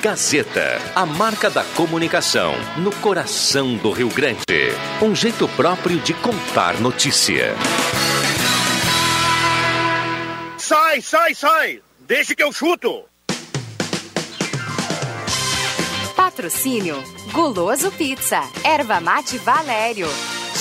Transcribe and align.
Gazeta, 0.00 0.80
a 0.94 1.04
marca 1.04 1.50
da 1.50 1.62
comunicação 1.62 2.54
no 2.78 2.90
coração 2.90 3.76
do 3.76 3.90
Rio 3.90 4.08
Grande. 4.08 4.40
Um 5.02 5.14
jeito 5.14 5.46
próprio 5.48 5.98
de 5.98 6.14
contar 6.14 6.80
notícia. 6.80 7.54
Sai, 10.56 11.02
sai, 11.02 11.34
sai! 11.34 11.82
Deixe 11.98 12.34
que 12.34 12.42
eu 12.42 12.50
chuto! 12.50 13.04
Patrocínio: 16.16 16.96
Guloso 17.32 17.90
Pizza, 17.90 18.40
Erva 18.64 19.02
Mate 19.02 19.36
Valério, 19.36 20.08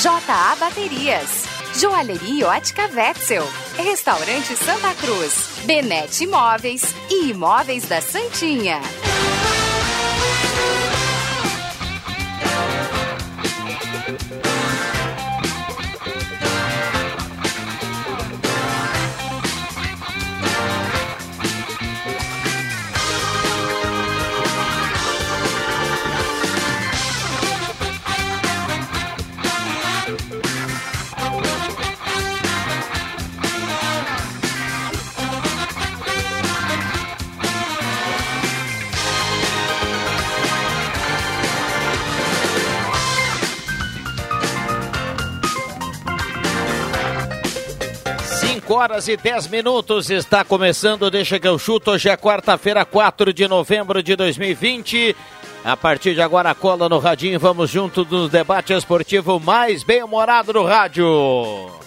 JA 0.02 0.58
Baterias, 0.60 1.46
Joalheria 1.80 2.46
Ótica 2.50 2.90
Wetzel, 2.94 3.48
Restaurante 3.78 4.54
Santa 4.58 4.94
Cruz, 4.96 5.64
Benete 5.64 6.26
Imóveis 6.26 6.94
e 7.10 7.30
Imóveis 7.30 7.88
da 7.88 8.02
Santinha. 8.02 8.82
5 48.70 48.74
horas 48.76 49.08
e 49.08 49.18
10 49.18 49.48
minutos 49.48 50.12
está 50.12 50.44
começando, 50.46 51.10
deixa 51.10 51.40
que 51.40 51.48
eu 51.48 51.58
chuto. 51.58 51.90
Hoje 51.90 52.08
é 52.08 52.16
quarta-feira, 52.16 52.86
4 52.86 53.34
de 53.34 53.48
novembro 53.48 54.04
de 54.04 54.16
2020. 54.16 55.16
A 55.66 55.76
partir 55.76 56.14
de 56.14 56.22
agora, 56.22 56.54
cola 56.54 56.88
no 56.88 57.00
radinho, 57.00 57.40
vamos 57.40 57.72
junto 57.72 58.06
no 58.06 58.30
debate 58.30 58.72
esportivo 58.72 59.40
mais 59.40 59.82
bem-humorado 59.82 60.54
do 60.54 60.64
rádio. 60.64 61.79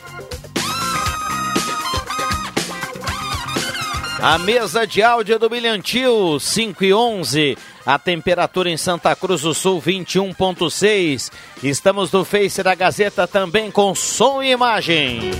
A 4.22 4.38
mesa 4.38 4.86
de 4.86 5.02
áudio 5.02 5.36
do 5.36 5.48
Bilhantil, 5.50 6.38
5 6.38 6.84
e 6.84 6.94
11. 6.94 7.58
A 7.84 7.98
temperatura 7.98 8.70
em 8.70 8.76
Santa 8.76 9.16
Cruz 9.16 9.40
do 9.40 9.52
Sul, 9.52 9.82
21,6. 9.82 11.28
Estamos 11.60 12.12
no 12.12 12.24
Face 12.24 12.62
da 12.62 12.72
Gazeta 12.72 13.26
também 13.26 13.68
com 13.68 13.92
som 13.96 14.40
e 14.40 14.52
imagem. 14.52 15.32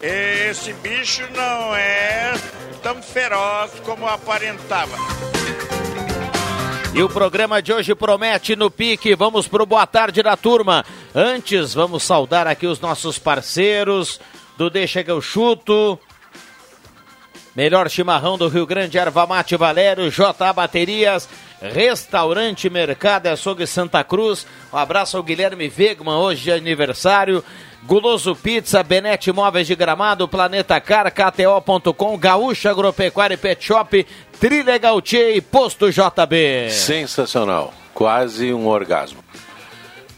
Esse 0.00 0.72
bicho 0.72 1.20
não 1.36 1.76
é 1.76 2.32
tão 2.82 3.02
feroz 3.02 3.70
como 3.84 4.06
aparentava. 4.06 4.96
E 6.94 7.02
o 7.02 7.08
programa 7.10 7.60
de 7.60 7.70
hoje 7.70 7.94
promete 7.94 8.56
no 8.56 8.70
pique. 8.70 9.14
Vamos 9.14 9.46
pro 9.46 9.66
boa 9.66 9.86
tarde 9.86 10.22
da 10.22 10.38
turma. 10.38 10.86
Antes, 11.14 11.74
vamos 11.74 12.02
saudar 12.02 12.46
aqui 12.46 12.66
os 12.66 12.80
nossos 12.80 13.18
parceiros 13.18 14.18
do 14.56 14.70
Deixa 14.70 15.04
que 15.04 15.10
eu 15.10 15.20
chuto. 15.20 16.00
Melhor 17.54 17.90
chimarrão 17.90 18.38
do 18.38 18.48
Rio 18.48 18.66
Grande, 18.66 18.98
Erva 18.98 19.26
Mate 19.26 19.56
Valério, 19.56 20.10
JA 20.10 20.52
Baterias, 20.52 21.28
Restaurante 21.60 22.70
Mercado 22.70 23.26
Açougue 23.26 23.66
Santa 23.66 24.02
Cruz. 24.04 24.46
Um 24.72 24.76
abraço 24.76 25.16
ao 25.16 25.22
Guilherme 25.22 25.70
Wegman, 25.76 26.14
hoje 26.14 26.44
de 26.44 26.52
aniversário. 26.52 27.44
Guloso 27.82 28.36
Pizza, 28.36 28.82
Benete 28.82 29.32
Móveis 29.32 29.66
de 29.66 29.74
Gramado, 29.74 30.28
Planeta 30.28 30.78
Car, 30.80 31.10
KTO.com, 31.10 32.18
Gaúcha 32.18 32.70
Agropecuária 32.70 33.34
e 33.34 33.38
Pet 33.38 33.64
Shop, 33.64 34.06
Trilegal 34.38 35.00
Tchê 35.00 35.32
e 35.32 35.40
Posto 35.40 35.90
JB. 35.90 36.70
Sensacional. 36.70 37.72
Quase 37.94 38.52
um 38.52 38.66
orgasmo. 38.66 39.24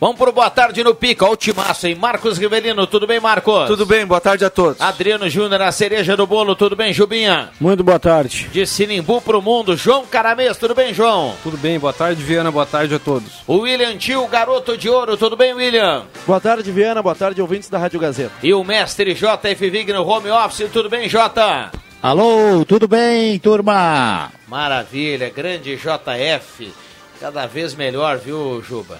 Vamos 0.02 0.16
pro 0.16 0.32
boa 0.32 0.50
tarde 0.50 0.82
no 0.82 0.96
Pica, 0.96 1.24
ó 1.24 1.30
o 1.30 1.36
timaço, 1.36 1.86
hein? 1.86 1.94
Marcos 1.94 2.36
Rivelino, 2.36 2.88
tudo 2.88 3.06
bem, 3.06 3.20
Marcos? 3.20 3.68
Tudo 3.68 3.86
bem, 3.86 4.04
boa 4.04 4.20
tarde 4.20 4.44
a 4.44 4.50
todos. 4.50 4.80
Adriano 4.80 5.30
Júnior, 5.30 5.62
a 5.62 5.70
cereja 5.70 6.16
do 6.16 6.26
bolo, 6.26 6.56
tudo 6.56 6.74
bem, 6.74 6.92
Jubinha? 6.92 7.50
Muito 7.60 7.84
boa 7.84 8.00
tarde. 8.00 8.48
De 8.52 8.66
Sinimbu 8.66 9.20
pro 9.20 9.40
mundo, 9.40 9.76
João 9.76 10.04
Caramês, 10.04 10.56
tudo 10.56 10.74
bem, 10.74 10.92
João? 10.92 11.36
Tudo 11.44 11.56
bem, 11.56 11.78
boa 11.78 11.92
tarde, 11.92 12.20
Viana, 12.20 12.50
boa 12.50 12.66
tarde 12.66 12.96
a 12.96 12.98
todos. 12.98 13.44
O 13.46 13.58
William 13.58 13.96
Tio, 13.96 14.26
garoto 14.26 14.76
de 14.76 14.88
ouro, 14.88 15.16
tudo 15.16 15.36
bem, 15.36 15.54
William? 15.54 16.02
Boa 16.26 16.40
tarde, 16.40 16.72
Viana, 16.72 17.00
boa 17.00 17.14
tarde, 17.14 17.40
ouvintes 17.40 17.68
da 17.68 17.78
Rádio 17.78 18.00
Gazeta. 18.00 18.32
E 18.42 18.52
o 18.52 18.64
mestre 18.64 19.14
JF 19.14 19.70
Vig 19.70 19.92
no 19.92 20.04
home 20.04 20.30
office, 20.30 20.68
tudo 20.72 20.90
bem, 20.90 21.08
Jota? 21.08 21.70
Alô, 22.02 22.64
tudo 22.64 22.88
bem, 22.88 23.38
turma? 23.38 24.32
Maravilha, 24.48 25.30
grande 25.30 25.76
JF, 25.76 26.74
cada 27.20 27.46
vez 27.46 27.76
melhor, 27.76 28.18
viu, 28.18 28.60
Juba? 28.68 28.98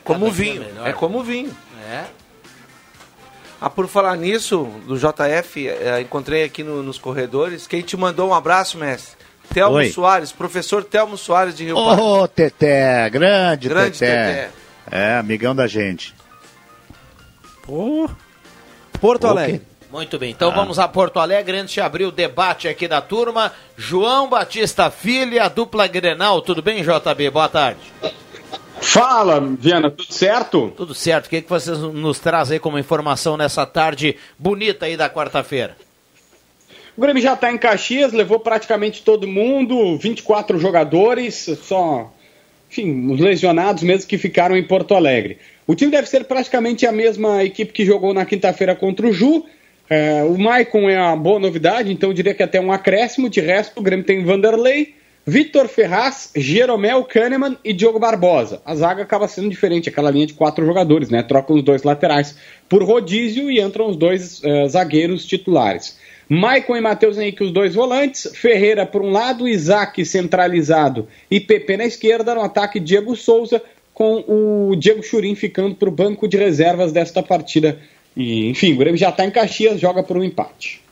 Como 0.00 0.30
vinho, 0.30 0.64
é 0.84 0.92
como 0.92 1.22
vinho. 1.22 1.54
É? 1.90 2.04
Ah, 3.60 3.70
por 3.70 3.86
falar 3.86 4.16
nisso, 4.16 4.64
do 4.86 4.96
JF, 4.98 5.68
eh, 5.68 6.00
encontrei 6.00 6.42
aqui 6.44 6.62
no- 6.64 6.82
nos 6.82 6.98
corredores, 6.98 7.66
quem 7.66 7.80
te 7.82 7.96
mandou 7.96 8.30
um 8.30 8.34
abraço, 8.34 8.76
mestre? 8.78 9.16
Telmo 9.52 9.76
Oi. 9.76 9.90
Soares, 9.90 10.32
professor 10.32 10.82
Telmo 10.82 11.16
Soares 11.16 11.54
de 11.54 11.64
Rio 11.66 11.76
Pardo. 11.76 12.02
Ô, 12.02 12.26
Teté, 12.28 13.08
grande, 13.10 13.68
Grande 13.68 13.98
Teté. 13.98 14.34
Teté. 14.34 14.50
É, 14.90 15.16
amigão 15.18 15.54
da 15.54 15.66
gente. 15.66 16.14
Porto. 19.00 19.26
Alegre. 19.26 19.62
Muito 19.90 20.18
bem, 20.18 20.30
então 20.30 20.50
Ah. 20.50 20.54
vamos 20.54 20.78
a 20.78 20.88
Porto 20.88 21.20
Alegre 21.20 21.58
antes 21.58 21.74
de 21.74 21.80
abrir 21.80 22.06
o 22.06 22.10
debate 22.10 22.66
aqui 22.66 22.88
da 22.88 23.02
turma. 23.02 23.52
João 23.76 24.28
Batista 24.28 24.90
Filho 24.90 25.34
e 25.34 25.38
a 25.38 25.48
dupla 25.48 25.86
Grenal, 25.86 26.40
tudo 26.40 26.62
bem, 26.62 26.82
JB? 26.82 27.30
Boa 27.30 27.48
tarde. 27.48 27.80
Fala, 28.82 29.40
Viana, 29.40 29.90
tudo 29.90 30.12
certo? 30.12 30.72
Tudo 30.76 30.94
certo, 30.94 31.26
o 31.26 31.30
que, 31.30 31.40
que 31.40 31.48
vocês 31.48 31.78
nos 31.78 32.18
trazem 32.18 32.56
aí 32.56 32.60
como 32.60 32.78
informação 32.78 33.36
nessa 33.36 33.64
tarde 33.64 34.16
bonita 34.38 34.86
aí 34.86 34.96
da 34.96 35.08
quarta-feira? 35.08 35.76
O 36.96 37.00
Grêmio 37.00 37.22
já 37.22 37.32
está 37.32 37.50
em 37.50 37.56
Caxias, 37.56 38.12
levou 38.12 38.40
praticamente 38.40 39.02
todo 39.02 39.26
mundo, 39.26 39.96
24 39.96 40.58
jogadores, 40.58 41.48
só, 41.62 42.12
enfim, 42.70 43.10
os 43.10 43.18
lesionados 43.18 43.82
mesmo 43.82 44.06
que 44.06 44.18
ficaram 44.18 44.56
em 44.56 44.62
Porto 44.62 44.94
Alegre. 44.94 45.38
O 45.66 45.74
time 45.74 45.90
deve 45.90 46.08
ser 46.08 46.24
praticamente 46.24 46.84
a 46.84 46.92
mesma 46.92 47.42
equipe 47.44 47.72
que 47.72 47.86
jogou 47.86 48.12
na 48.12 48.26
quinta-feira 48.26 48.74
contra 48.74 49.06
o 49.06 49.12
Ju. 49.12 49.46
É, 49.88 50.22
o 50.24 50.36
Maicon 50.36 50.90
é 50.90 51.00
uma 51.00 51.16
boa 51.16 51.38
novidade, 51.38 51.92
então 51.92 52.10
eu 52.10 52.14
diria 52.14 52.34
que 52.34 52.42
até 52.42 52.60
um 52.60 52.72
acréscimo. 52.72 53.30
De 53.30 53.40
resto, 53.40 53.78
o 53.78 53.82
Grêmio 53.82 54.04
tem 54.04 54.24
Vanderlei, 54.24 54.94
Vitor 55.24 55.68
Ferraz, 55.68 56.32
Jeromel 56.34 57.04
Kahneman 57.04 57.56
e 57.64 57.72
Diogo 57.72 58.00
Barbosa. 58.00 58.60
A 58.64 58.74
zaga 58.74 59.04
acaba 59.04 59.28
sendo 59.28 59.48
diferente, 59.48 59.88
aquela 59.88 60.10
linha 60.10 60.26
de 60.26 60.34
quatro 60.34 60.66
jogadores, 60.66 61.10
né? 61.10 61.22
Trocam 61.22 61.54
os 61.54 61.62
dois 61.62 61.84
laterais 61.84 62.36
por 62.68 62.82
rodízio 62.82 63.48
e 63.48 63.60
entram 63.60 63.88
os 63.88 63.96
dois 63.96 64.42
eh, 64.42 64.68
zagueiros 64.68 65.24
titulares. 65.24 65.96
Maicon 66.28 66.76
e 66.76 66.80
Matheus 66.80 67.18
Henrique, 67.18 67.44
os 67.44 67.52
dois 67.52 67.72
volantes. 67.72 68.32
Ferreira 68.34 68.84
por 68.84 69.00
um 69.00 69.12
lado, 69.12 69.46
Isaac 69.46 70.04
centralizado 70.04 71.06
e 71.30 71.38
PP 71.38 71.76
na 71.76 71.84
esquerda. 71.84 72.34
No 72.34 72.42
ataque, 72.42 72.80
Diego 72.80 73.14
Souza, 73.14 73.62
com 73.94 74.24
o 74.26 74.74
Diego 74.74 75.04
Churin 75.04 75.36
ficando 75.36 75.76
para 75.76 75.88
o 75.88 75.92
banco 75.92 76.26
de 76.26 76.36
reservas 76.36 76.90
desta 76.90 77.22
partida. 77.22 77.78
E, 78.16 78.48
enfim, 78.48 78.72
o 78.72 78.76
Grêmio 78.76 78.98
já 78.98 79.10
está 79.10 79.24
em 79.24 79.30
Caxias, 79.30 79.80
joga 79.80 80.02
por 80.02 80.16
um 80.16 80.24
empate. 80.24 80.82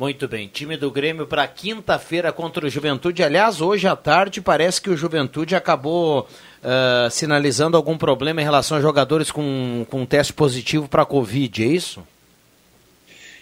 Muito 0.00 0.26
bem, 0.26 0.48
time 0.48 0.78
do 0.78 0.90
Grêmio 0.90 1.26
para 1.26 1.46
quinta-feira 1.46 2.32
contra 2.32 2.64
o 2.64 2.70
Juventude. 2.70 3.22
Aliás, 3.22 3.60
hoje 3.60 3.86
à 3.86 3.94
tarde 3.94 4.40
parece 4.40 4.80
que 4.80 4.88
o 4.88 4.96
Juventude 4.96 5.54
acabou 5.54 6.26
ah, 6.64 7.08
sinalizando 7.10 7.76
algum 7.76 7.98
problema 7.98 8.40
em 8.40 8.44
relação 8.44 8.78
a 8.78 8.80
jogadores 8.80 9.30
com, 9.30 9.84
com 9.90 10.06
teste 10.06 10.32
positivo 10.32 10.88
para 10.88 11.04
Covid, 11.04 11.62
é 11.62 11.66
isso? 11.66 12.02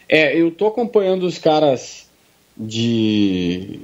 É, 0.08 0.36
eu 0.36 0.50
tô 0.50 0.66
acompanhando 0.66 1.26
os 1.26 1.38
caras 1.38 2.08
de 2.56 3.78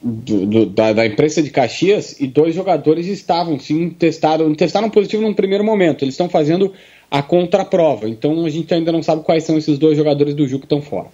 do- 0.00 0.46
do- 0.46 0.66
da, 0.70 0.94
da 0.94 1.04
imprensa 1.06 1.42
de 1.42 1.50
Caxias 1.50 2.18
e 2.18 2.26
dois 2.26 2.54
jogadores 2.54 3.06
estavam 3.08 3.58
sim 3.58 3.90
testaram 3.90 4.54
testaram 4.54 4.88
positivo 4.88 5.20
num 5.22 5.34
primeiro 5.34 5.62
momento. 5.64 6.02
Eles 6.02 6.14
estão 6.14 6.30
fazendo 6.30 6.72
a 7.10 7.22
contraprova. 7.22 8.08
Então 8.08 8.42
a 8.42 8.48
gente 8.48 8.72
ainda 8.72 8.90
não 8.90 9.02
sabe 9.02 9.22
quais 9.22 9.44
são 9.44 9.58
esses 9.58 9.78
dois 9.78 9.98
jogadores 9.98 10.32
do 10.34 10.48
Ju 10.48 10.58
que 10.58 10.64
estão 10.64 10.80
fora. 10.80 11.08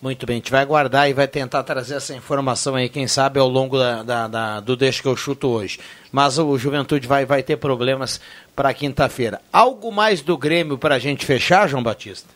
Muito 0.00 0.26
bem, 0.26 0.34
a 0.34 0.38
gente 0.38 0.50
vai 0.50 0.60
aguardar 0.60 1.08
e 1.08 1.14
vai 1.14 1.26
tentar 1.26 1.62
trazer 1.62 1.94
essa 1.96 2.14
informação 2.14 2.74
aí, 2.74 2.88
quem 2.88 3.08
sabe, 3.08 3.40
ao 3.40 3.48
longo 3.48 3.78
da, 3.78 4.02
da- 4.02 4.28
da- 4.28 4.60
do 4.60 4.76
Deixa 4.76 5.00
que 5.02 5.08
eu 5.08 5.16
chuto 5.16 5.48
hoje. 5.48 5.78
Mas 6.12 6.38
o 6.38 6.56
Juventude 6.58 7.08
vai, 7.08 7.24
vai 7.24 7.42
ter 7.42 7.56
problemas 7.56 8.20
para 8.54 8.72
quinta-feira. 8.74 9.40
Algo 9.52 9.90
mais 9.90 10.20
do 10.20 10.36
Grêmio 10.36 10.76
para 10.76 10.96
a 10.96 10.98
gente 10.98 11.24
fechar, 11.24 11.66
João 11.68 11.82
Batista? 11.82 12.28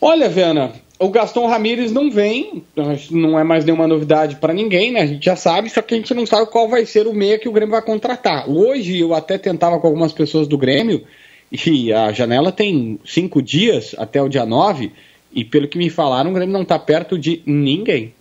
Olha, 0.00 0.28
Viana, 0.28 0.72
o 0.98 1.08
Gaston 1.08 1.46
Ramírez 1.46 1.90
não 1.90 2.10
vem, 2.10 2.62
não 3.10 3.38
é 3.38 3.42
mais 3.42 3.64
nenhuma 3.64 3.86
novidade 3.88 4.36
para 4.36 4.52
ninguém, 4.52 4.92
né? 4.92 5.00
A 5.00 5.06
gente 5.06 5.24
já 5.24 5.34
sabe, 5.36 5.70
só 5.70 5.80
que 5.80 5.94
a 5.94 5.96
gente 5.96 6.12
não 6.12 6.26
sabe 6.26 6.50
qual 6.50 6.68
vai 6.68 6.84
ser 6.84 7.06
o 7.06 7.14
meia 7.14 7.38
que 7.38 7.48
o 7.48 7.52
Grêmio 7.52 7.72
vai 7.72 7.82
contratar. 7.82 8.48
Hoje 8.48 9.00
eu 9.00 9.14
até 9.14 9.38
tentava 9.38 9.80
com 9.80 9.86
algumas 9.86 10.12
pessoas 10.12 10.46
do 10.46 10.58
Grêmio, 10.58 11.04
e 11.50 11.92
a 11.92 12.12
janela 12.12 12.52
tem 12.52 12.98
cinco 13.06 13.40
dias 13.40 13.94
até 13.96 14.20
o 14.20 14.28
dia 14.28 14.44
9, 14.44 14.92
e 15.34 15.44
pelo 15.44 15.66
que 15.66 15.76
me 15.76 15.90
falaram, 15.90 16.30
o 16.30 16.34
Grêmio 16.34 16.52
não 16.52 16.62
está 16.62 16.78
perto 16.78 17.18
de 17.18 17.42
ninguém. 17.44 18.14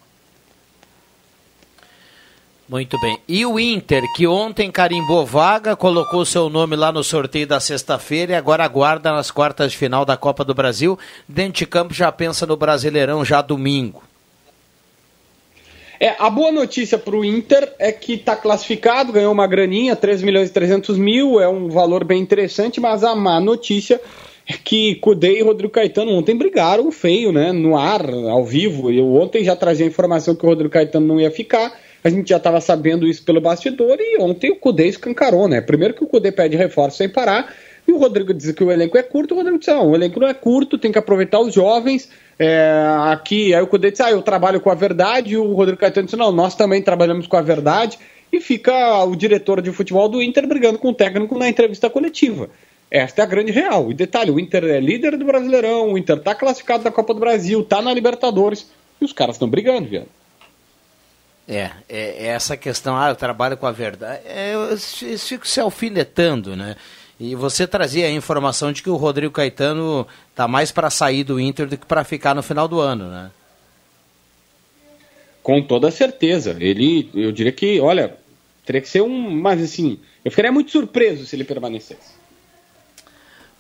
Muito 2.68 3.00
bem. 3.00 3.20
E 3.28 3.46
o 3.46 3.60
Inter, 3.60 4.02
que 4.16 4.26
ontem 4.26 4.72
carimbou 4.72 5.26
vaga, 5.26 5.76
colocou 5.76 6.26
seu 6.26 6.50
nome 6.50 6.76
lá 6.76 6.92
no 6.92 7.04
sorteio 7.04 7.46
da 7.46 7.60
sexta-feira 7.60 8.32
e 8.32 8.36
agora 8.36 8.64
aguarda 8.64 9.12
nas 9.12 9.30
quartas 9.30 9.74
de 9.74 9.78
final 9.78 10.04
da 10.04 10.18
Copa 10.18 10.44
do 10.44 10.56
Brasil. 10.56 10.98
Dentro 11.28 11.60
de 11.60 11.68
campo 11.68 11.94
já 11.94 12.12
pensa 12.12 12.48
no 12.48 12.58
Brasileirão 12.58 13.24
já 13.24 13.42
domingo. 13.42 14.02
É, 16.00 16.16
a 16.18 16.30
boa 16.30 16.52
notícia 16.52 16.98
para 16.98 17.16
o 17.16 17.24
Inter 17.24 17.74
é 17.78 17.92
que 17.92 18.14
está 18.14 18.36
classificado, 18.36 19.14
ganhou 19.14 19.32
uma 19.32 19.46
graninha, 19.46 19.96
3 19.96 20.24
milhões 20.24 20.50
e 20.50 20.54
300 20.54 20.98
mil, 20.98 21.40
é 21.40 21.48
um 21.48 21.70
valor 21.70 22.04
bem 22.04 22.22
interessante, 22.22 22.82
mas 22.82 23.04
a 23.04 23.16
má 23.16 23.40
notícia 23.40 24.02
que 24.64 24.96
Cudê 24.96 25.40
e 25.40 25.42
Rodrigo 25.42 25.72
Caetano 25.72 26.12
ontem 26.12 26.36
brigaram 26.36 26.92
feio, 26.92 27.32
né, 27.32 27.52
no 27.52 27.78
ar, 27.78 28.10
ao 28.10 28.44
vivo. 28.46 28.92
Eu 28.92 29.14
ontem 29.16 29.44
já 29.44 29.56
trazia 29.56 29.86
a 29.86 29.90
informação 29.90 30.36
que 30.36 30.46
o 30.46 30.50
Rodrigo 30.50 30.72
Caetano 30.72 31.08
não 31.08 31.20
ia 31.20 31.32
ficar, 31.32 31.74
a 32.04 32.10
gente 32.10 32.30
já 32.30 32.38
estava 32.38 32.60
sabendo 32.60 33.08
isso 33.08 33.24
pelo 33.24 33.40
bastidor 33.40 33.98
e 34.00 34.18
ontem 34.22 34.52
o 34.52 34.56
Cudê 34.58 34.88
escancarou, 34.88 35.48
né? 35.48 35.62
Primeiro 35.62 35.94
que 35.94 36.04
o 36.04 36.08
Cudê 36.08 36.32
pede 36.32 36.58
reforço 36.58 36.98
sem 36.98 37.08
parar 37.08 37.54
e 37.88 37.92
o 37.92 37.98
Rodrigo 37.98 38.34
diz 38.34 38.52
que 38.52 38.64
o 38.64 38.72
elenco 38.72 38.98
é 38.98 39.04
curto, 39.04 39.34
o 39.34 39.38
Rodrigo 39.38 39.60
diz, 39.60 39.68
não, 39.68 39.92
o 39.92 39.96
elenco 39.96 40.20
não 40.20 40.28
é 40.28 40.34
curto, 40.34 40.78
tem 40.78 40.92
que 40.92 40.98
aproveitar 40.98 41.40
os 41.40 41.54
jovens. 41.54 42.10
É, 42.40 42.84
aqui, 43.12 43.54
aí 43.54 43.62
o 43.62 43.68
Cudê 43.68 43.92
diz, 43.92 44.02
ah, 44.02 44.12
eu 44.12 44.22
trabalho 44.22 44.60
com 44.60 44.70
a 44.70 44.76
verdade, 44.76 45.34
e 45.34 45.38
o 45.38 45.54
Rodrigo 45.54 45.80
Caetano 45.80 46.08
diz, 46.08 46.18
não, 46.18 46.32
nós 46.32 46.56
também 46.56 46.82
trabalhamos 46.82 47.28
com 47.28 47.38
a 47.38 47.42
verdade, 47.42 48.00
e 48.32 48.40
fica 48.40 49.04
o 49.04 49.16
diretor 49.16 49.62
de 49.62 49.72
futebol 49.72 50.10
do 50.10 50.22
Inter 50.22 50.48
brigando 50.48 50.80
com 50.80 50.90
o 50.90 50.94
técnico 50.94 51.38
na 51.38 51.48
entrevista 51.48 51.90
coletiva. 51.90 52.50
Esta 52.94 53.24
é 53.24 53.26
a 53.26 53.28
grande 53.28 53.52
real. 53.52 53.90
E 53.90 53.96
detalhe, 53.96 54.30
o 54.30 54.40
Inter 54.40 54.66
é 54.66 54.80
líder 54.80 55.18
do 55.18 55.26
Brasileirão, 55.26 55.94
o 55.94 55.98
Inter 55.98 56.18
está 56.18 56.36
classificado 56.36 56.84
da 56.84 56.92
Copa 56.92 57.12
do 57.12 57.20
Brasil, 57.20 57.62
está 57.62 57.82
na 57.82 57.92
Libertadores, 57.92 58.70
e 59.02 59.06
os 59.06 59.12
caras 59.12 59.36
estão 59.36 59.50
brigando, 59.50 59.90
viado. 59.90 60.10
É, 61.48 61.72
é, 61.90 62.26
é, 62.26 62.28
essa 62.28 62.56
questão, 62.56 62.96
ah, 62.96 63.10
eu 63.10 63.16
trabalho 63.16 63.58
com 63.58 63.66
a 63.66 63.72
verdade, 63.72 64.22
é, 64.26 64.54
eu, 64.54 64.70
eu 64.70 64.78
fico 65.18 65.48
se 65.48 65.60
alfinetando, 65.60 66.56
né? 66.56 66.76
E 67.20 67.34
você 67.34 67.66
trazia 67.66 68.06
a 68.06 68.12
informação 68.12 68.72
de 68.72 68.84
que 68.84 68.90
o 68.92 68.96
Rodrigo 68.96 69.34
Caetano 69.34 70.08
tá 70.36 70.48
mais 70.48 70.72
para 70.72 70.92
sair 70.92 71.24
do 71.24 71.40
Inter 71.40 71.68
do 71.68 71.78
que 71.78 71.88
para 71.88 72.04
ficar 72.04 72.36
no 72.36 72.44
final 72.44 72.68
do 72.68 72.80
ano, 72.80 73.10
né? 73.10 73.32
Com 75.42 75.64
toda 75.64 75.90
certeza. 75.90 76.56
Ele, 76.60 77.10
eu 77.14 77.32
diria 77.32 77.52
que, 77.52 77.80
olha, 77.80 78.16
teria 78.66 78.82
que 78.82 78.88
ser 78.88 79.02
um, 79.02 79.32
mas 79.32 79.62
assim, 79.62 80.00
eu 80.24 80.32
ficaria 80.32 80.52
muito 80.52 80.72
surpreso 80.72 81.26
se 81.26 81.36
ele 81.36 81.44
permanecesse. 81.44 82.23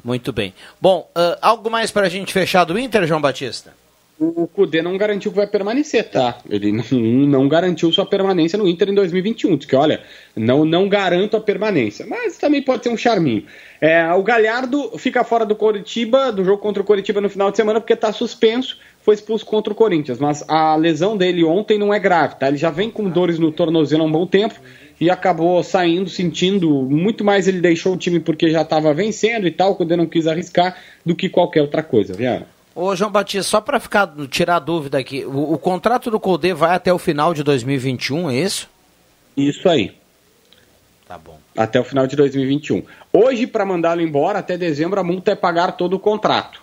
Muito 0.04 0.34
bem. 0.34 0.54
Bom, 0.82 1.10
uh, 1.16 1.38
algo 1.42 1.70
mais 1.70 1.92
para 1.92 2.08
a 2.08 2.10
gente 2.10 2.34
fechar 2.34 2.66
do 2.66 2.78
Inter, 2.78 3.08
João 3.08 3.22
Batista? 3.22 3.74
O 4.20 4.48
Cudê 4.48 4.82
não 4.82 4.98
garantiu 4.98 5.32
que 5.32 5.38
vai 5.38 5.48
permanecer, 5.48 6.10
tá? 6.10 6.38
Ele 6.50 6.72
não, 7.28 7.48
garantiu 7.48 7.92
sua 7.92 8.06
permanência 8.06 8.58
no 8.58 8.68
Inter 8.68 8.90
em 8.90 8.94
2021. 8.94 9.58
Diz 9.58 9.66
que, 9.66 9.76
olha, 9.76 10.02
não, 10.36 10.64
não 10.64 10.88
garanto 10.88 11.36
a 11.36 11.42
permanência. 11.42 12.06
Mas 12.08 12.38
também 12.38 12.62
pode 12.62 12.84
ser 12.84 12.90
um 12.90 12.98
charminho. 12.98 13.44
É, 13.82 14.12
o 14.14 14.24
Galhardo 14.24 14.98
fica 14.98 15.24
fora 15.24 15.46
do 15.46 15.56
Coritiba, 15.56 16.32
do 16.32 16.46
jogo 16.46 16.62
contra 16.62 16.82
o 16.82 16.86
Coritiba 16.86 17.20
no 17.20 17.30
final 17.30 17.52
de 17.52 17.58
semana, 17.58 17.82
porque 17.82 17.94
está 17.94 18.12
suspenso, 18.14 18.78
foi 19.02 19.16
expulso 19.16 19.46
contra 19.46 19.74
o 19.74 19.76
Corinthians. 19.76 20.20
Mas 20.20 20.48
a 20.48 20.76
lesão 20.76 21.18
dele 21.18 21.44
ontem 21.44 21.78
não 21.78 21.94
é 21.94 22.00
grave, 22.00 22.36
tá? 22.36 22.48
Ele 22.48 22.58
já 22.58 22.70
vem 22.70 22.90
com 22.90 23.10
dores 23.10 23.40
no 23.40 23.52
tornozelo 23.52 24.04
há 24.04 24.06
um 24.06 24.12
bom 24.12 24.28
tempo 24.28 24.56
e 25.02 25.10
acabou 25.10 25.62
saindo, 25.64 26.10
sentindo. 26.10 26.70
Muito 26.84 27.24
mais 27.24 27.48
ele 27.48 27.60
deixou 27.60 27.94
o 27.94 27.98
time 27.98 28.20
porque 28.20 28.50
já 28.50 28.62
estava 28.62 28.94
vencendo 28.94 29.48
e 29.48 29.52
tal, 29.52 29.72
o 29.72 29.76
Cudê 29.76 29.98
não 29.98 30.06
quis 30.06 30.28
arriscar, 30.28 30.78
do 31.06 31.16
que 31.16 31.28
qualquer 31.28 31.62
outra 31.62 31.84
coisa, 31.84 32.14
viu? 32.14 32.44
Ô, 32.76 32.96
João 32.96 33.12
Batista, 33.12 33.44
só 33.44 33.62
para 33.62 33.80
ficar 33.80 34.12
tirar 34.30 34.56
a 34.56 34.60
dúvida 34.60 34.98
aqui, 34.98 35.24
o, 35.26 35.54
o 35.54 35.58
contrato 35.58 36.10
do 36.10 36.20
Colde 36.20 36.54
vai 36.54 36.76
até 36.76 36.92
o 36.92 36.98
final 36.98 37.34
de 37.34 37.44
2021, 37.44 38.32
é 38.32 38.36
isso? 38.36 38.70
Isso 39.38 39.70
aí. 39.70 39.96
Tá 41.08 41.18
bom. 41.18 41.38
Até 41.56 41.80
o 41.80 41.84
final 41.84 42.08
de 42.08 42.16
2021. 42.16 42.84
Hoje, 43.12 43.46
para 43.46 43.66
mandá-lo 43.66 44.02
embora, 44.02 44.40
até 44.40 44.58
dezembro, 44.58 45.00
a 45.00 45.04
multa 45.04 45.32
é 45.32 45.36
pagar 45.36 45.74
todo 45.74 45.94
o 45.96 46.00
contrato. 46.00 46.62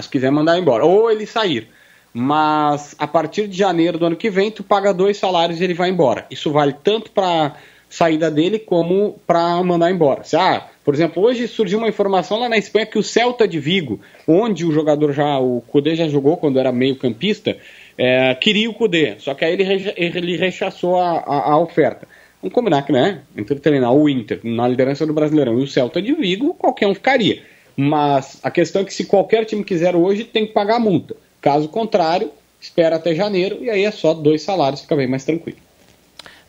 Se 0.00 0.08
quiser 0.08 0.30
mandar 0.30 0.58
embora. 0.58 0.86
Ou 0.86 1.10
ele 1.10 1.26
sair. 1.26 1.68
Mas 2.14 2.94
a 2.98 3.06
partir 3.06 3.46
de 3.48 3.56
janeiro 3.56 3.98
do 3.98 4.06
ano 4.06 4.16
que 4.16 4.30
vem, 4.30 4.50
tu 4.50 4.62
paga 4.62 4.94
dois 4.94 5.18
salários 5.18 5.60
e 5.60 5.64
ele 5.64 5.74
vai 5.74 5.90
embora. 5.90 6.26
Isso 6.30 6.50
vale 6.50 6.74
tanto 6.82 7.10
para 7.10 7.56
saída 7.88 8.30
dele 8.30 8.58
como 8.58 9.18
para 9.26 9.62
mandar 9.62 9.90
embora. 9.90 10.24
Se, 10.24 10.36
ah, 10.36 10.66
por 10.84 10.94
exemplo, 10.94 11.22
hoje 11.22 11.46
surgiu 11.46 11.78
uma 11.78 11.88
informação 11.88 12.40
lá 12.40 12.48
na 12.48 12.58
Espanha 12.58 12.86
que 12.86 12.98
o 12.98 13.02
Celta 13.02 13.46
de 13.46 13.60
Vigo, 13.60 14.00
onde 14.26 14.64
o 14.64 14.72
jogador 14.72 15.12
já, 15.12 15.38
o 15.38 15.62
Cudê 15.68 15.94
já 15.94 16.08
jogou 16.08 16.36
quando 16.36 16.58
era 16.58 16.72
meio 16.72 16.96
campista, 16.96 17.56
é, 17.96 18.34
queria 18.34 18.68
o 18.68 18.74
Cudê, 18.74 19.16
só 19.18 19.34
que 19.34 19.44
aí 19.44 19.52
ele, 19.52 19.92
ele 19.96 20.36
rechaçou 20.36 20.98
a, 20.98 21.18
a, 21.18 21.52
a, 21.52 21.58
oferta. 21.58 22.08
Vamos 22.40 22.54
combinar 22.54 22.82
que, 22.82 22.90
né, 22.90 23.20
entre 23.36 23.60
treinar 23.60 23.92
o 23.92 24.08
Inter 24.08 24.40
na 24.42 24.66
liderança 24.66 25.06
do 25.06 25.12
Brasileirão 25.12 25.60
e 25.60 25.62
o 25.62 25.68
Celta 25.68 26.02
de 26.02 26.12
Vigo, 26.14 26.54
qualquer 26.54 26.88
um 26.88 26.94
ficaria. 26.94 27.42
Mas 27.76 28.40
a 28.42 28.50
questão 28.50 28.82
é 28.82 28.84
que 28.84 28.92
se 28.92 29.04
qualquer 29.04 29.44
time 29.44 29.62
quiser 29.62 29.94
hoje, 29.94 30.24
tem 30.24 30.46
que 30.46 30.52
pagar 30.52 30.76
a 30.76 30.80
multa. 30.80 31.14
Caso 31.40 31.68
contrário, 31.68 32.32
espera 32.60 32.96
até 32.96 33.14
janeiro 33.14 33.58
e 33.60 33.70
aí 33.70 33.84
é 33.84 33.90
só 33.92 34.12
dois 34.12 34.42
salários, 34.42 34.80
fica 34.80 34.96
bem 34.96 35.06
mais 35.06 35.24
tranquilo. 35.24 35.58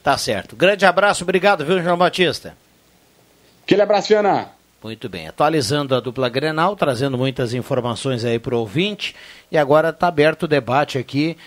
Tá 0.02 0.18
certo. 0.18 0.56
Grande 0.56 0.86
abraço, 0.86 1.24
obrigado, 1.24 1.64
viu, 1.64 1.82
João 1.82 1.98
Batista? 1.98 2.58
Aquele 3.64 3.82
abraço. 3.82 4.14
Muito 4.84 5.08
bem, 5.08 5.30
atualizando 5.30 5.96
a 5.96 6.02
dupla 6.02 6.28
Grenal, 6.28 6.76
trazendo 6.76 7.18
muitas 7.18 7.54
informações 7.54 8.26
aí 8.26 8.38
para 8.38 8.54
o 8.54 8.60
ouvinte. 8.60 9.16
E 9.50 9.58
agora 9.58 9.90
está 9.90 10.08
aberto 10.08 10.44
o 10.44 10.48
debate 10.48 10.98
aqui 10.98 11.38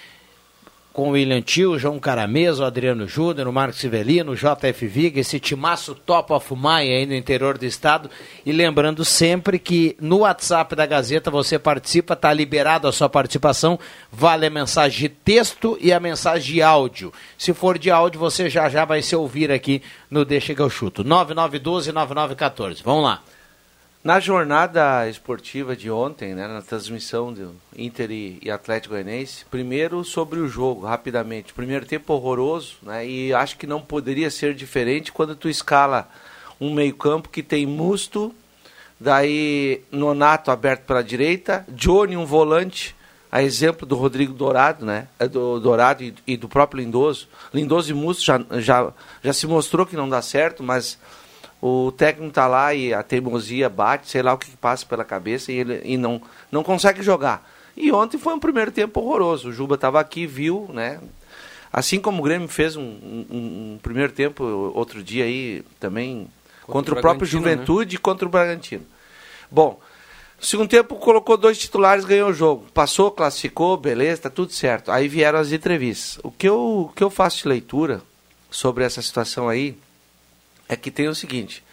com 0.96 1.10
o 1.10 1.12
William 1.12 1.42
Tio, 1.42 1.78
João 1.78 1.98
Carameso, 1.98 2.64
Adriano 2.64 3.06
Júnior, 3.06 3.46
o 3.46 3.52
Marcos 3.52 3.80
Sivelino, 3.80 4.32
o 4.32 4.34
JF 4.34 4.86
Viga, 4.86 5.20
esse 5.20 5.38
timaço 5.38 5.94
top 5.94 6.32
of 6.32 6.54
mind 6.54 6.88
aí 6.88 7.04
no 7.04 7.14
interior 7.14 7.58
do 7.58 7.66
estado. 7.66 8.08
E 8.46 8.50
lembrando 8.50 9.04
sempre 9.04 9.58
que 9.58 9.94
no 10.00 10.20
WhatsApp 10.20 10.74
da 10.74 10.86
Gazeta 10.86 11.30
você 11.30 11.58
participa, 11.58 12.14
está 12.14 12.32
liberado 12.32 12.88
a 12.88 12.92
sua 12.92 13.10
participação, 13.10 13.78
vale 14.10 14.46
a 14.46 14.50
mensagem 14.50 15.00
de 15.00 15.08
texto 15.10 15.76
e 15.82 15.92
a 15.92 16.00
mensagem 16.00 16.54
de 16.54 16.62
áudio. 16.62 17.12
Se 17.36 17.52
for 17.52 17.76
de 17.78 17.90
áudio, 17.90 18.18
você 18.18 18.48
já 18.48 18.66
já 18.70 18.86
vai 18.86 19.02
se 19.02 19.14
ouvir 19.14 19.52
aqui 19.52 19.82
no 20.10 20.24
Deixa 20.24 20.54
que 20.54 20.62
eu 20.62 20.70
chuto. 20.70 21.04
9912-9914. 21.04 22.78
Vamos 22.82 23.04
lá. 23.04 23.22
Na 24.06 24.20
jornada 24.20 25.08
esportiva 25.08 25.74
de 25.74 25.90
ontem, 25.90 26.32
né, 26.32 26.46
na 26.46 26.62
transmissão 26.62 27.32
do 27.32 27.56
Inter 27.76 28.08
e, 28.12 28.38
e 28.40 28.48
Atlético 28.48 28.94
Goianiense, 28.94 29.44
primeiro 29.50 30.04
sobre 30.04 30.38
o 30.38 30.46
jogo, 30.46 30.86
rapidamente. 30.86 31.52
Primeiro 31.52 31.84
tempo 31.84 32.12
horroroso, 32.12 32.76
né, 32.82 33.04
e 33.04 33.34
acho 33.34 33.56
que 33.58 33.66
não 33.66 33.80
poderia 33.80 34.30
ser 34.30 34.54
diferente 34.54 35.10
quando 35.10 35.34
tu 35.34 35.48
escala 35.48 36.08
um 36.60 36.72
meio-campo 36.72 37.28
que 37.28 37.42
tem 37.42 37.66
Musto, 37.66 38.32
daí 39.00 39.82
Nonato 39.90 40.52
aberto 40.52 40.84
para 40.84 41.00
a 41.00 41.02
direita, 41.02 41.66
Johnny 41.68 42.16
um 42.16 42.24
volante, 42.24 42.94
a 43.32 43.42
exemplo 43.42 43.84
do 43.84 43.96
Rodrigo 43.96 44.32
Dourado, 44.32 44.86
né, 44.86 45.08
é 45.18 45.26
do 45.26 45.58
Dourado 45.58 46.04
e, 46.04 46.14
e 46.24 46.36
do 46.36 46.48
próprio 46.48 46.80
Lindoso. 46.80 47.26
Lindoso 47.52 47.90
e 47.90 47.94
Musto 47.94 48.22
já, 48.22 48.40
já, 48.60 48.92
já 49.20 49.32
se 49.32 49.48
mostrou 49.48 49.84
que 49.84 49.96
não 49.96 50.08
dá 50.08 50.22
certo, 50.22 50.62
mas 50.62 50.96
o 51.60 51.90
técnico 51.92 52.32
tá 52.32 52.46
lá 52.46 52.74
e 52.74 52.92
a 52.92 53.02
teimosia 53.02 53.68
bate, 53.68 54.08
sei 54.08 54.22
lá 54.22 54.34
o 54.34 54.38
que, 54.38 54.50
que 54.50 54.56
passa 54.56 54.84
pela 54.84 55.04
cabeça 55.04 55.50
e 55.50 55.56
ele 55.56 55.80
e 55.84 55.96
não, 55.96 56.20
não 56.50 56.62
consegue 56.62 57.02
jogar. 57.02 57.48
E 57.76 57.92
ontem 57.92 58.18
foi 58.18 58.34
um 58.34 58.38
primeiro 58.38 58.70
tempo 58.70 59.00
horroroso. 59.00 59.48
O 59.48 59.52
Juba 59.52 59.74
estava 59.74 60.00
aqui, 60.00 60.26
viu, 60.26 60.68
né? 60.72 61.00
Assim 61.72 62.00
como 62.00 62.20
o 62.20 62.24
Grêmio 62.24 62.48
fez 62.48 62.76
um, 62.76 62.82
um, 62.82 63.26
um 63.30 63.78
primeiro 63.82 64.12
tempo 64.12 64.44
outro 64.74 65.02
dia 65.02 65.24
aí 65.24 65.62
também 65.78 66.28
contra, 66.62 66.72
contra 66.72 66.94
o, 66.94 66.98
o 66.98 67.00
próprio 67.00 67.26
Juventude 67.26 67.94
né? 67.94 67.96
e 67.96 67.98
contra 67.98 68.26
o 68.26 68.30
Bragantino. 68.30 68.84
Bom, 69.50 69.78
segundo 70.40 70.68
tempo 70.68 70.96
colocou 70.96 71.36
dois 71.36 71.58
titulares, 71.58 72.04
ganhou 72.04 72.30
o 72.30 72.34
jogo. 72.34 72.66
Passou, 72.72 73.10
classificou, 73.10 73.76
beleza, 73.76 74.22
tá 74.22 74.30
tudo 74.30 74.52
certo. 74.52 74.90
Aí 74.90 75.06
vieram 75.06 75.38
as 75.38 75.52
entrevistas. 75.52 76.18
O 76.22 76.30
que 76.30 76.48
eu, 76.48 76.88
o 76.88 76.92
que 76.94 77.04
eu 77.04 77.10
faço 77.10 77.42
de 77.42 77.48
leitura 77.48 78.00
sobre 78.50 78.84
essa 78.84 79.02
situação 79.02 79.48
aí 79.48 79.76
é 80.68 80.76
que 80.76 80.90
tem 80.90 81.08
o 81.08 81.14
seguinte: 81.14 81.64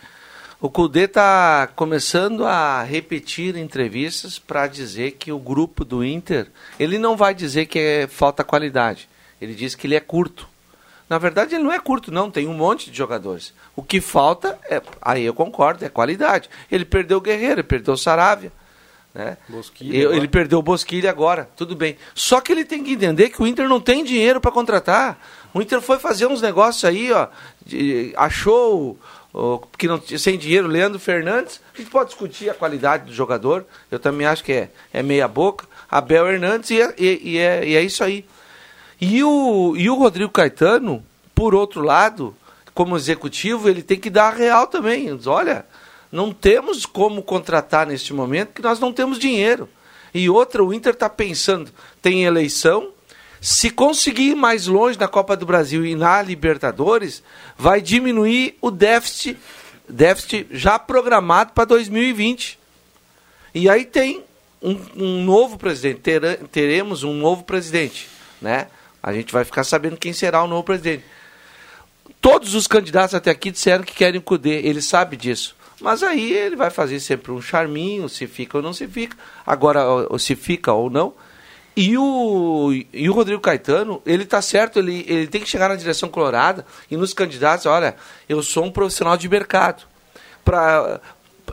o 0.59 0.69
Cudê 0.69 1.01
está 1.05 1.67
começando 1.75 2.45
a 2.45 2.83
repetir 2.83 3.57
entrevistas 3.57 4.39
para 4.39 4.67
dizer 4.67 5.11
que 5.11 5.31
o 5.31 5.39
grupo 5.39 5.83
do 5.83 6.03
Inter, 6.05 6.47
ele 6.79 6.97
não 6.97 7.17
vai 7.17 7.33
dizer 7.33 7.65
que 7.65 7.79
é 7.79 8.07
falta 8.07 8.43
qualidade, 8.43 9.09
ele 9.41 9.53
diz 9.53 9.75
que 9.75 9.87
ele 9.87 9.95
é 9.95 9.99
curto. 9.99 10.47
Na 11.09 11.17
verdade, 11.17 11.53
ele 11.53 11.63
não 11.63 11.71
é 11.71 11.79
curto, 11.79 12.11
não, 12.11 12.31
tem 12.31 12.47
um 12.47 12.53
monte 12.53 12.89
de 12.89 12.97
jogadores. 12.97 13.53
O 13.75 13.83
que 13.83 13.99
falta, 13.99 14.57
é, 14.69 14.81
aí 15.01 15.23
eu 15.23 15.33
concordo, 15.33 15.83
é 15.83 15.89
qualidade. 15.89 16.49
Ele 16.71 16.85
perdeu 16.85 17.17
o 17.17 17.21
Guerreiro, 17.21 17.55
ele 17.55 17.63
perdeu 17.63 17.93
o 17.93 17.97
Saravia. 17.97 18.51
Né? 19.13 19.37
Bosquilha 19.47 19.95
ele 20.15 20.27
perdeu 20.27 20.57
o 20.57 20.63
Bosquilha 20.63 21.09
agora, 21.09 21.47
tudo 21.55 21.75
bem. 21.75 21.97
Só 22.15 22.41
que 22.41 22.51
ele 22.51 22.65
tem 22.65 22.83
que 22.83 22.93
entender 22.93 23.29
que 23.29 23.41
o 23.41 23.45
Inter 23.45 23.69
não 23.69 23.79
tem 23.79 24.03
dinheiro 24.03 24.41
para 24.41 24.51
contratar. 24.51 25.19
O 25.53 25.61
Inter 25.61 25.79
foi 25.81 25.99
fazer 25.99 26.25
uns 26.25 26.41
negócios 26.41 26.83
aí, 26.83 27.11
ó, 27.11 27.27
de- 27.63 28.11
achou 28.17 28.97
que 29.77 29.87
não 29.87 29.99
tinha- 29.99 30.17
sem 30.17 30.37
dinheiro 30.37 30.67
Leandro 30.67 30.99
Fernandes. 30.99 31.61
A 31.73 31.77
gente 31.77 31.89
pode 31.91 32.09
discutir 32.09 32.49
a 32.49 32.53
qualidade 32.55 33.05
do 33.05 33.13
jogador. 33.13 33.65
Eu 33.91 33.99
também 33.99 34.25
acho 34.25 34.43
que 34.43 34.51
é, 34.51 34.69
é 34.91 35.03
meia 35.03 35.27
boca. 35.27 35.65
Abel 35.89 36.27
Hernandes 36.27 36.71
e 36.71 36.81
é, 36.81 36.93
e- 36.97 37.21
e 37.23 37.37
é, 37.37 37.67
e 37.67 37.75
é 37.75 37.81
isso 37.81 38.03
aí. 38.03 38.25
E 38.99 39.23
o, 39.23 39.75
e 39.77 39.89
o 39.91 39.95
Rodrigo 39.95 40.31
Caetano, 40.31 41.03
por 41.35 41.53
outro 41.53 41.81
lado, 41.81 42.35
como 42.73 42.95
executivo, 42.95 43.69
ele 43.69 43.83
tem 43.83 43.99
que 43.99 44.09
dar 44.09 44.29
a 44.29 44.35
real 44.35 44.65
também. 44.65 45.15
Diz, 45.15 45.27
Olha, 45.27 45.65
não 46.13 46.31
temos 46.31 46.85
como 46.85 47.23
contratar 47.23 47.87
neste 47.87 48.13
momento, 48.13 48.49
porque 48.49 48.61
nós 48.61 48.79
não 48.79 48.93
temos 48.93 49.17
dinheiro. 49.17 49.67
E 50.13 50.29
outra, 50.29 50.63
o 50.63 50.71
Inter 50.71 50.93
está 50.93 51.09
pensando, 51.09 51.71
tem 52.01 52.23
eleição, 52.23 52.91
se 53.41 53.71
conseguir 53.71 54.29
ir 54.29 54.35
mais 54.35 54.67
longe 54.67 54.97
na 54.97 55.07
Copa 55.07 55.35
do 55.35 55.43
Brasil 55.43 55.83
e 55.83 55.95
na 55.95 56.21
Libertadores, 56.21 57.23
vai 57.57 57.81
diminuir 57.81 58.55
o 58.61 58.69
déficit, 58.69 59.37
déficit 59.89 60.47
já 60.51 60.77
programado 60.77 61.51
para 61.53 61.65
2020. 61.65 62.59
E 63.55 63.67
aí 63.67 63.83
tem 63.83 64.23
um, 64.61 64.79
um 64.95 65.23
novo 65.25 65.57
presidente, 65.57 65.99
Tera- 66.01 66.39
teremos 66.51 67.03
um 67.03 67.13
novo 67.13 67.43
presidente, 67.43 68.07
né? 68.39 68.67
A 69.01 69.11
gente 69.11 69.33
vai 69.33 69.43
ficar 69.43 69.63
sabendo 69.63 69.97
quem 69.97 70.13
será 70.13 70.43
o 70.43 70.47
novo 70.47 70.63
presidente. 70.63 71.03
Todos 72.21 72.53
os 72.55 72.67
candidatos 72.67 73.15
até 73.15 73.31
aqui 73.31 73.49
disseram 73.51 73.83
que 73.83 73.93
querem 73.93 74.19
o 74.19 74.23
Cudê, 74.23 74.61
ele 74.61 74.81
sabe 74.81 75.17
disso. 75.17 75.55
Mas 75.83 76.01
aí 76.01 76.31
ele 76.31 76.55
vai 76.55 76.69
fazer 76.69 76.99
sempre 76.99 77.31
um 77.31 77.41
charminho, 77.41 78.07
se 78.07 78.25
fica 78.25 78.57
ou 78.57 78.63
não 78.63 78.71
se 78.73 78.87
fica. 78.87 79.17
Agora, 79.45 79.81
se 80.17 80.35
fica 80.35 80.71
ou 80.73 80.89
não. 80.89 81.13
E 81.75 81.97
o, 81.97 82.71
e 82.93 83.09
o 83.09 83.13
Rodrigo 83.13 83.41
Caetano, 83.41 84.01
ele 84.05 84.25
tá 84.25 84.41
certo, 84.41 84.77
ele, 84.79 85.03
ele 85.07 85.27
tem 85.27 85.41
que 85.41 85.49
chegar 85.49 85.67
na 85.69 85.75
direção 85.75 86.07
colorada 86.07 86.65
e 86.89 86.95
nos 86.95 87.13
candidatos, 87.13 87.65
olha, 87.65 87.95
eu 88.29 88.41
sou 88.43 88.63
um 88.63 88.71
profissional 88.71 89.17
de 89.17 89.27
mercado. 89.27 89.83
Pra, 90.45 91.01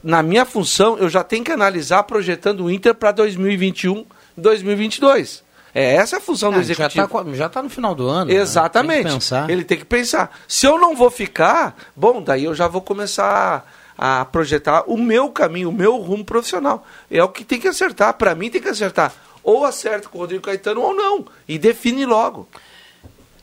na 0.05 0.23
minha 0.23 0.45
função, 0.45 0.99
eu 0.99 1.09
já 1.09 1.25
tenho 1.25 1.43
que 1.43 1.51
analisar 1.51 2.03
projetando 2.03 2.65
o 2.67 2.71
Inter 2.71 2.95
para 2.95 3.13
2021, 3.13 4.05
2022. 4.37 5.43
É 5.75 5.95
essa 5.95 6.19
a 6.19 6.21
função 6.21 6.51
do 6.51 6.59
Ah, 6.59 6.61
executivo. 6.61 7.07
tá 7.07 7.09
qua- 7.09 7.25
já 7.33 7.49
tá 7.49 7.63
no 7.63 7.71
final 7.71 7.95
do 7.95 8.07
ano. 8.09 8.31
né? 8.31 8.37
Exatamente. 8.37 8.95
Tem 8.97 9.07
que 9.07 9.13
pensar. 9.15 9.51
Ele 9.51 9.65
tem 9.65 9.79
que 9.79 9.85
pensar. 9.85 10.39
Se 10.49 10.67
eu 10.67 10.79
não 10.79 10.95
vou 10.97 11.11
ficar, 11.11 11.77
bom, 11.97 12.21
daí 12.21 12.45
eu 12.45 12.55
já 12.55 12.67
vou 12.69 12.83
começar 12.83 13.65
a 14.03 14.25
projetar 14.25 14.85
o 14.87 14.97
meu 14.97 15.29
caminho, 15.29 15.69
o 15.69 15.73
meu 15.73 15.99
rumo 15.99 16.25
profissional. 16.25 16.87
É 17.11 17.23
o 17.23 17.29
que 17.29 17.45
tem 17.45 17.61
que 17.61 17.69
acertar. 17.69 18.15
Para 18.15 18.35
mim 18.35 18.49
tem 18.49 18.59
que 18.59 18.69
acertar. 18.71 19.13
Ou 19.45 19.63
acerta 19.63 20.09
com 20.09 20.17
o 20.17 20.23
Rodrigo 20.23 20.43
Caetano 20.43 20.81
ou 20.81 20.95
não. 20.95 21.27
E 21.47 21.59
define 21.59 22.07
logo. 22.07 22.49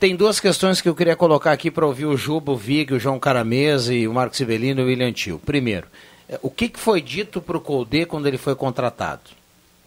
Tem 0.00 0.16
duas 0.16 0.40
questões 0.40 0.80
que 0.80 0.88
eu 0.88 0.96
queria 0.96 1.14
colocar 1.14 1.52
aqui 1.52 1.70
para 1.70 1.86
ouvir 1.86 2.06
o 2.06 2.16
Juba, 2.16 2.50
o 2.50 2.56
Vig, 2.56 2.92
o 2.92 2.98
João 2.98 3.20
Caramesa 3.20 3.94
e 3.94 4.08
o 4.08 4.12
Marcos 4.12 4.38
Sibelino 4.38 4.80
e 4.80 4.84
o 4.84 4.86
William 4.88 5.12
Tio. 5.12 5.38
Primeiro, 5.38 5.86
eh, 6.28 6.40
o 6.42 6.50
que 6.50 6.72
foi 6.74 7.00
dito 7.00 7.40
para 7.40 7.56
o 7.56 7.60
Colde 7.60 8.04
quando 8.04 8.26
ele 8.26 8.36
foi 8.36 8.56
contratado? 8.56 9.30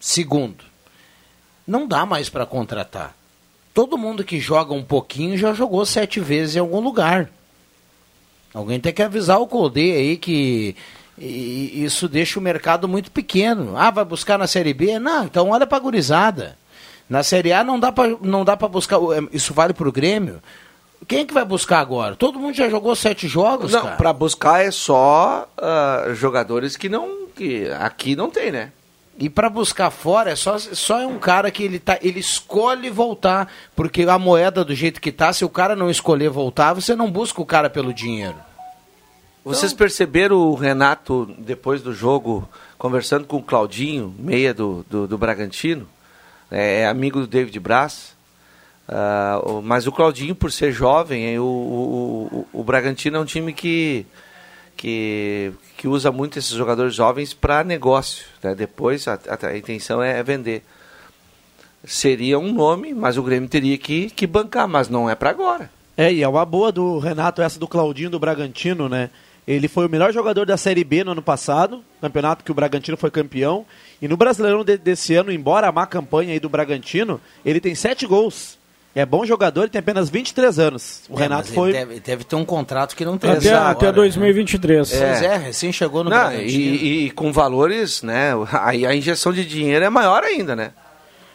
Segundo, 0.00 0.64
não 1.66 1.86
dá 1.86 2.06
mais 2.06 2.30
para 2.30 2.46
contratar. 2.46 3.14
Todo 3.74 3.98
mundo 3.98 4.24
que 4.24 4.40
joga 4.40 4.72
um 4.72 4.82
pouquinho 4.82 5.36
já 5.36 5.52
jogou 5.52 5.84
sete 5.84 6.18
vezes 6.18 6.56
em 6.56 6.60
algum 6.60 6.80
lugar. 6.80 7.30
Alguém 8.54 8.78
tem 8.80 8.92
que 8.92 9.02
avisar 9.02 9.40
o 9.40 9.46
Colde 9.46 9.80
aí 9.92 10.16
que 10.16 10.76
isso 11.18 12.08
deixa 12.08 12.38
o 12.38 12.42
mercado 12.42 12.88
muito 12.88 13.10
pequeno. 13.10 13.74
Ah, 13.76 13.90
vai 13.90 14.04
buscar 14.04 14.38
na 14.38 14.46
Série 14.46 14.74
B? 14.74 14.98
Não, 14.98 15.24
então 15.24 15.50
olha 15.50 15.66
para 15.66 15.78
gurizada. 15.78 16.56
Na 17.08 17.22
Série 17.22 17.52
A 17.52 17.62
não 17.62 17.78
dá 17.78 17.92
para 17.92 18.16
não 18.22 18.44
dá 18.44 18.56
buscar. 18.56 18.96
é, 18.96 19.26
Isso 19.32 19.52
vale 19.52 19.72
para 19.72 19.88
o 19.88 19.92
Grêmio. 19.92 20.42
Quem 21.06 21.20
é 21.20 21.24
que 21.24 21.34
vai 21.34 21.44
buscar 21.44 21.80
agora? 21.80 22.14
Todo 22.14 22.38
mundo 22.38 22.54
já 22.54 22.68
jogou 22.70 22.94
sete 22.94 23.26
jogos, 23.26 23.72
Não, 23.72 23.82
cara. 23.82 23.96
para 23.96 24.12
buscar 24.12 24.64
é 24.64 24.70
só 24.70 25.48
ah, 25.58 26.06
jogadores 26.14 26.76
que 26.76 26.88
não 26.88 27.26
que 27.34 27.68
aqui 27.80 28.14
não 28.14 28.30
tem, 28.30 28.52
né? 28.52 28.70
E 29.18 29.28
para 29.28 29.48
buscar 29.50 29.90
fora 29.90 30.30
é 30.30 30.36
só, 30.36 30.58
só 30.58 31.00
é 31.00 31.06
um 31.06 31.18
cara 31.18 31.50
que 31.50 31.62
ele 31.62 31.78
tá, 31.78 31.98
ele 32.02 32.18
escolhe 32.20 32.88
voltar, 32.90 33.52
porque 33.76 34.02
a 34.02 34.18
moeda 34.18 34.64
do 34.64 34.74
jeito 34.74 35.00
que 35.00 35.12
tá, 35.12 35.32
se 35.32 35.44
o 35.44 35.48
cara 35.50 35.76
não 35.76 35.90
escolher 35.90 36.30
voltar, 36.30 36.72
você 36.72 36.96
não 36.96 37.10
busca 37.10 37.40
o 37.40 37.46
cara 37.46 37.68
pelo 37.70 37.92
dinheiro. 37.92 38.36
Vocês 39.44 39.72
perceberam 39.72 40.36
o 40.36 40.54
Renato, 40.54 41.28
depois 41.38 41.82
do 41.82 41.92
jogo, 41.92 42.48
conversando 42.78 43.26
com 43.26 43.36
o 43.36 43.42
Claudinho, 43.42 44.14
meia 44.18 44.54
do, 44.54 44.84
do, 44.88 45.06
do 45.06 45.18
Bragantino, 45.18 45.86
é, 46.50 46.80
é 46.80 46.86
amigo 46.86 47.20
do 47.20 47.26
David 47.26 47.58
Braz, 47.60 48.14
o- 49.44 49.60
mas 49.60 49.86
o 49.86 49.92
Claudinho, 49.92 50.34
por 50.34 50.50
ser 50.52 50.72
jovem, 50.72 51.38
o, 51.38 51.44
o, 51.44 52.46
o, 52.52 52.60
o 52.60 52.64
Bragantino 52.64 53.16
é 53.16 53.20
um 53.20 53.24
time 53.24 53.52
que, 53.52 54.06
que, 54.76 55.52
que 55.76 55.86
usa 55.88 56.10
muito 56.12 56.38
esses 56.38 56.52
jogadores 56.52 56.94
jovens 56.94 57.32
para 57.34 57.62
negócio. 57.64 58.26
né? 58.42 58.54
Depois 58.54 59.06
a, 59.08 59.14
a- 59.14 59.46
a 59.48 59.56
intenção 59.56 60.02
é 60.02 60.22
vender. 60.22 60.62
Seria 61.84 62.38
um 62.38 62.52
nome, 62.52 62.94
mas 62.94 63.18
o 63.18 63.22
Grêmio 63.22 63.48
teria 63.48 63.76
que, 63.76 64.08
que 64.10 64.26
bancar, 64.26 64.68
mas 64.68 64.88
não 64.88 65.10
é 65.10 65.14
para 65.16 65.30
agora. 65.30 65.70
É, 65.96 66.12
e 66.12 66.22
é 66.22 66.28
uma 66.28 66.44
boa 66.44 66.70
do 66.70 66.98
Renato, 66.98 67.42
essa 67.42 67.58
do 67.58 67.66
Claudinho 67.66 68.08
do 68.10 68.18
Bragantino, 68.20 68.88
né? 68.88 69.10
Ele 69.46 69.66
foi 69.66 69.86
o 69.86 69.90
melhor 69.90 70.12
jogador 70.12 70.46
da 70.46 70.56
Série 70.56 70.84
B 70.84 71.02
no 71.02 71.10
ano 71.10 71.22
passado, 71.22 71.82
campeonato 72.00 72.44
que 72.44 72.52
o 72.52 72.54
Bragantino 72.54 72.96
foi 72.96 73.10
campeão. 73.10 73.66
E 74.00 74.06
no 74.06 74.16
Brasileirão 74.16 74.64
de- 74.64 74.78
desse 74.78 75.14
ano, 75.16 75.32
embora 75.32 75.66
a 75.66 75.72
má 75.72 75.84
campanha 75.84 76.32
aí 76.32 76.38
do 76.38 76.48
Bragantino, 76.48 77.20
ele 77.44 77.60
tem 77.60 77.74
sete 77.74 78.06
gols. 78.06 78.56
É 78.94 79.06
bom 79.06 79.24
jogador 79.24 79.64
e 79.66 79.68
tem 79.70 79.78
apenas 79.78 80.10
23 80.10 80.58
anos. 80.58 81.02
O 81.08 81.18
É, 81.18 81.22
Renato 81.22 81.48
foi. 81.48 81.72
Deve, 81.72 82.00
deve 82.00 82.24
ter 82.24 82.36
um 82.36 82.44
contrato 82.44 82.94
que 82.94 83.04
não 83.04 83.16
tem. 83.16 83.30
Até, 83.30 83.50
agora, 83.50 83.70
até 83.70 83.86
né? 83.86 83.92
2023. 83.92 84.90
Pois 84.90 85.22
é, 85.22 85.36
recém 85.38 85.72
chegou 85.72 86.04
no 86.04 86.10
Não, 86.10 86.32
e, 86.34 87.06
e 87.06 87.10
com 87.12 87.32
valores, 87.32 88.02
né? 88.02 88.32
Aí 88.52 88.84
a 88.84 88.94
injeção 88.94 89.32
de 89.32 89.46
dinheiro 89.46 89.84
é 89.84 89.88
maior 89.90 90.22
ainda, 90.22 90.54
né? 90.54 90.72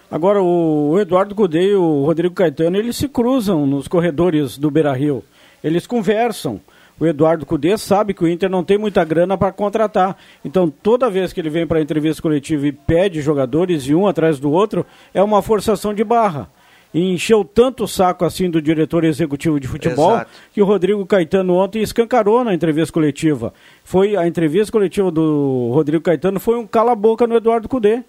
Agora, 0.09 0.41
o, 0.41 0.91
o 0.91 0.99
Eduardo 0.99 1.33
Cudê 1.35 1.71
e 1.71 1.75
o 1.75 2.05
Rodrigo 2.05 2.33
Caetano, 2.33 2.77
eles 2.77 2.95
se 2.95 3.09
cruzam 3.09 3.65
nos 3.65 3.87
corredores 3.87 4.57
do 4.57 4.69
Beira-Rio. 4.71 5.23
Eles 5.63 5.87
conversam. 5.87 6.61
O 6.99 7.05
Eduardo 7.05 7.45
Cudê 7.45 7.77
sabe 7.77 8.13
que 8.13 8.23
o 8.23 8.27
Inter 8.27 8.49
não 8.49 8.63
tem 8.63 8.77
muita 8.77 9.03
grana 9.03 9.37
para 9.37 9.51
contratar. 9.51 10.15
Então, 10.45 10.69
toda 10.69 11.09
vez 11.09 11.33
que 11.33 11.39
ele 11.39 11.49
vem 11.49 11.67
para 11.67 11.79
a 11.79 11.81
entrevista 11.81 12.21
coletiva 12.21 12.65
e 12.67 12.71
pede 12.71 13.21
jogadores 13.21 13.83
e 13.83 13.93
um 13.93 14.07
atrás 14.07 14.39
do 14.39 14.51
outro, 14.51 14.85
é 15.13 15.21
uma 15.21 15.41
forçação 15.41 15.93
de 15.93 16.03
barra. 16.03 16.49
E 16.93 17.11
encheu 17.13 17.43
tanto 17.43 17.83
o 17.83 17.87
saco 17.87 18.23
assim 18.25 18.49
do 18.49 18.61
diretor 18.61 19.03
executivo 19.03 19.59
de 19.59 19.67
futebol 19.67 20.11
Exato. 20.15 20.31
que 20.53 20.61
o 20.61 20.65
Rodrigo 20.65 21.05
Caetano 21.05 21.55
ontem 21.55 21.81
escancarou 21.81 22.43
na 22.43 22.53
entrevista 22.53 22.93
coletiva. 22.93 23.53
Foi 23.83 24.15
a 24.15 24.25
entrevista 24.25 24.71
coletiva 24.71 25.11
do 25.11 25.69
Rodrigo 25.73 26.01
Caetano 26.03 26.39
foi 26.39 26.57
um 26.57 26.65
cala-boca 26.65 27.27
no 27.27 27.35
Eduardo 27.35 27.67
Cudê. 27.67 28.01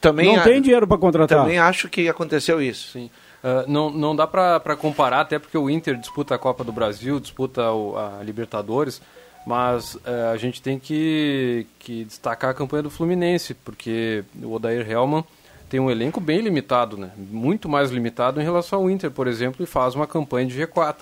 Também 0.00 0.26
não 0.34 0.40
a- 0.40 0.44
tem 0.44 0.62
dinheiro 0.62 0.86
para 0.86 0.96
contratar. 0.98 1.40
Também 1.40 1.58
acho 1.58 1.88
que 1.88 2.08
aconteceu 2.08 2.62
isso. 2.62 2.92
Sim. 2.92 3.10
Ah, 3.42 3.64
não, 3.66 3.90
não 3.90 4.14
dá 4.14 4.26
para 4.26 4.76
comparar, 4.76 5.20
até 5.22 5.38
porque 5.38 5.58
o 5.58 5.68
Inter 5.68 5.96
disputa 5.96 6.34
a 6.34 6.38
Copa 6.38 6.62
do 6.62 6.72
Brasil, 6.72 7.18
disputa 7.18 7.70
o- 7.72 7.96
a 7.96 8.22
Libertadores, 8.22 9.02
mas 9.46 9.98
eh, 10.04 10.30
a 10.32 10.36
gente 10.36 10.62
tem 10.62 10.78
que, 10.78 11.66
que 11.78 12.04
destacar 12.04 12.50
a 12.50 12.54
campanha 12.54 12.82
do 12.84 12.90
Fluminense, 12.90 13.54
porque 13.54 14.22
o 14.42 14.52
Odair 14.52 14.88
Helman 14.88 15.24
tem 15.70 15.78
um 15.78 15.88
elenco 15.88 16.20
bem 16.20 16.40
limitado, 16.40 16.96
né? 16.96 17.12
muito 17.16 17.68
mais 17.68 17.92
limitado 17.92 18.40
em 18.40 18.44
relação 18.44 18.80
ao 18.80 18.90
Inter, 18.90 19.08
por 19.08 19.28
exemplo, 19.28 19.62
e 19.62 19.66
faz 19.66 19.94
uma 19.94 20.06
campanha 20.06 20.48
de 20.48 20.60
G4 20.60 20.96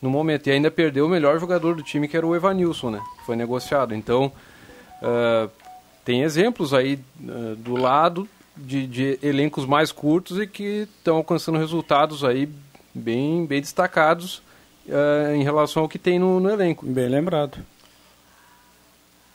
no 0.00 0.10
momento. 0.10 0.46
E 0.46 0.52
ainda 0.52 0.70
perdeu 0.70 1.06
o 1.06 1.08
melhor 1.08 1.40
jogador 1.40 1.74
do 1.74 1.82
time, 1.82 2.06
que 2.06 2.16
era 2.16 2.26
o 2.26 2.36
Evanilson, 2.36 2.90
né? 2.90 3.00
foi 3.24 3.34
negociado. 3.34 3.94
Então, 3.94 4.30
ah, 5.02 5.48
tem 6.04 6.22
exemplos 6.22 6.74
aí 6.74 6.98
ah, 7.26 7.54
do 7.56 7.76
lado 7.76 8.28
de, 8.54 8.86
de 8.86 9.18
elencos 9.22 9.64
mais 9.64 9.90
curtos 9.90 10.38
e 10.38 10.46
que 10.46 10.86
estão 10.98 11.16
alcançando 11.16 11.58
resultados 11.58 12.22
aí 12.22 12.46
bem, 12.94 13.46
bem 13.46 13.62
destacados 13.62 14.42
ah, 14.90 15.34
em 15.34 15.42
relação 15.42 15.84
ao 15.84 15.88
que 15.88 15.98
tem 15.98 16.18
no, 16.18 16.38
no 16.40 16.50
elenco. 16.50 16.84
Bem 16.84 17.08
lembrado. 17.08 17.58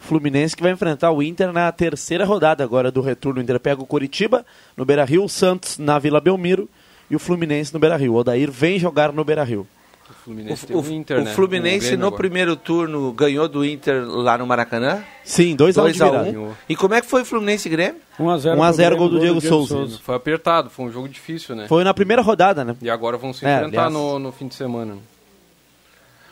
Fluminense 0.06 0.56
que 0.56 0.64
vai 0.64 0.72
enfrentar 0.72 1.12
o 1.12 1.22
Inter 1.22 1.52
na 1.52 1.72
terceira 1.72 2.24
rodada 2.26 2.64
agora 2.64 2.92
do 2.92 3.02
retorno. 3.02 3.40
O 3.40 3.44
Inter 3.44 3.60
pega 3.60 3.82
o 3.82 3.86
Coritiba 3.86 4.46
no 4.78 4.86
Beira 4.86 5.04
Rio, 5.04 5.24
o 5.24 5.30
Santos 5.30 5.78
na 5.78 5.98
Vila 6.00 6.22
Belmiro 6.22 6.70
e 7.10 7.16
o 7.16 7.20
Fluminense 7.20 7.74
no 7.74 7.80
Beira 7.80 7.98
Rio. 7.98 8.14
O 8.14 8.18
Odair 8.18 8.50
vem 8.52 8.78
jogar 8.80 9.12
no 9.12 9.24
Beira 9.24 9.44
Rio. 9.44 9.68
O 10.08 10.14
Fluminense 10.14 10.68
O, 10.72 10.80
o, 10.82 10.92
Inter, 10.92 11.20
o 11.20 11.24
né? 11.24 11.34
Fluminense 11.34 11.98
no 11.98 12.08
agora. 12.08 12.18
primeiro 12.20 12.56
turno 12.56 13.12
ganhou 13.12 13.48
do 13.48 13.66
Inter 13.66 14.06
lá 14.08 14.38
no 14.38 14.46
Maracanã. 14.46 15.04
Sim, 15.24 15.56
2 15.56 15.78
a 15.78 15.82
1 15.82 15.84
2 15.86 15.96
de 15.96 16.04
a 16.04 16.10
virada. 16.10 16.30
1. 16.40 16.52
E 16.70 16.76
como 16.76 16.94
é 16.94 17.02
que 17.02 17.08
foi 17.08 17.24
o 17.24 17.26
Fluminense 17.26 17.68
Grêmio? 17.68 18.00
1 18.20 18.30
a 18.30 18.38
0 18.38 18.60
1 18.60 18.64
a 18.64 18.68
pro 18.68 18.74
0 18.76 18.90
Grêmio, 18.96 18.98
gol 18.98 19.10
do 19.10 19.20
Diego 19.20 19.42
Souza. 19.42 20.00
Foi 20.04 20.14
apertado, 20.16 20.70
foi 20.70 20.86
um 20.86 20.92
jogo 20.92 21.10
difícil, 21.10 21.56
né? 21.56 21.68
Foi 21.68 21.84
na 21.84 21.94
primeira 21.94 22.22
rodada, 22.22 22.64
né? 22.64 22.76
E 22.82 22.90
agora 22.90 23.18
vão 23.18 23.34
se 23.34 23.44
É, 23.46 23.56
enfrentar 23.56 23.88
aliás. 23.88 23.94
no, 23.94 24.20
no 24.20 24.32
fim 24.32 24.48
de 24.48 24.54
semana. 24.54 24.96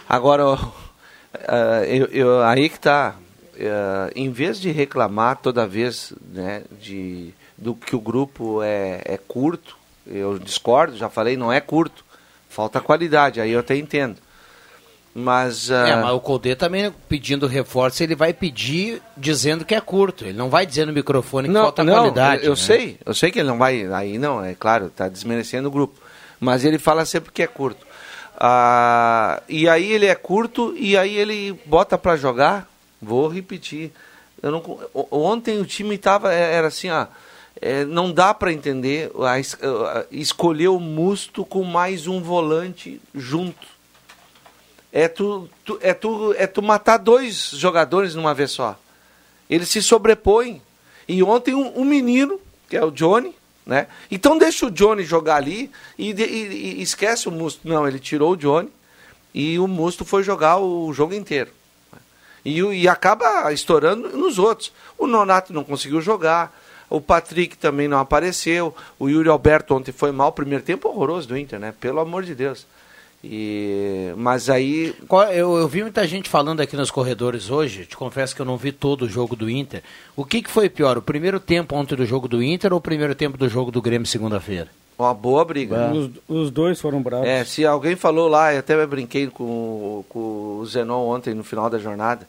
Agora, 0.08 0.46
ó, 0.46 0.58
ah, 1.48 1.84
eu, 1.88 2.06
eu- 2.08 2.44
aí 2.44 2.70
que 2.70 2.80
tá. 2.80 3.16
Eh, 3.58 4.12
em 4.16 4.32
vez 4.32 4.60
de 4.60 4.72
reclamar 4.72 5.38
toda 5.38 5.68
vez 5.68 6.14
né, 6.32 6.64
de, 6.80 7.34
do 7.58 7.76
que 7.76 7.96
o 7.96 8.00
grupo 8.00 8.62
é, 8.62 9.02
é 9.06 9.18
curto, 9.18 9.78
eu 10.06 10.38
discordo, 10.38 10.98
já 10.98 11.10
falei, 11.10 11.38
não 11.38 11.52
é 11.52 11.62
curto, 11.62 12.04
falta 12.50 12.80
qualidade, 12.80 13.40
aí 13.40 13.52
eu 13.52 13.60
até 13.60 13.76
entendo. 13.76 14.18
Mas, 15.16 15.70
ah, 15.70 15.88
É, 15.88 15.96
mas 15.96 16.12
o 16.12 16.20
Colde 16.20 16.56
também 16.56 16.92
pedindo 17.08 17.46
reforço, 17.46 18.02
ele 18.02 18.16
vai 18.16 18.34
pedir 18.34 19.00
dizendo 19.16 19.64
que 19.64 19.76
é 19.76 19.82
curto. 19.82 20.26
Ele 20.26 20.38
não 20.38 20.50
vai 20.50 20.66
dizer 20.66 20.88
no 20.88 20.94
microfone 20.94 21.48
que 21.48 21.54
falta 21.54 21.86
qualidade. 21.86 22.44
Eu, 22.44 22.48
eu 22.48 22.52
né? 22.52 22.56
sei, 22.56 22.98
eu 23.06 23.14
sei 23.14 23.32
que 23.32 23.40
ele 23.40 23.48
não 23.48 23.60
vai. 23.60 23.86
Aí 23.94 24.18
não, 24.18 24.44
é 24.44 24.56
claro, 24.56 24.88
está 24.88 25.08
desmerecendo 25.08 25.68
o 25.68 25.72
grupo. 25.72 26.02
Mas 26.40 26.66
ele 26.66 26.80
fala 26.80 27.06
sempre 27.06 27.32
que 27.32 27.44
é 27.44 27.48
curto. 27.48 27.86
Ah, 28.40 29.42
e 29.48 29.70
aí 29.70 29.92
ele 29.92 30.08
é 30.08 30.16
curto 30.16 30.74
e 30.76 30.98
aí 30.98 31.16
ele 31.16 31.58
bota 31.66 31.98
para 31.98 32.18
jogar. 32.18 32.68
Vou 33.04 33.28
repetir. 33.28 33.92
Não, 34.42 34.80
ontem 35.12 35.60
o 35.60 35.66
time 35.66 35.98
tava 35.98 36.34
era 36.34 36.68
assim, 36.68 36.90
ó. 36.90 37.08
é, 37.62 37.86
não 37.86 38.12
dá 38.12 38.34
para 38.34 38.52
entender 38.52 39.10
a, 39.20 39.36
a- 39.36 40.06
escolher 40.12 40.68
o 40.70 40.80
Musto 40.80 41.46
com 41.46 41.64
mais 41.64 42.08
um 42.08 42.22
volante 42.22 43.00
junto. 43.16 43.68
É 44.92 45.08
tu, 45.08 45.50
tu- 45.66 45.80
é 45.82 45.94
tu 45.94 46.34
é 46.38 46.46
tu 46.46 46.62
matar 46.62 46.98
dois 46.98 47.52
jogadores 47.52 48.16
numa 48.16 48.34
vez 48.34 48.52
só. 48.52 48.78
Eles 49.50 49.70
se 49.70 49.82
sobrepõem. 49.82 50.62
E 51.08 51.22
ontem 51.24 51.54
um, 51.56 51.80
um 51.80 51.86
menino, 51.86 52.40
que 52.70 52.78
é 52.78 52.84
o 52.84 52.92
Johnny, 52.92 53.34
né? 53.66 53.88
Então 54.12 54.38
deixa 54.38 54.66
o 54.66 54.72
Johnny 54.72 55.04
jogar 55.04 55.38
ali 55.38 55.72
e, 55.98 56.12
e- 56.12 56.76
e 56.80 56.82
esquece 56.82 57.28
o 57.28 57.32
Musto. 57.32 57.68
Não, 57.68 57.88
ele 57.88 58.00
tirou 58.00 58.34
o 58.34 58.38
Johnny 58.38 58.70
e 59.34 59.58
o 59.58 59.68
Musto 59.68 60.04
foi 60.06 60.22
jogar 60.22 60.58
o 60.60 60.92
jogo 60.94 61.14
inteiro. 61.14 61.50
E, 62.46 62.60
e 62.60 62.88
acaba 62.88 63.52
estourando 63.54 64.10
nos 64.18 64.38
outros. 64.38 64.72
O 64.98 65.08
Nonato 65.08 65.54
não 65.54 65.64
conseguiu 65.64 66.02
jogar, 66.02 66.54
o 66.90 67.00
Patrick 67.00 67.58
também 67.58 67.88
não 67.88 68.00
apareceu, 68.00 68.76
o 69.00 69.10
Yuri 69.10 69.30
Alberto 69.30 69.74
ontem 69.74 69.92
foi 69.92 70.12
mal, 70.12 70.32
primeiro 70.32 70.64
tempo 70.64 70.90
horroroso 70.90 71.28
do 71.28 71.38
Inter, 71.38 71.60
né? 71.60 71.74
Pelo 71.80 72.00
amor 72.00 72.24
de 72.24 72.36
Deus. 72.36 72.68
E, 73.24 74.12
mas 74.18 74.50
aí 74.50 74.94
Eu, 75.32 75.58
eu 75.58 75.68
vi 75.68 75.82
muita 75.82 76.06
gente 76.06 76.28
falando 76.28 76.60
aqui 76.60 76.76
nos 76.76 76.92
corredores 76.92 77.50
hoje, 77.50 77.86
te 77.86 77.96
confesso 77.96 78.36
que 78.36 78.42
eu 78.42 78.46
não 78.46 78.58
vi 78.58 78.74
todo 78.74 79.04
o 79.04 79.10
jogo 79.10 79.34
do 79.34 79.50
Inter. 79.50 79.82
O 80.14 80.26
que, 80.26 80.42
que 80.42 80.52
foi 80.52 80.70
pior, 80.70 80.98
o 80.98 81.02
primeiro 81.02 81.40
tempo 81.40 81.74
ontem 81.74 81.96
do 81.96 82.06
jogo 82.06 82.28
do 82.28 82.44
Inter 82.44 82.74
ou 82.74 82.80
o 82.80 82.82
primeiro 82.82 83.16
tempo 83.16 83.38
do 83.38 83.48
jogo 83.48 83.72
do 83.72 83.82
Grêmio 83.82 84.06
segunda-feira? 84.06 84.70
Uma 84.98 85.14
boa 85.14 85.44
briga. 85.46 85.92
Os, 85.92 86.10
os 86.28 86.52
dois 86.52 86.80
foram 86.80 87.02
bravos. 87.02 87.28
É, 87.28 87.44
se 87.46 87.66
alguém 87.66 87.96
falou 87.96 88.28
lá, 88.28 88.54
eu 88.54 88.60
até 88.60 88.86
brinquei 88.86 89.28
com, 89.28 89.44
o- 89.44 90.06
com 90.10 90.20
o 90.60 90.66
Zenon 90.66 91.08
ontem 91.08 91.34
no 91.34 91.44
final 91.44 91.70
da 91.70 91.78
jornada. 91.80 92.28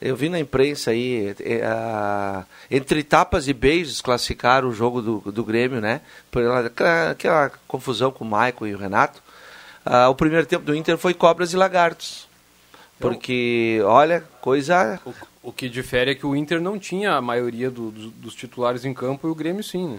Eu 0.00 0.14
vi 0.16 0.28
na 0.28 0.38
imprensa 0.38 0.90
aí, 0.90 1.34
é, 1.40 1.64
a- 1.64 2.44
entre 2.70 3.02
tapas 3.02 3.48
e 3.48 3.52
beijos 3.52 4.00
classificaram 4.02 4.68
o 4.68 4.72
jogo 4.72 5.00
do, 5.00 5.20
do 5.32 5.44
Grêmio, 5.44 5.80
né? 5.80 6.00
Por 6.30 6.42
ela- 6.42 6.66
aquela, 6.66 7.10
aquela 7.12 7.52
confusão 7.66 8.10
com 8.10 8.24
o 8.24 8.28
Maicon 8.28 8.66
e 8.66 8.74
o 8.74 8.78
Renato. 8.78 9.22
Ah, 9.84 10.08
o 10.08 10.14
primeiro 10.14 10.46
tempo 10.46 10.64
do 10.64 10.74
Inter 10.74 10.98
foi 10.98 11.14
cobras 11.14 11.52
e 11.52 11.56
lagartos. 11.56 12.26
Porque, 12.98 13.80
olha, 13.84 14.24
coisa. 14.40 15.00
O 15.42 15.52
que 15.52 15.68
difere 15.68 16.12
é 16.12 16.14
que 16.14 16.24
o 16.24 16.34
Inter 16.34 16.60
não 16.60 16.78
tinha 16.78 17.12
a 17.14 17.20
maioria 17.20 17.70
do- 17.70 17.90
do- 17.90 18.10
dos 18.10 18.34
titulares 18.34 18.84
em 18.84 18.94
campo 18.94 19.26
e 19.28 19.30
o 19.30 19.34
Grêmio 19.34 19.62
sim, 19.62 19.88
né? 19.88 19.98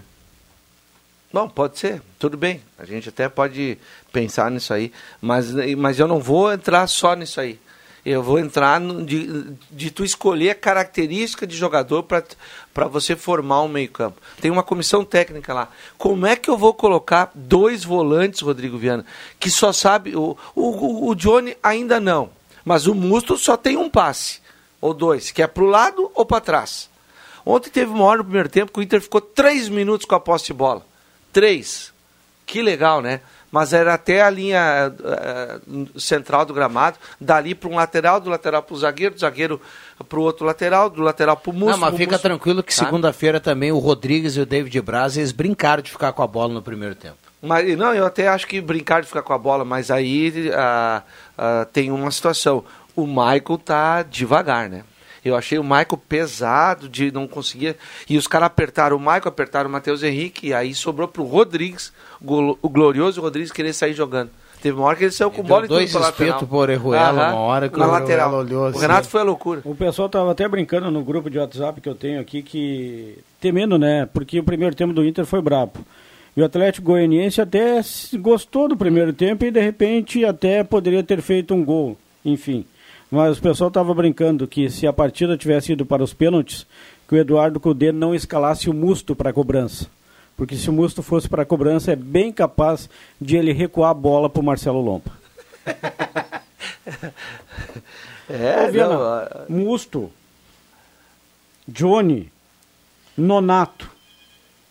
Bom, 1.36 1.50
pode 1.50 1.78
ser, 1.78 2.00
tudo 2.18 2.34
bem. 2.34 2.62
A 2.78 2.86
gente 2.86 3.10
até 3.10 3.28
pode 3.28 3.76
pensar 4.10 4.50
nisso 4.50 4.72
aí, 4.72 4.90
mas, 5.20 5.52
mas 5.76 6.00
eu 6.00 6.08
não 6.08 6.18
vou 6.18 6.50
entrar 6.50 6.86
só 6.86 7.14
nisso 7.14 7.38
aí. 7.38 7.60
Eu 8.06 8.22
vou 8.22 8.38
entrar 8.38 8.80
no, 8.80 9.04
de, 9.04 9.44
de 9.70 9.90
tu 9.90 10.02
escolher 10.02 10.48
a 10.48 10.54
característica 10.54 11.46
de 11.46 11.54
jogador 11.54 12.04
para 12.04 12.88
você 12.88 13.14
formar 13.14 13.60
um 13.60 13.68
meio-campo. 13.68 14.18
Tem 14.40 14.50
uma 14.50 14.62
comissão 14.62 15.04
técnica 15.04 15.52
lá. 15.52 15.68
Como 15.98 16.24
é 16.24 16.36
que 16.36 16.48
eu 16.48 16.56
vou 16.56 16.72
colocar 16.72 17.30
dois 17.34 17.84
volantes, 17.84 18.40
Rodrigo 18.40 18.78
Viana, 18.78 19.04
que 19.38 19.50
só 19.50 19.74
sabe. 19.74 20.16
O, 20.16 20.38
o, 20.54 21.10
o 21.10 21.14
Johnny 21.14 21.54
ainda 21.62 22.00
não, 22.00 22.30
mas 22.64 22.86
o 22.86 22.94
Musto 22.94 23.36
só 23.36 23.58
tem 23.58 23.76
um 23.76 23.90
passe, 23.90 24.40
ou 24.80 24.94
dois, 24.94 25.30
que 25.30 25.42
é 25.42 25.46
para 25.46 25.64
o 25.64 25.66
lado 25.66 26.10
ou 26.14 26.24
para 26.24 26.40
trás. 26.40 26.88
Ontem 27.44 27.68
teve 27.68 27.92
uma 27.92 28.04
hora 28.04 28.18
no 28.20 28.24
primeiro 28.24 28.48
tempo 28.48 28.72
que 28.72 28.80
o 28.80 28.82
Inter 28.82 29.02
ficou 29.02 29.20
três 29.20 29.68
minutos 29.68 30.06
com 30.06 30.14
a 30.14 30.20
posse 30.20 30.46
de 30.46 30.54
bola. 30.54 30.95
Três. 31.36 31.92
Que 32.46 32.62
legal, 32.62 33.02
né? 33.02 33.20
Mas 33.52 33.74
era 33.74 33.92
até 33.92 34.22
a 34.22 34.30
linha 34.30 34.90
eh, 35.04 35.58
central 35.98 36.46
do 36.46 36.54
gramado, 36.54 36.96
dali 37.20 37.54
para 37.54 37.68
um 37.68 37.74
lateral, 37.74 38.18
do 38.18 38.30
lateral 38.30 38.62
para 38.62 38.74
o 38.74 38.78
zagueiro, 38.78 39.14
do 39.14 39.20
zagueiro 39.20 39.60
para 40.08 40.18
o 40.18 40.22
outro 40.22 40.46
lateral, 40.46 40.88
do 40.88 41.02
lateral 41.02 41.36
para 41.36 41.50
o 41.50 41.52
Musto. 41.52 41.72
não, 41.72 41.78
mas 41.78 41.94
fica 41.94 42.18
tranquilo 42.18 42.62
que 42.62 42.74
Tá? 42.74 42.86
segunda-feira 42.86 43.38
também 43.38 43.70
o 43.70 43.78
Rodrigues 43.78 44.38
e 44.38 44.40
o 44.40 44.46
David 44.46 44.80
Braz, 44.80 45.18
eles 45.18 45.30
brincaram 45.30 45.82
de 45.82 45.90
ficar 45.90 46.10
com 46.14 46.22
a 46.22 46.26
bola 46.26 46.54
no 46.54 46.62
primeiro 46.62 46.94
tempo. 46.94 47.18
Mas, 47.42 47.76
não, 47.76 47.94
eu 47.94 48.06
até 48.06 48.28
acho 48.28 48.46
que 48.46 48.58
brincar 48.58 49.02
de 49.02 49.06
ficar 49.06 49.20
com 49.20 49.34
a 49.34 49.38
bola, 49.38 49.62
mas 49.62 49.90
aí 49.90 50.50
ah, 50.54 51.02
ah, 51.36 51.66
tem 51.70 51.90
uma 51.90 52.10
situação. 52.10 52.64
O 52.96 53.06
Michael 53.06 53.60
tá 53.62 54.02
devagar, 54.02 54.70
né? 54.70 54.84
Eu 55.28 55.36
achei 55.36 55.58
o 55.58 55.64
Michael 55.64 56.00
pesado 56.08 56.88
de 56.88 57.10
não 57.10 57.26
conseguir. 57.26 57.76
E 58.08 58.16
os 58.16 58.26
caras 58.26 58.46
apertaram 58.46 58.96
o 58.96 59.00
Michael, 59.00 59.28
apertaram 59.28 59.68
o 59.68 59.72
Matheus 59.72 60.02
Henrique, 60.02 60.48
e 60.48 60.54
aí 60.54 60.74
sobrou 60.74 61.08
pro 61.08 61.24
Rodrigues, 61.24 61.92
o 62.20 62.68
glorioso 62.68 63.20
Rodrigues, 63.20 63.52
querer 63.52 63.72
sair 63.72 63.92
jogando. 63.92 64.30
Teve 64.62 64.78
uma 64.78 64.86
hora 64.86 64.96
que 64.96 65.04
ele 65.04 65.12
saiu 65.12 65.30
com 65.30 65.42
deu 65.42 65.44
bola 65.44 65.64
e 65.66 65.68
dois 65.68 65.92
tudo 65.92 66.00
pra 66.00 66.10
espetos 66.10 66.32
lateral. 66.32 66.48
pro 66.48 66.58
Orejuela, 66.58 67.28
uma 67.28 67.40
hora 67.40 67.68
que 67.68 67.78
na 67.78 67.86
o 67.86 67.90
lateral. 67.90 68.34
Olhou 68.34 68.64
O 68.64 68.66
assim. 68.68 68.80
Renato 68.80 69.08
foi 69.08 69.20
a 69.20 69.24
loucura. 69.24 69.60
O 69.64 69.74
pessoal 69.74 70.06
estava 70.06 70.32
até 70.32 70.48
brincando 70.48 70.90
no 70.90 71.04
grupo 71.04 71.28
de 71.28 71.38
WhatsApp 71.38 71.80
que 71.80 71.88
eu 71.88 71.94
tenho 71.94 72.20
aqui, 72.20 72.42
que 72.42 73.18
temendo, 73.40 73.78
né? 73.78 74.08
Porque 74.12 74.40
o 74.40 74.44
primeiro 74.44 74.74
tempo 74.74 74.92
do 74.92 75.04
Inter 75.04 75.26
foi 75.26 75.42
brabo. 75.42 75.74
E 76.36 76.42
o 76.42 76.44
Atlético 76.44 76.86
Goianiense 76.86 77.40
até 77.40 77.80
gostou 78.14 78.68
do 78.68 78.76
primeiro 78.76 79.12
tempo 79.12 79.44
e 79.44 79.50
de 79.50 79.60
repente 79.60 80.24
até 80.24 80.64
poderia 80.64 81.02
ter 81.02 81.20
feito 81.22 81.54
um 81.54 81.64
gol, 81.64 81.96
enfim. 82.24 82.64
Mas 83.16 83.38
o 83.38 83.40
pessoal 83.40 83.68
estava 83.68 83.94
brincando 83.94 84.46
que 84.46 84.68
se 84.68 84.86
a 84.86 84.92
partida 84.92 85.38
tivesse 85.38 85.72
ido 85.72 85.86
para 85.86 86.04
os 86.04 86.12
pênaltis, 86.12 86.66
que 87.08 87.14
o 87.14 87.16
Eduardo 87.16 87.58
Cudê 87.58 87.90
não 87.90 88.14
escalasse 88.14 88.68
o 88.68 88.74
Musto 88.74 89.16
para 89.16 89.30
a 89.30 89.32
cobrança. 89.32 89.86
Porque 90.36 90.54
se 90.54 90.68
o 90.68 90.72
Musto 90.72 91.02
fosse 91.02 91.26
para 91.26 91.42
a 91.42 91.46
cobrança, 91.46 91.92
é 91.92 91.96
bem 91.96 92.30
capaz 92.30 92.90
de 93.18 93.38
ele 93.38 93.54
recuar 93.54 93.92
a 93.92 93.94
bola 93.94 94.28
para 94.28 94.42
o 94.42 94.44
Marcelo 94.44 94.82
Lompa. 94.82 95.10
É, 98.28 98.66
Ô, 98.66 98.72
Viana, 98.72 99.46
não, 99.48 99.56
Musto, 99.56 100.10
Johnny, 101.68 102.32
Nonato, 103.16 103.88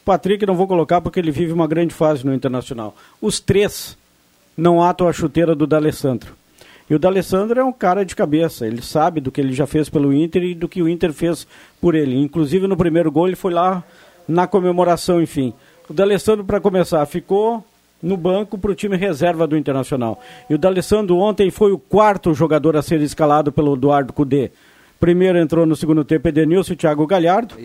Patrick 0.04 0.46
não 0.46 0.58
vou 0.58 0.68
colocar 0.68 1.00
porque 1.00 1.22
ele 1.22 1.32
vive 1.32 1.54
uma 1.54 1.66
grande 1.66 1.94
fase 1.94 2.26
no 2.26 2.34
Internacional. 2.34 2.94
Os 3.22 3.40
três 3.40 3.98
não 4.58 4.84
atam 4.84 5.08
a 5.08 5.14
chuteira 5.14 5.56
do 5.56 5.66
D'Alessandro. 5.66 6.36
E 6.90 6.94
o 6.94 7.00
D'Alessandro 7.00 7.60
é 7.60 7.64
um 7.64 7.74
cara 7.74 8.06
de 8.06 8.16
cabeça, 8.16 8.68
ele 8.68 8.82
sabe 8.82 9.20
do 9.20 9.32
que 9.32 9.42
ele 9.42 9.54
já 9.54 9.66
fez 9.66 9.90
pelo 9.90 10.14
Inter 10.14 10.44
e 10.44 10.54
do 10.54 10.70
que 10.70 10.82
o 10.82 10.90
Inter 10.90 11.12
fez 11.12 11.48
por 11.82 11.96
ele. 11.96 12.16
Inclusive 12.18 12.68
no 12.68 12.78
primeiro 12.78 13.12
gol 13.12 13.28
ele 13.28 13.36
foi 13.36 13.54
lá 13.54 13.84
na 14.28 14.46
comemoração, 14.46 15.22
enfim. 15.22 15.54
O 15.90 15.94
D'Alessandro, 15.94 16.44
para 16.44 16.60
começar, 16.60 17.04
ficou 17.06 17.64
no 18.02 18.16
banco 18.16 18.58
para 18.58 18.72
o 18.72 18.76
time 18.76 18.96
reserva 18.96 19.48
do 19.48 19.58
Internacional. 19.58 20.20
E 20.50 20.54
o 20.54 20.58
D'Alessandro 20.58 21.18
ontem 21.18 21.50
foi 21.50 21.72
o 21.72 21.80
quarto 21.80 22.34
jogador 22.34 22.78
a 22.78 22.82
ser 22.82 23.02
escalado 23.02 23.52
pelo 23.52 23.76
Eduardo 23.76 24.14
Cudê. 24.14 24.52
Primeiro 25.00 25.40
entrou 25.40 25.66
no 25.66 25.76
segundo 25.76 26.04
tempo 26.04 26.28
Edenilson 26.28 26.74
e 26.74 26.76
Thiago 26.76 27.06
Galhardo 27.08 27.56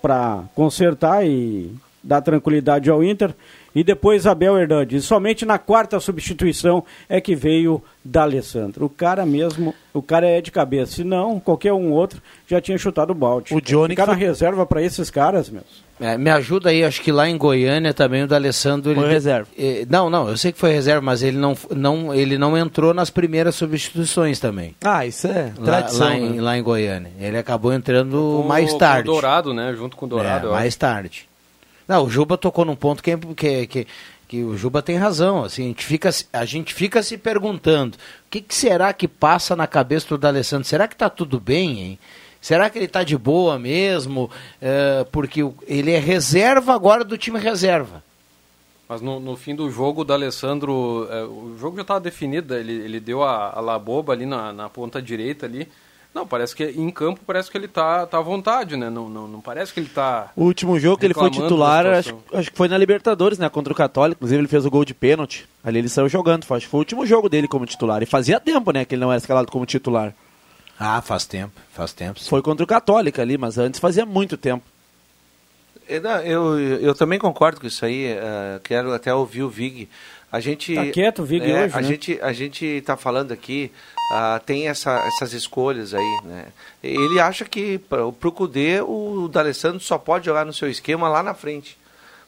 para 0.00 0.42
consertar 0.54 1.26
e 1.26 1.70
dar 2.02 2.20
tranquilidade 2.20 2.90
ao 2.90 3.02
Inter. 3.02 3.34
E 3.74 3.82
depois 3.82 4.26
Abel 4.26 4.56
Hernandes. 4.56 5.04
Somente 5.04 5.44
na 5.44 5.58
quarta 5.58 5.98
substituição 5.98 6.84
é 7.08 7.20
que 7.20 7.34
veio 7.34 7.82
D'Alessandro. 8.04 8.84
O 8.84 8.88
cara 8.88 9.26
mesmo, 9.26 9.74
o 9.92 10.00
cara 10.00 10.26
é 10.28 10.40
de 10.40 10.52
cabeça. 10.52 10.92
Se 10.92 11.04
não, 11.04 11.40
qualquer 11.40 11.72
um 11.72 11.90
outro 11.90 12.22
já 12.46 12.60
tinha 12.60 12.78
chutado 12.78 13.10
o 13.10 13.14
balde. 13.14 13.52
O 13.52 13.60
Johnny 13.60 13.90
Ficar 13.94 14.04
que 14.04 14.10
na 14.10 14.16
reserva 14.16 14.64
para 14.64 14.80
esses 14.82 15.10
caras, 15.10 15.50
meus. 15.50 15.82
É, 16.00 16.16
me 16.18 16.28
ajuda 16.30 16.70
aí, 16.70 16.84
acho 16.84 17.00
que 17.00 17.10
lá 17.12 17.28
em 17.28 17.36
Goiânia 17.38 17.94
também 17.94 18.22
o 18.24 18.26
D'Alessandro... 18.26 18.90
ele 18.92 19.00
Foi 19.00 19.08
reserva. 19.10 19.48
eh, 19.56 19.86
não, 19.88 20.10
não, 20.10 20.28
eu 20.28 20.36
sei 20.36 20.50
que 20.52 20.58
foi 20.58 20.72
reserva, 20.72 21.00
mas 21.00 21.22
ele 21.22 21.38
não, 21.38 21.56
não, 21.74 22.12
ele 22.14 22.36
não 22.36 22.56
entrou 22.58 22.92
nas 22.92 23.10
primeiras 23.10 23.54
substituições 23.54 24.38
também. 24.40 24.74
Ah, 24.84 25.06
isso 25.06 25.26
é 25.28 25.52
Lá, 25.56 25.64
tradição. 25.64 26.06
lá 26.08 26.14
em, 26.16 26.30
né? 26.30 26.42
lá 26.42 26.58
em 26.58 26.62
Goiânia. 26.62 27.10
Ele 27.18 27.38
acabou 27.38 27.72
entrando 27.72 28.40
Com- 28.42 28.48
mais 28.48 28.72
com 28.72 28.78
tarde. 28.78 29.08
o 29.08 29.12
Dourado, 29.12 29.54
né? 29.54 29.72
Junto 29.76 29.96
com 29.96 30.06
o 30.06 30.08
Dourado. 30.08 30.48
É, 30.48 30.50
mais 30.50 30.74
tarde. 30.74 31.28
Não, 31.86 32.04
o 32.04 32.10
Juba 32.10 32.38
tocou 32.38 32.64
num 32.64 32.76
ponto 32.76 33.02
que, 33.02 33.10
é- 33.10 33.18
que, 33.18 33.66
que, 33.66 33.86
que 34.28 34.42
o 34.42 34.56
Juba 34.56 34.82
tem 34.82 34.96
razão. 34.96 35.44
Assim, 35.44 35.64
a, 35.64 35.66
gente 35.68 35.84
fica, 35.84 36.10
a 36.32 36.44
gente 36.44 36.74
fica 36.74 37.02
se 37.02 37.16
perguntando 37.18 37.96
o 37.96 38.30
que, 38.30 38.40
que 38.40 38.54
será 38.54 38.92
que 38.92 39.06
passa 39.06 39.54
na 39.54 39.66
cabeça 39.66 40.08
do 40.08 40.18
D'Alessandro? 40.18 40.66
Será 40.66 40.88
que 40.88 40.94
está 40.94 41.08
tudo 41.10 41.38
bem, 41.38 41.80
hein? 41.80 41.98
Será 42.40 42.68
que 42.68 42.76
ele 42.78 42.84
está 42.84 43.02
de 43.02 43.16
boa 43.16 43.58
mesmo? 43.58 44.30
É, 44.60 45.04
porque 45.10 45.40
ele 45.66 45.92
é 45.92 45.98
reserva 45.98 46.74
agora 46.74 47.02
do 47.02 47.16
time 47.16 47.38
reserva. 47.38 48.02
Mas 48.86 49.00
no, 49.00 49.18
no 49.18 49.34
fim 49.34 49.54
do 49.54 49.70
jogo, 49.70 50.02
o 50.02 50.04
D'Alessandro, 50.04 51.08
é, 51.10 51.24
o 51.24 51.56
jogo 51.58 51.76
já 51.76 51.82
estava 51.82 52.00
definido, 52.00 52.54
ele, 52.54 52.72
ele 52.72 53.00
deu 53.00 53.22
a, 53.22 53.50
a 53.56 53.60
laboba 53.60 54.12
ali 54.12 54.26
na, 54.26 54.52
na 54.52 54.68
ponta 54.68 55.00
direita 55.00 55.46
ali, 55.46 55.66
Não, 56.14 56.24
parece 56.24 56.54
que 56.54 56.62
em 56.64 56.90
campo 56.90 57.20
parece 57.26 57.50
que 57.50 57.58
ele 57.58 57.66
tá, 57.66 58.06
tá 58.06 58.18
à 58.18 58.20
vontade, 58.20 58.76
né? 58.76 58.88
Não, 58.88 59.08
não, 59.08 59.26
não 59.26 59.40
parece 59.40 59.74
que 59.74 59.80
ele 59.80 59.88
tá. 59.88 60.30
O 60.36 60.44
último 60.44 60.78
jogo 60.78 60.96
que 60.96 61.04
ele 61.06 61.12
foi 61.12 61.28
titular, 61.28 61.84
acho, 61.86 62.16
acho 62.32 62.52
que 62.52 62.56
foi 62.56 62.68
na 62.68 62.78
Libertadores, 62.78 63.36
né? 63.36 63.48
Contra 63.48 63.72
o 63.72 63.76
Católico. 63.76 64.18
Inclusive, 64.18 64.40
ele 64.40 64.48
fez 64.48 64.64
o 64.64 64.70
gol 64.70 64.84
de 64.84 64.94
pênalti. 64.94 65.48
Ali 65.64 65.80
ele 65.80 65.88
saiu 65.88 66.08
jogando. 66.08 66.44
Acho 66.48 66.66
que 66.66 66.70
foi 66.70 66.78
o 66.78 66.82
último 66.82 67.04
jogo 67.04 67.28
dele 67.28 67.48
como 67.48 67.66
titular. 67.66 68.00
E 68.00 68.06
fazia 68.06 68.38
tempo, 68.38 68.70
né? 68.70 68.84
Que 68.84 68.94
ele 68.94 69.02
não 69.02 69.10
era 69.10 69.18
escalado 69.18 69.50
como 69.50 69.66
titular. 69.66 70.14
Ah, 70.78 71.02
faz 71.02 71.26
tempo, 71.26 71.52
faz 71.72 71.92
tempo. 71.92 72.20
sim. 72.20 72.28
Foi 72.28 72.42
contra 72.42 72.62
o 72.62 72.66
Católico 72.66 73.20
ali, 73.20 73.36
mas 73.36 73.58
antes 73.58 73.80
fazia 73.80 74.06
muito 74.06 74.36
tempo. 74.36 74.64
É, 75.88 76.00
não, 76.00 76.20
Eu, 76.20 76.58
eu 76.58 76.94
também 76.94 77.18
concordo 77.18 77.60
com 77.60 77.66
isso 77.66 77.84
aí. 77.84 78.06
eh, 78.06 78.60
quero 78.62 78.92
até 78.92 79.12
ouvir 79.12 79.42
o 79.42 79.48
Vig. 79.48 79.88
A 80.32 80.40
gente. 80.40 80.74
Tá 80.74 80.86
quieto 80.86 81.22
o 81.22 81.24
Vig 81.24 81.48
é, 81.48 81.64
hoje, 81.66 81.76
a 81.76 81.80
né? 81.80 81.86
gente 81.86 82.18
A 82.20 82.32
gente 82.32 82.64
está 82.64 82.96
falando 82.96 83.30
aqui, 83.32 83.70
ah, 84.12 84.40
tem 84.44 84.68
essa, 84.68 84.92
essas 85.06 85.32
escolhas 85.32 85.94
aí, 85.94 86.18
né? 86.24 86.46
Ele 86.82 87.18
acha 87.20 87.44
que 87.44 87.78
para 87.78 88.04
o 88.06 88.12
Cudê, 88.12 88.80
o 88.80 89.28
D'Alessandro 89.32 89.80
só 89.80 89.96
pode 89.98 90.26
jogar 90.26 90.44
no 90.44 90.52
seu 90.52 90.68
esquema 90.70 91.08
lá 91.08 91.22
na 91.22 91.34
frente. 91.34 91.78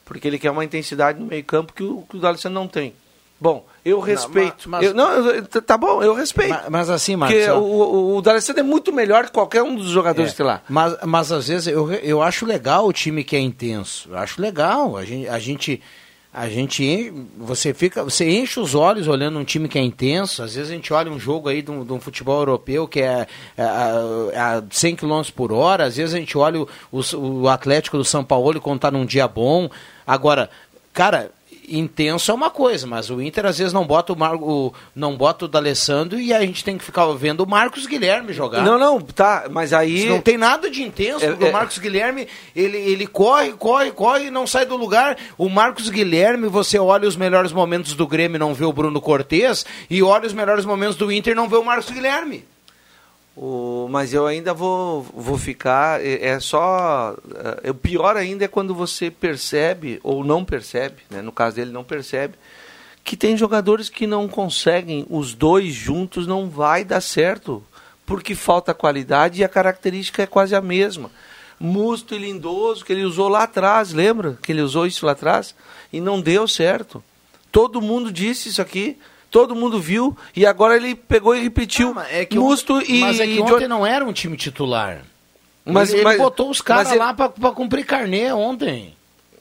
Porque 0.05 0.27
ele 0.29 0.39
quer 0.39 0.51
uma 0.51 0.65
intensidade 0.65 1.19
no 1.19 1.27
meio-campo 1.27 1.73
que 1.73 1.83
o, 1.83 2.03
que 2.09 2.17
o 2.17 2.21
D'Alessandro 2.21 2.59
não 2.59 2.69
tem. 2.69 2.95
Bom, 3.39 3.67
eu 3.85 4.01
respeito. 4.01 4.69
mas- 4.71 4.83
Eu- 4.87 4.95
não, 4.95 5.11
eu- 5.31 5.45
tá 5.45 5.77
bom, 5.77 6.03
eu 6.03 6.15
respeito. 6.15 6.49
Mas, 6.55 6.69
mas 6.71 6.91
assim, 6.91 7.19
Porque 7.19 7.47
Marcos. 7.47 7.63
o, 7.63 7.67
o, 7.67 8.17
o 8.17 8.23
D'Alessandro 8.23 8.61
é 8.61 8.63
muito 8.65 8.93
melhor 8.93 9.27
que 9.27 9.33
qualquer 9.33 9.63
um 9.63 9.75
dos 9.75 9.89
jogadores 9.89 10.31
É, 10.31 10.33
que 10.33 10.37
tem 10.39 10.47
lá. 10.47 10.63
Mas, 10.69 10.97
mas 11.05 11.31
às 11.33 11.49
vezes 11.49 11.67
eu, 11.67 11.93
eu 11.93 12.23
acho 12.23 12.47
legal 12.47 12.87
o 12.87 12.93
time 12.95 13.23
que 13.23 13.37
é 13.37 13.41
intenso. 13.41 14.09
Eu 14.11 14.17
acho 14.17 14.41
legal. 14.41 14.97
A 14.97 15.05
gente, 15.05 15.29
a 15.29 15.39
gente, 15.39 15.83
a 16.39 16.51
gente 16.51 16.85
en- 16.85 17.29
você 17.39 17.73
fica, 17.73 18.05
você 18.05 18.29
enche 18.29 18.61
os 18.61 18.75
olhos 18.75 19.09
olhando 19.09 19.39
um 19.39 19.45
time 19.45 19.69
que 19.69 19.79
é 19.79 19.83
intenso. 19.83 20.43
Às 20.43 20.55
vezes 20.55 20.71
a 20.71 20.75
gente 20.75 20.93
olha 20.93 21.11
um 21.11 21.19
jogo 21.19 21.49
aí 21.49 21.63
de 21.63 21.71
um, 21.71 21.83
de 21.83 21.91
um 21.95 21.99
futebol 21.99 22.39
europeu 22.41 22.87
que 22.87 23.01
é, 23.01 23.27
é, 23.57 23.63
a, 23.63 24.59
a 24.59 24.63
100 24.71 24.97
km 24.97 25.23
por 25.35 25.51
hora. 25.51 25.85
Às 25.87 25.97
vezes 25.97 26.15
a 26.15 26.19
gente 26.19 26.37
olha 26.37 26.61
o, 26.61 26.69
o, 26.93 27.17
o 27.43 27.49
Atlético 27.49 27.97
do 27.97 28.05
São 28.05 28.23
Paulo 28.23 28.61
quando 28.61 28.81
tá 28.81 28.91
num 28.91 29.07
dia 29.07 29.27
bom. 29.27 29.71
Agora, 30.07 30.51
cara, 30.93 31.31
intenso 31.69 32.31
é 32.31 32.35
uma 32.35 32.51
coisa, 32.51 32.87
mas 32.87 33.11
o 33.11 33.21
Inter 33.21 33.47
às 33.47 33.59
vezes 33.59 33.73
não 33.73 33.87
bota 33.87 34.13
o, 34.13 34.17
Mar, 34.17 34.35
o 34.37 34.73
não 34.95 35.17
bota 35.17 35.45
o 35.45 35.49
D'Alessandro 35.49 36.19
e 36.21 36.33
a 36.33 36.41
gente 36.41 36.65
tem 36.65 36.79
que 36.79 36.85
ficar 36.85 37.07
vendo 37.13 37.41
o 37.41 37.49
Marcos 37.49 37.87
Guilherme 37.87 38.33
jogar. 38.33 38.63
Não, 38.63 38.79
não, 38.79 39.01
tá, 39.01 39.47
mas 39.51 39.73
aí. 39.73 39.99
Isso 39.99 40.09
não 40.09 40.21
tem 40.21 40.37
nada 40.37 40.71
de 40.71 40.83
intenso, 40.83 41.25
É, 41.25 41.31
porque 41.31 41.45
é. 41.45 41.51
o 41.51 41.53
Marcos 41.53 41.79
Guilherme, 41.79 42.29
ele, 42.55 42.77
ele 42.77 43.07
corre, 43.07 43.53
corre, 43.53 43.91
corre 43.91 44.27
e 44.27 44.31
não 44.31 44.47
sai 44.47 44.67
do 44.67 44.77
lugar. 44.77 45.17
O 45.37 45.49
Marcos 45.49 45.89
Guilherme, 45.89 46.49
você 46.49 46.79
olha 46.79 47.09
os 47.09 47.17
melhores 47.17 47.53
momentos 47.53 47.95
do 47.95 48.07
Grêmio 48.07 48.37
e 48.37 48.39
não 48.39 48.55
vê 48.55 48.65
o 48.65 48.73
Bruno 48.73 49.01
Cortez, 49.01 49.65
e 49.89 50.03
olha 50.03 50.27
os 50.27 50.33
melhores 50.33 50.65
momentos 50.65 50.97
do 50.97 51.11
Inter 51.11 51.33
e 51.33 51.37
não 51.37 51.49
vê 51.49 51.57
o 51.57 51.65
Marcos 51.65 51.91
Guilherme. 51.91 52.45
O, 53.37 53.87
mas 53.91 54.15
eu 54.15 54.27
ainda 54.27 54.55
vou, 54.55 55.03
vou 55.03 55.37
ficar. 55.37 56.01
É, 56.05 56.29
é 56.29 56.41
só. 56.41 57.15
É, 57.63 57.71
o 57.71 57.75
pior 57.75 58.17
ainda 58.17 58.47
é 58.47 58.49
quando 58.49 58.75
você 58.75 59.11
percebe, 59.11 60.01
ou 60.03 60.25
não 60.25 60.43
percebe, 60.45 61.03
né, 61.11 61.21
no 61.21 61.31
caso 61.31 61.57
dele, 61.57 61.71
não 61.71 61.85
percebe, 61.85 62.35
que 63.05 63.17
tem 63.17 63.37
jogadores 63.37 63.91
que 63.91 64.07
não 64.07 64.27
conseguem, 64.27 65.07
os 65.11 65.35
dois 65.35 65.75
juntos 65.75 66.27
não 66.27 66.49
vai 66.49 66.83
dar 66.85 67.01
certo, 67.03 67.63
porque 68.07 68.35
falta 68.35 68.73
qualidade 68.73 69.41
e 69.41 69.45
a 69.45 69.49
característica 69.49 70.23
é 70.23 70.27
quase 70.27 70.57
a 70.57 70.61
mesma. 70.63 71.11
Musto 71.61 72.15
e 72.15 72.19
lindoso, 72.19 72.85
que 72.85 72.93
ele 72.93 73.05
usou 73.05 73.29
lá 73.29 73.45
atrás, 73.45 73.93
lembra? 73.93 74.39
Que 74.43 74.53
ele 74.53 74.63
usou 74.63 74.87
isso 74.87 75.05
lá 75.05 75.13
atrás 75.13 75.55
e 75.93 76.01
não 76.01 76.21
deu 76.21 76.49
certo. 76.49 77.03
Todo 77.53 77.81
mundo 77.81 78.11
disse 78.11 78.49
isso 78.49 78.61
aqui. 78.61 78.99
Todo 79.37 79.55
mundo 79.55 79.79
viu 79.79 80.17
e 80.35 80.47
agora 80.47 80.77
ele 80.77 80.95
pegou 80.95 81.35
e 81.37 81.43
repetiu. 81.43 81.95
É 82.11 82.25
que 82.25 82.39
Musto 82.39 82.81
e 82.81 83.01
mas 83.01 83.21
é 83.21 83.27
que 83.27 83.39
ontem 83.39 83.69
não 83.69 83.87
era 83.87 84.03
um 84.03 84.11
time 84.11 84.35
titular. 84.35 85.03
Mas- 85.63 85.91
ele, 85.91 85.99
ele 85.99 86.05
mas- 86.05 86.17
botou 86.17 86.49
os 86.49 86.63
caras 86.63 86.85
mas 86.85 86.93
ele- 86.93 87.01
lá 87.05 87.13
pra, 87.13 87.29
pra 87.29 87.51
cumprir 87.51 87.85
carnê 87.85 88.33
ontem. 88.33 88.97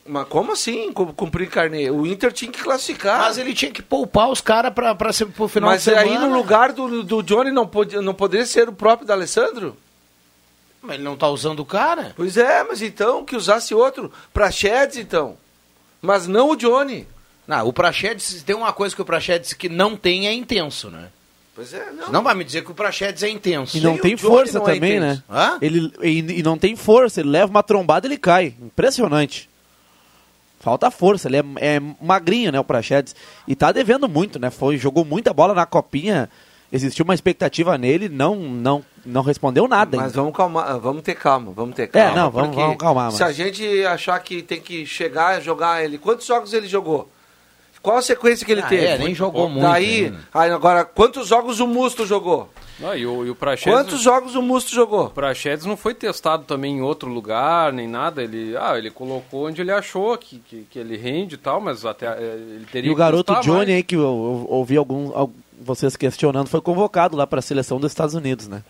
Mas 0.06 0.28
como 0.28 0.52
assim 0.52 0.92
cum- 0.92 1.14
cumprir 1.14 1.48
carnê? 1.50 1.90
O 1.90 2.06
Inter 2.06 2.34
tinha 2.34 2.52
que 2.52 2.62
classificar. 2.62 3.20
Mas 3.22 3.38
ele 3.38 3.54
tinha 3.54 3.72
que 3.72 3.82
poupar 3.82 4.30
os 4.30 4.42
caras 4.42 4.74
ser- 5.14 5.28
pro 5.28 5.48
final 5.48 5.70
Mas 5.70 5.84
de 5.86 5.92
semana. 5.92 6.02
aí 6.12 6.18
no 6.20 6.36
lugar 6.36 6.74
do, 6.74 7.02
do 7.02 7.24
Johnny 7.24 7.52
não, 7.52 7.66
pode, 7.66 7.96
não 8.02 8.14
poderia 8.14 8.46
ser 8.46 8.68
o 8.68 8.74
próprio 8.74 9.08
D'Alessandro? 9.08 9.78
Mas 10.82 10.96
ele 10.96 11.04
não 11.04 11.16
tá 11.16 11.30
usando 11.30 11.62
o 11.62 11.66
cara. 11.66 12.12
Pois 12.18 12.36
é, 12.36 12.64
mas 12.66 12.82
então 12.82 13.24
que 13.24 13.36
usasse 13.36 13.74
outro. 13.74 14.12
Prachedes, 14.34 14.98
então. 14.98 15.38
Mas 16.02 16.28
não 16.28 16.50
o 16.50 16.56
Johnny. 16.58 17.08
Não, 17.48 17.68
o 17.68 17.74
Prachedes, 17.74 18.42
tem 18.44 18.56
uma 18.56 18.74
coisa 18.74 18.96
que 18.96 19.02
o 19.02 19.06
Prachedes 19.06 19.54
que 19.54 19.70
não 19.70 19.96
tem 19.96 20.28
é 20.28 20.34
intenso, 20.34 20.90
né? 20.90 21.10
Pois 21.56 21.74
é, 21.74 21.90
não. 21.92 22.12
Não 22.12 22.24
vai 22.24 22.36
me 22.36 22.44
dizer 22.44 22.64
que 22.66 22.72
o 22.72 22.76
Prachedes 22.76 23.24
é 23.24 23.30
intenso. 23.30 23.78
E 23.78 23.82
não 23.82 23.96
o 23.96 23.98
tem 23.98 24.18
força 24.18 24.60
não 24.60 24.68
é 24.68 24.74
também, 24.74 25.00
né? 25.00 25.12
intenso. 25.14 25.24
Hã? 25.30 25.58
Ele, 25.62 25.94
e, 26.02 26.40
e 26.40 26.44
não 26.44 26.58
tem 26.58 26.76
força, 26.76 27.22
ele 27.22 27.30
leva 27.30 27.50
uma 27.50 27.64
trombada 27.64 28.08
ele 28.08 28.18
cai. 28.18 28.54
Impressionante. 28.62 29.50
Falta 30.60 30.90
força, 30.90 31.28
ele 31.30 31.38
é, 31.38 31.44
é 31.76 31.82
magrinho, 32.02 32.52
né, 32.52 32.60
o 32.60 32.64
Prachedes. 32.64 33.16
E 33.48 33.56
tá 33.56 33.72
devendo 33.72 34.10
muito, 34.10 34.40
né? 34.40 34.50
Foi, 34.50 34.78
jogou 34.78 35.06
muita 35.06 35.32
bola 35.34 35.54
na 35.54 35.66
copinha. 35.66 36.30
Existiu 36.72 37.06
uma 37.06 37.14
expectativa 37.14 37.78
nele, 37.78 38.10
não 38.10 38.36
não 38.36 38.84
não 39.06 39.22
respondeu 39.22 39.68
nada. 39.68 39.96
Mas 39.98 40.08
ainda. 40.08 40.18
vamos 40.18 40.36
calmar, 40.36 40.80
vamos 40.80 41.04
ter 41.04 41.14
calma, 41.14 41.52
vamos 41.56 41.76
ter 41.76 41.88
calma. 41.88 42.10
É, 42.10 42.16
não, 42.16 42.32
vamos- 42.32 42.56
vamos 42.56 42.78
calmar, 42.78 43.12
Se 43.12 43.20
mas- 43.22 43.30
a 43.30 43.32
gente 43.32 43.86
achar 43.86 44.20
que 44.20 44.42
tem 44.42 44.60
que 44.60 44.84
chegar 44.86 45.40
e 45.40 45.44
jogar 45.44 45.86
ele, 45.86 46.00
quantos 46.00 46.26
jogos 46.26 46.52
ele 46.54 46.68
jogou? 46.68 47.08
Qual 47.86 47.98
a 47.98 48.02
sequência 48.02 48.44
que 48.44 48.52
ele 48.52 48.62
Ah, 48.62 48.68
teve? 48.68 48.84
é, 48.84 48.98
nem 48.98 49.14
jogou 49.14 49.48
muito 49.48 49.62
Daí, 49.62 50.06
ainda. 50.06 50.18
aí 50.34 50.50
agora, 50.50 50.84
quantos 50.84 51.28
jogos 51.28 51.60
o 51.60 51.68
Musto 51.68 52.04
jogou? 52.06 52.50
Não, 52.80 52.96
e 52.98 53.06
o, 53.06 53.24
e 53.26 53.30
o 53.30 53.36
Praxedes, 53.36 53.72
Quantos 53.80 54.02
jogos 54.02 54.34
o 54.36 54.42
Musto 54.42 54.74
jogou? 54.74 55.06
o 55.06 55.10
Praxedes 55.12 55.66
não 55.68 55.78
foi 55.78 55.94
testado 55.94 56.44
também 56.46 56.78
em 56.78 56.82
outro 56.82 57.08
lugar, 57.10 57.72
nem 57.72 57.88
nada. 57.88 58.24
Ele, 58.24 58.58
ah, 58.58 58.76
ele 58.76 58.90
colocou 58.90 59.46
onde 59.48 59.62
ele 59.62 59.72
achou 59.72 60.18
que, 60.18 60.40
que, 60.40 60.66
que 60.70 60.80
ele 60.80 60.98
rende 60.98 61.36
e 61.36 61.38
tal, 61.38 61.62
mas 61.62 61.86
até 61.86 62.08
eh, 62.08 62.38
ele 62.56 62.66
teria 62.72 62.90
E 62.90 62.94
o 62.94 62.96
garoto 62.98 63.34
Johnny 63.42 63.58
mais. 63.58 63.70
aí, 63.70 63.84
que 63.84 63.96
eu, 63.96 64.02
eu 64.02 64.48
ouvi 64.50 64.76
algum, 64.76 65.16
al- 65.16 65.32
vocês 65.62 65.96
questionando, 65.96 66.48
foi 66.48 66.60
convocado 66.60 67.16
lá 67.16 67.28
para 67.28 67.38
a 67.38 67.42
seleção 67.42 67.80
dos 67.80 67.92
Estados 67.92 68.16
Unidos, 68.16 68.48
né? 68.48 68.64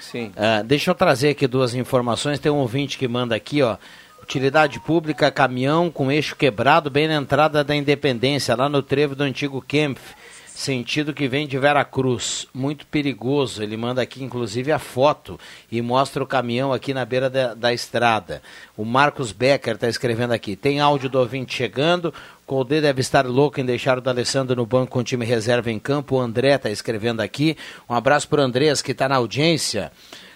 Sim. 0.00 0.32
Ah, 0.36 0.62
deixa 0.62 0.90
eu 0.90 0.94
trazer 0.94 1.28
aqui 1.28 1.46
duas 1.46 1.74
informações. 1.74 2.38
Tem 2.38 2.50
um 2.50 2.56
ouvinte 2.58 2.96
que 2.98 3.06
manda 3.06 3.36
aqui, 3.36 3.62
ó. 3.62 3.76
Utilidade 4.24 4.80
pública, 4.80 5.30
caminhão 5.30 5.90
com 5.90 6.10
eixo 6.10 6.34
quebrado 6.34 6.88
bem 6.88 7.06
na 7.06 7.16
entrada 7.16 7.62
da 7.62 7.76
Independência, 7.76 8.56
lá 8.56 8.70
no 8.70 8.82
trevo 8.82 9.14
do 9.14 9.22
antigo 9.22 9.60
Kempf, 9.60 10.00
sentido 10.46 11.12
que 11.12 11.28
vem 11.28 11.46
de 11.46 11.58
Veracruz. 11.58 12.46
Muito 12.54 12.86
perigoso. 12.86 13.62
Ele 13.62 13.76
manda 13.76 14.00
aqui, 14.00 14.24
inclusive, 14.24 14.72
a 14.72 14.78
foto 14.78 15.38
e 15.70 15.82
mostra 15.82 16.22
o 16.22 16.26
caminhão 16.26 16.72
aqui 16.72 16.94
na 16.94 17.04
beira 17.04 17.28
da, 17.28 17.52
da 17.52 17.74
estrada. 17.74 18.40
O 18.78 18.82
Marcos 18.82 19.30
Becker 19.30 19.74
está 19.74 19.88
escrevendo 19.88 20.32
aqui. 20.32 20.56
Tem 20.56 20.80
áudio 20.80 21.10
do 21.10 21.18
ouvinte 21.18 21.54
chegando. 21.54 22.12
Colde 22.46 22.80
deve 22.80 23.02
estar 23.02 23.26
louco 23.26 23.60
em 23.60 23.64
deixar 23.64 23.98
o 23.98 24.00
D'Alessandro 24.00 24.56
no 24.56 24.64
banco 24.64 24.92
com 24.92 25.00
o 25.00 25.04
time 25.04 25.26
reserva 25.26 25.70
em 25.70 25.78
campo. 25.78 26.16
O 26.16 26.20
André 26.20 26.54
está 26.54 26.70
escrevendo 26.70 27.20
aqui. 27.20 27.58
Um 27.86 27.94
abraço 27.94 28.26
para 28.26 28.40
o 28.40 28.44
Andrés, 28.44 28.80
que 28.80 28.92
está 28.92 29.06
na 29.06 29.16
audiência 29.16 29.92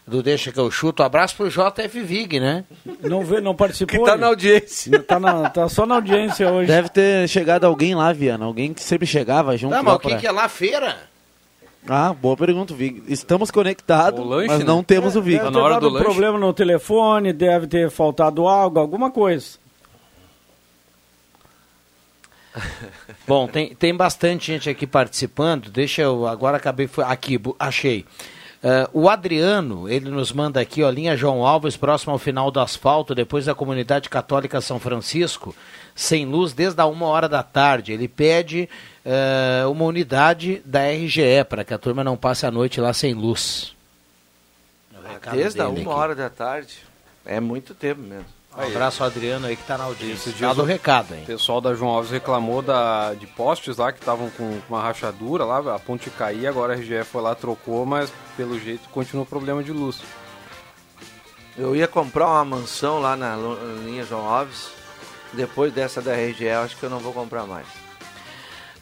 do 0.09 0.23
Deixa 0.23 0.51
que 0.51 0.59
eu 0.59 0.71
chuto. 0.71 1.03
Um 1.03 1.07
abraço 1.07 1.37
para 1.37 1.47
o 1.47 1.51
JF 1.51 2.01
Vig, 2.03 2.41
né? 2.41 2.65
Não, 3.03 3.25
vê, 3.25 3.41
não 3.41 3.55
participou. 3.55 4.01
Que 4.05 4.11
tá 4.11 4.17
na 4.17 4.27
audiência. 4.29 4.99
Tá, 5.03 5.21
na- 5.21 5.51
tá 5.51 5.69
só 5.69 5.87
na 5.87 5.95
audiência 5.97 6.51
hoje. 6.51 6.67
Deve 6.67 6.89
ter 6.89 7.29
chegado 7.29 7.65
alguém 7.65 7.95
lá, 7.95 8.13
Viana. 8.13 8.45
Alguém 8.45 8.73
que 8.75 8.83
sempre 8.83 9.07
chegava 9.07 9.57
junto 9.57 9.73
Não, 9.75 9.83
mas 9.83 9.93
lá 9.93 9.97
o 9.97 10.01
que, 10.01 10.09
pra- 10.09 10.19
que 10.19 10.27
é 10.27 10.33
lá 10.33 10.49
feira? 10.49 10.97
Ah, 11.89 12.13
boa 12.13 12.37
pergunta, 12.37 12.75
Vig. 12.75 13.03
Estamos 13.09 13.51
conectados, 13.51 14.25
lanche, 14.27 14.49
mas 14.49 14.59
né? 14.59 14.65
não 14.65 14.83
temos 14.83 15.15
o 15.17 15.23
Vig. 15.23 15.39
Deve 15.39 15.47
Tá 15.47 15.53
ter 15.53 15.57
na 15.59 15.65
hora 15.65 15.75
dado 15.75 15.83
do 15.83 15.89
um 15.89 15.93
lanche? 15.93 16.05
problema 16.05 16.39
no 16.39 16.53
telefone, 16.53 17.33
deve 17.33 17.67
ter 17.67 17.91
faltado 17.91 18.47
algo, 18.49 18.79
alguma 18.79 19.11
coisa. 19.11 19.59
Bom, 23.27 23.47
tem, 23.47 23.75
tem 23.75 23.95
bastante 23.95 24.47
gente 24.53 24.69
aqui 24.69 24.87
participando. 24.87 25.71
Deixa 25.71 26.03
eu. 26.03 26.27
Agora 26.27 26.57
acabei. 26.57 26.89
Aqui, 27.07 27.41
achei. 27.59 28.05
Ah, 28.63 28.89
o 28.93 29.09
Adriano, 29.09 29.89
ele 29.89 30.11
nos 30.11 30.33
manda 30.33 30.61
aqui, 30.61 30.83
ó, 30.83 30.91
linha 30.91 31.17
João 31.17 31.47
Alves, 31.47 31.77
próximo 31.77 32.13
ao 32.13 32.19
final 32.19 32.51
do 32.51 32.61
asfalto, 32.61 33.15
depois 33.15 33.45
da 33.45 33.55
comunidade 33.55 34.09
católica 34.09 34.61
São 34.61 34.81
Francisco, 34.81 35.55
sem 35.95 36.27
luz 36.27 36.53
desde 36.53 36.81
a 36.81 36.87
uma 36.87 37.07
hora 37.07 37.29
da 37.29 37.43
tarde. 37.43 37.93
Ele 37.93 38.09
pede 38.09 38.69
ah, 39.07 39.69
uma 39.69 39.85
unidade 39.85 40.61
da 40.65 40.89
RGE 40.91 41.45
para 41.49 41.65
que 41.65 41.73
a 41.75 41.79
turma 41.79 42.03
não 42.03 42.17
passe 42.17 42.47
a 42.47 42.51
noite 42.51 42.81
lá 42.81 42.93
sem 42.93 43.15
luz. 43.15 43.75
Recado 45.11 45.37
Desde 45.37 45.61
a 45.61 45.69
uma 45.69 45.81
aqui. 45.81 45.89
hora 45.89 46.15
da 46.15 46.29
tarde. 46.29 46.79
É 47.25 47.41
muito 47.41 47.75
tempo 47.75 48.01
mesmo. 48.01 48.27
Um 48.59 48.67
abraço 48.67 49.03
ao 49.03 49.09
Adriano 49.09 49.47
aí 49.47 49.57
que 49.57 49.63
tá 49.63 49.79
na 49.79 49.85
audiência. 49.85 50.31
Esse 50.31 50.33
dia 50.39 50.49
Dado 50.49 50.59
o 50.59 50.63
eu- 50.63 50.67
recado, 50.67 51.15
hein? 51.15 51.23
O 51.23 51.27
pessoal 51.27 51.61
da 51.61 51.75
João 51.75 51.91
Alves 51.93 52.11
reclamou 52.11 52.61
da, 52.61 53.15
de 53.15 53.27
postes 53.27 53.77
lá 53.77 53.93
que 53.93 54.01
estavam 54.01 54.29
com 54.31 54.61
uma 54.69 54.83
rachadura 54.83 55.45
lá, 55.45 55.75
a 55.75 55.79
ponte 55.79 56.11
caía, 56.11 56.49
agora 56.49 56.73
a 56.75 56.77
RGE 56.77 57.05
foi 57.05 57.23
lá, 57.23 57.35
trocou, 57.35 57.87
mas 57.87 58.13
pelo 58.37 58.59
jeito 58.59 58.89
continua 58.89 59.23
o 59.23 59.27
problema 59.27 59.63
de 59.63 59.71
luz. 59.73 60.01
Eu 61.57 61.75
ia 61.77 61.87
comprar 61.89 62.27
uma 62.27 62.45
mansão 62.45 63.01
lá 63.01 63.17
na 63.17 63.37
linha 63.85 64.05
João 64.05 64.27
Alves. 64.27 64.69
Depois 65.33 65.73
dessa 65.73 66.01
da 66.01 66.15
RGE, 66.15 66.49
acho 66.49 66.77
que 66.77 66.83
eu 66.85 66.91
não 66.91 66.99
vou 67.01 67.13
comprar 67.13 67.45
mais. 67.47 67.67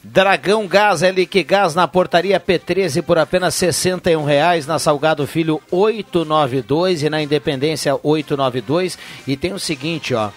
Dragão 0.09 0.69
Gás 0.69 1.03
é 1.03 1.11
Liquigás 1.11 1.75
na 1.75 1.89
portaria 1.89 2.39
P13 2.39 3.03
por 3.03 3.19
apenas 3.19 3.57
61 3.57 4.25
reais, 4.25 4.65
na 4.65 4.79
Salgado 4.79 5.27
Filho 5.27 5.61
892 5.69 7.03
e 7.03 7.11
na 7.11 7.21
Independência 7.21 7.99
892. 8.01 8.97
E 9.27 9.37
tem 9.37 9.53
o 9.53 9.59
seguinte, 9.59 10.15
ó. 10.15 10.31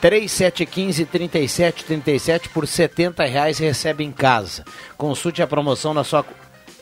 3715 0.00 1.04
3737 1.04 2.48
por 2.50 2.68
70 2.68 3.24
reais 3.24 3.58
recebe 3.58 4.04
em 4.04 4.12
casa. 4.12 4.64
Consulte 4.96 5.42
a 5.42 5.46
promoção 5.48 5.92
na 5.92 6.04
sua 6.04 6.24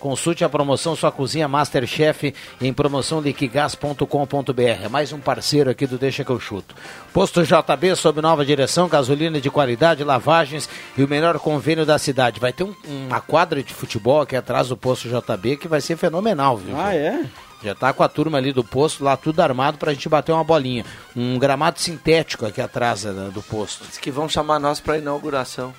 Consulte 0.07 0.43
a 0.43 0.49
promoção 0.49 0.97
Sua 0.97 1.13
Cozinha 1.13 1.47
Masterchef 1.47 2.35
em 2.61 2.73
promoção 2.73 3.21
liquigás.com.br. 3.21 4.61
É 4.83 4.89
mais 4.89 5.13
um 5.13 5.21
parceiro 5.21 5.71
aqui 5.71 5.87
do 5.87 5.97
Deixa 5.97 6.25
que 6.25 6.31
eu 6.33 6.41
chuto. 6.41 6.75
Posto 7.13 7.41
JB 7.45 7.95
sob 7.95 8.21
nova 8.21 8.45
direção, 8.45 8.89
gasolina 8.89 9.41
de 9.41 9.49
qualidade, 9.49 10.03
lavagens 10.03 10.69
e 10.99 11.05
o 11.05 11.09
melhor 11.09 11.39
convênio 11.39 11.87
da 11.87 12.01
cidade. 12.01 12.41
Vai 12.41 12.53
ter 12.53 12.65
um- 12.65 12.75
uma 13.07 13.21
quadra 13.21 13.63
de 13.63 13.73
futebol 13.73 14.21
aqui 14.23 14.35
atrás 14.35 14.67
do 14.71 14.77
posto 14.77 15.09
JB 15.09 15.57
que 15.57 15.69
vai 15.69 15.81
ser 15.81 15.97
fenomenal, 15.97 16.57
viu? 16.57 16.77
Ah, 16.77 16.93
é? 16.93 17.25
Já 17.63 17.73
tá 17.77 17.93
com 17.93 18.03
a 18.03 18.09
turma 18.09 18.39
ali 18.39 18.53
do 18.53 18.65
posto, 18.65 19.05
lá 19.05 19.17
tudo 19.17 19.39
armado 19.39 19.79
pra 19.79 19.93
gente 19.95 20.09
bater 20.09 20.33
uma 20.33 20.43
bolinha. 20.43 20.85
Um 21.15 21.39
gramado 21.39 21.79
sintético 21.79 22.45
aqui 22.45 22.61
atrás 22.61 23.05
né, 23.05 23.31
do 23.33 23.41
posto. 23.41 23.85
Diz 23.87 23.99
que 23.99 24.11
vão 24.11 24.29
chamar 24.29 24.59
nós 24.59 24.81
pra 24.81 24.99
inauguração. 24.99 25.73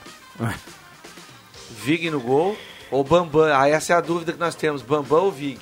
Vig 1.83 2.09
no 2.09 2.21
gol 2.21 2.55
ou 2.93 3.03
Bambam? 3.03 3.49
Ah, 3.53 3.67
essa 3.67 3.93
é 3.93 3.95
a 3.95 4.01
dúvida 4.01 4.31
que 4.33 4.39
nós 4.39 4.55
temos, 4.55 4.81
Bambam 4.81 5.23
ou 5.23 5.31
Vig? 5.31 5.59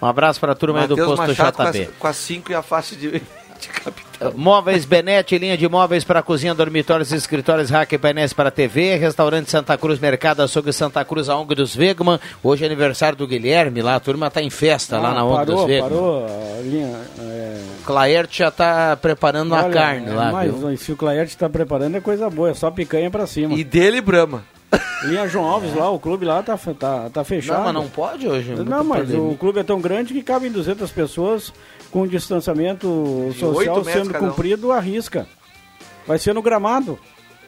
Um 0.00 0.06
abraço 0.06 0.38
pra 0.38 0.54
turma 0.54 0.80
aí 0.82 0.86
do 0.86 0.96
posto 0.96 1.16
Machado 1.16 1.56
JB. 1.72 1.88
Com 1.98 2.06
as 2.06 2.16
5 2.16 2.52
e 2.52 2.54
a 2.54 2.62
faixa 2.62 2.94
de, 2.94 3.10
de 3.60 3.68
capitão. 3.68 4.32
Móveis 4.36 4.84
Benete, 4.84 5.36
linha 5.38 5.56
de 5.56 5.68
móveis 5.68 6.04
para 6.04 6.22
cozinha, 6.22 6.54
dormitórios, 6.54 7.12
escritórios, 7.12 7.68
rack 7.70 7.94
e 7.94 7.98
painéis 7.98 8.32
para 8.32 8.50
TV, 8.50 8.94
restaurante 8.96 9.50
Santa 9.50 9.76
Cruz, 9.76 9.98
Mercado 9.98 10.40
Açougue 10.42 10.72
Santa 10.72 11.04
Cruz, 11.04 11.28
a 11.28 11.36
ONG 11.36 11.54
dos 11.56 11.76
Wegman. 11.76 12.18
Hoje 12.42 12.62
é 12.62 12.66
aniversário 12.66 13.18
do 13.18 13.26
Guilherme 13.26 13.82
lá, 13.82 13.96
a 13.96 14.00
turma 14.00 14.30
tá 14.30 14.40
em 14.40 14.50
festa 14.50 14.98
lá 15.00 15.10
Ah, 15.10 15.14
na 15.14 15.24
ONG 15.24 15.36
parou, 15.46 15.56
dos 15.56 15.64
Wegman. 15.64 15.82
parou 15.90 16.26
a 16.26 16.60
linha. 16.62 16.96
É... 17.20 17.62
Claerte 17.84 18.38
já 18.38 18.50
tá 18.52 18.96
preparando 18.96 19.52
uma 19.52 19.64
Olha, 19.64 19.72
carne 19.72 20.10
é, 20.10 20.14
lá, 20.14 20.30
mas 20.30 20.54
viu? 20.54 20.76
se 20.76 20.92
o 20.92 20.96
Claerte 20.96 21.30
está 21.32 21.48
preparando 21.48 21.96
é 21.96 22.00
coisa 22.00 22.28
boa, 22.30 22.50
é 22.50 22.54
só 22.54 22.70
picanha 22.70 23.10
pra 23.10 23.26
cima. 23.26 23.54
E 23.54 23.64
dele, 23.64 24.00
Brahma. 24.00 24.44
Linha 25.04 25.28
João 25.28 25.44
Alves 25.44 25.74
lá, 25.74 25.90
o 25.90 25.98
clube 25.98 26.24
lá 26.24 26.42
tá, 26.42 26.56
tá, 26.56 27.10
tá 27.10 27.24
fechado. 27.24 27.58
Não, 27.58 27.64
mas 27.64 27.74
não 27.74 27.88
pode 27.88 28.28
hoje. 28.28 28.54
Não, 28.54 28.84
mas 28.84 29.02
pandemia. 29.02 29.22
o 29.22 29.36
clube 29.36 29.60
é 29.60 29.62
tão 29.62 29.80
grande 29.80 30.12
que 30.12 30.22
cabem 30.22 30.50
200 30.50 30.90
pessoas 30.90 31.52
com 31.90 32.06
distanciamento 32.06 32.88
oito 32.88 33.38
social 33.38 33.84
sendo 33.84 34.10
cada 34.10 34.24
um. 34.24 34.28
cumprido 34.28 34.72
à 34.72 34.80
risca. 34.80 35.26
Vai 36.06 36.18
ser 36.18 36.34
no 36.34 36.42
gramado. 36.42 36.98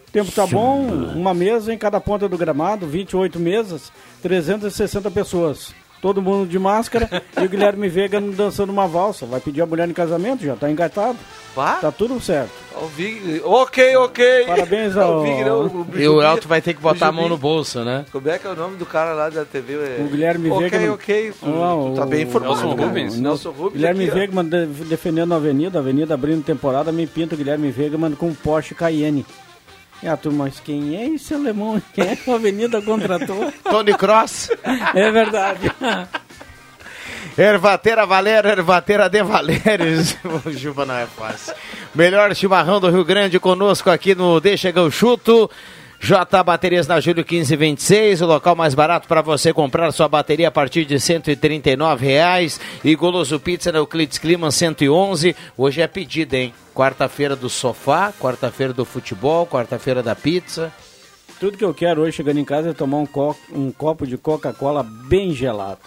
O 0.09 0.13
tempo 0.13 0.31
tá 0.33 0.47
bom, 0.47 0.83
uma 1.15 1.33
mesa 1.33 1.73
em 1.73 1.79
cada 1.79 2.01
ponta 2.01 2.29
do 2.29 2.37
gramado, 2.37 2.87
28 2.87 3.39
mesas, 3.39 3.93
360 4.23 5.11
pessoas. 5.11 5.73
Todo 6.01 6.23
mundo 6.23 6.49
de 6.49 6.59
máscara 6.59 7.23
e 7.39 7.45
o 7.45 7.49
Guilherme 7.49 7.87
Veiga 7.89 8.19
dançando 8.21 8.71
uma 8.73 8.87
valsa. 8.89 9.27
Vai 9.27 9.39
pedir 9.41 9.61
a 9.61 9.67
mulher 9.67 9.89
em 9.89 9.93
casamento, 9.93 10.43
já 10.45 10.57
tá 10.57 10.71
engatado. 10.71 11.19
Vá? 11.55 11.75
Tá 11.75 11.93
tudo 11.93 12.19
certo. 12.21 12.51
O 12.81 12.87
Vig. 12.87 13.43
Ok, 13.45 13.97
ok. 13.97 14.45
Parabéns 14.47 14.97
O 14.97 15.01
ao- 15.01 15.23
Vig, 15.23 15.45
não, 15.45 15.67
o 15.67 15.87
E 15.97 16.09
o 16.09 16.23
Elton 16.23 16.49
vai 16.49 16.63
ter 16.63 16.73
que 16.75 16.81
botar 16.81 17.09
a 17.09 17.13
mão 17.13 17.29
no 17.29 17.37
bolso, 17.37 17.85
né? 17.85 18.07
Como 18.11 18.31
é 18.31 18.39
que 18.39 18.47
é 18.47 18.51
o 18.51 18.57
nome 18.57 18.77
do 18.77 18.87
cara 18.87 19.13
lá 19.13 19.29
da 19.29 19.45
TV? 19.45 19.75
É... 19.75 20.01
O 20.01 20.09
Guilherme 20.09 20.51
Ok, 20.51 20.69
Veiga. 20.71 20.93
ok. 20.95 21.33
Tu, 21.39 21.47
Não, 21.47 21.91
tu 21.93 21.97
tá 22.01 22.07
bem 22.07 22.21
o- 22.21 22.29
informado. 22.29 22.55
Nelson. 22.55 22.77
Rubens. 22.87 23.21
Nelson 23.21 23.51
Rubens. 23.51 23.73
Guilherme 23.75 24.05
aqui, 24.05 24.13
ó. 24.13 24.15
Vegman 24.15 24.45
de- 24.49 24.67
defendendo 24.85 25.33
a 25.35 25.37
Avenida, 25.37 25.79
a 25.79 25.83
Avenida 25.83 26.15
abrindo 26.15 26.43
temporada, 26.45 26.91
me 26.93 27.07
pinta 27.07 27.35
o 27.35 27.39
Guilherme 27.39 27.71
Vegman 27.71 28.13
com 28.13 28.29
um 28.29 28.35
Porsche 28.35 28.75
Cayenne. 28.75 29.27
E 30.03 30.09
a 30.09 30.17
turma, 30.17 30.45
mas 30.45 30.59
quem 30.61 30.97
é 30.97 31.07
esse 31.09 31.35
alemão? 31.35 31.81
Quem 31.93 32.09
é 32.09 32.17
que 32.17 32.31
a 32.31 32.35
Avenida 32.35 32.81
contratou? 32.81 33.53
Tony 33.65 33.93
Cross. 33.95 34.51
é 34.95 35.11
verdade. 35.11 35.71
Ervateira 37.37 38.07
Valério, 38.07 38.51
Ervateira 38.51 39.09
de 39.09 39.23
Valérios. 39.23 40.17
O 40.25 40.51
Juba 40.53 40.85
não 40.85 40.95
é 40.95 41.07
fácil. 41.07 41.55
Melhor 41.95 42.35
chimarrão 42.35 42.81
do 42.81 42.91
Rio 42.91 43.05
Grande 43.05 43.39
conosco 43.39 43.91
aqui 43.91 44.15
no 44.15 44.41
Deixa 44.41 44.73
chuto. 44.91 45.51
J 46.03 46.43
Baterias 46.43 46.87
na 46.89 46.99
Júlio 46.99 47.25
1526, 47.29 48.23
o 48.23 48.27
local 48.27 48.57
mais 48.57 48.75
barato 48.75 49.07
para 49.07 49.21
você 49.21 49.53
comprar 49.53 49.93
sua 49.93 50.09
bateria 50.09 50.49
a 50.49 50.51
partir 50.51 50.87
de 50.87 50.99
139 50.99 52.07
reais. 52.07 52.59
E 52.83 52.95
Goloso 52.97 53.39
Pizza 53.39 53.71
na 53.71 53.79
Euclides 53.79 54.17
Clima 54.19 54.51
111. 54.51 55.37
Hoje 55.59 55.83
é 55.83 55.87
pedida, 55.87 56.39
hein? 56.39 56.55
Quarta-feira 56.75 57.37
do 57.37 57.51
sofá, 57.51 58.13
quarta-feira 58.19 58.73
do 58.73 58.85
futebol, 58.87 59.47
quarta-feira 59.47 60.03
da 60.03 60.17
pizza. 60.17 60.73
Tudo 61.39 61.59
que 61.59 61.65
eu 61.65 61.75
quero 61.75 62.01
hoje 62.01 62.17
chegando 62.17 62.39
em 62.39 62.45
casa 62.45 62.71
é 62.71 62.73
tomar 62.73 62.97
um, 62.99 63.07
co- 63.07 63.37
um 63.53 63.71
copo 63.71 64.07
de 64.07 64.17
Coca-Cola 64.17 64.83
bem 64.83 65.33
gelado. 65.35 65.81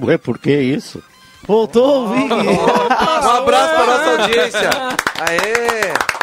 Ué, 0.00 0.16
por 0.16 0.38
que 0.38 0.52
isso? 0.56 1.02
Voltou 1.46 2.04
o 2.06 2.08
Vig. 2.14 2.28
Um 3.24 3.28
abraço 3.30 3.74
pra 3.74 3.86
nossa 3.86 4.22
audiência. 4.22 4.70
Aê! 5.20 6.13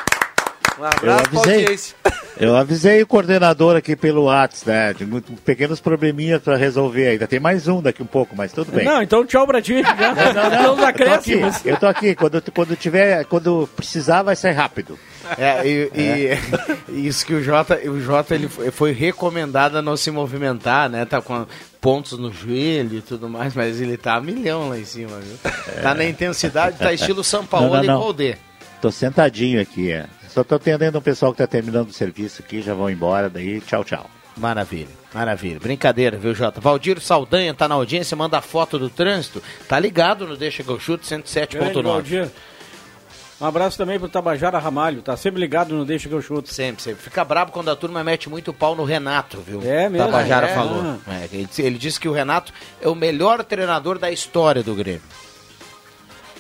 Um 0.82 0.86
abraço 0.86 1.30
pra 1.30 1.42
avisei. 1.42 1.80
Eu 2.40 2.56
avisei 2.56 3.04
o 3.04 3.06
coordenador 3.08 3.76
aqui 3.76 3.96
pelo 3.96 4.24
Whats, 4.26 4.66
né? 4.66 4.94
De 4.94 5.06
muito, 5.06 5.32
pequenos 5.44 5.80
probleminhas 5.80 6.42
pra 6.42 6.56
resolver 6.56 7.08
ainda. 7.10 7.28
Tem 7.28 7.40
mais 7.40 7.68
um 7.68 7.80
daqui 7.84 8.02
um 8.02 8.08
pouco, 8.08 8.36
mas 8.36 8.52
tudo 8.52 8.72
bem. 8.72 8.84
Não, 8.84 9.00
então 9.04 9.24
tchau 9.24 9.46
pra 9.46 9.62
ti. 9.62 9.84
Já. 9.84 9.94
Não, 10.34 10.50
não, 10.50 10.58
Então 10.58 10.74
os 10.74 10.80
eu 10.80 10.96
tô 11.06 11.14
aqui. 11.14 11.42
Eu 11.66 11.78
tô 11.78 11.86
aqui. 11.86 12.16
Quando, 12.16 12.42
quando 12.52 12.76
tiver, 12.76 13.26
quando 13.26 13.70
precisar, 13.76 14.24
vai 14.24 14.36
ser 14.36 14.52
rápido. 14.52 14.98
É, 15.38 15.68
e, 15.68 15.92
e- 15.94 16.40
isso 17.08 17.26
que 17.28 17.36
o 17.36 17.44
Jota, 17.44 17.80
o 17.88 18.02
Jota 18.02 18.34
ele 18.34 18.48
foi, 18.48 18.72
foi 18.72 18.92
recomendado 18.92 19.78
a 19.78 19.82
não 19.82 19.96
se 19.96 20.10
movimentar, 20.10 20.90
né? 20.90 21.06
Tá 21.06 21.22
com 21.22 21.46
pontos 21.80 22.18
no 22.18 22.34
joelho 22.34 22.98
e 22.98 23.02
tudo 23.02 23.30
mais, 23.30 23.54
mas 23.54 23.80
ele 23.80 23.98
tá 23.98 24.16
a 24.16 24.22
milhão 24.22 24.70
lá 24.70 24.80
em 24.80 24.86
cima, 24.86 25.20
viu? 25.20 25.38
Tá 25.84 25.94
na 25.94 26.06
intensidade, 26.06 26.78
tá 26.80 26.92
estilo 26.92 27.24
São 27.24 27.46
Paulo 27.46 27.68
Não, 27.68 27.76
não, 27.76 27.84
e 27.84 27.88
não. 27.88 28.00
Colde. 28.02 28.38
Tô 28.82 28.92
sentadinho 28.92 29.62
aqui, 29.62 29.92
é. 29.92 30.06
Só 30.30 30.44
tô 30.44 30.56
atendendo 30.56 30.98
um 30.98 31.02
pessoal 31.02 31.32
que 31.32 31.38
tá 31.38 31.48
terminando 31.48 31.90
o 31.90 31.94
serviço 31.94 32.42
aqui, 32.42 32.62
já 32.62 32.74
vão 32.74 32.90
embora, 32.90 33.30
daí 33.30 33.60
tchau, 33.62 33.84
tchau. 33.84 34.10
Maravilha, 34.38 34.88
maravilha. 35.14 35.60
Brincadeira, 35.60 36.18
viu, 36.18 36.34
Jota? 36.34 36.62
Valdir 36.62 37.00
Saldanha 37.02 37.54
tá 37.54 37.68
na 37.68 37.76
audiência, 37.76 38.16
manda 38.16 38.42
foto 38.42 38.80
do 38.80 38.90
trânsito. 38.90 39.44
Tá 39.68 39.78
ligado 39.78 40.26
no 40.26 40.38
Deixa 40.38 40.64
que 40.64 40.70
eu 40.70 40.80
chuto 40.80 41.08
Grande 41.08 41.28
107.9. 41.30 41.84
Valdir. 41.84 42.30
Um 43.42 43.46
abraço 43.46 43.78
também 43.78 44.00
pro 44.00 44.08
Tabajara 44.08 44.58
Ramalho, 44.60 45.02
tá 45.02 45.18
sempre 45.18 45.42
ligado 45.42 45.76
no 45.76 45.84
Deixa 45.84 46.08
que 46.08 46.16
eu 46.16 46.22
chuto. 46.22 46.52
Sempre, 46.54 46.82
sempre. 46.82 47.04
Fica 47.04 47.26
brabo 47.26 47.52
quando 47.52 47.70
a 47.70 47.76
turma 47.76 48.04
mete 48.04 48.30
muito 48.30 48.54
pau 48.54 48.76
no 48.76 48.84
Renato, 48.86 49.42
viu? 49.42 49.62
É 49.64 49.90
mesmo? 49.90 50.06
Tabajara 50.08 50.48
É. 50.48 50.56
falou. 50.56 50.98
É, 51.08 51.28
ele, 51.34 51.46
disse- 51.46 51.62
ele 51.62 51.78
disse 51.78 52.00
que 52.00 52.08
o 52.08 52.14
Renato 52.14 52.54
é 52.82 52.88
o 52.88 52.96
melhor 52.96 53.44
treinador 53.44 54.00
da 54.00 54.10
história 54.12 54.64
do 54.64 54.74
Grêmio. 54.74 55.02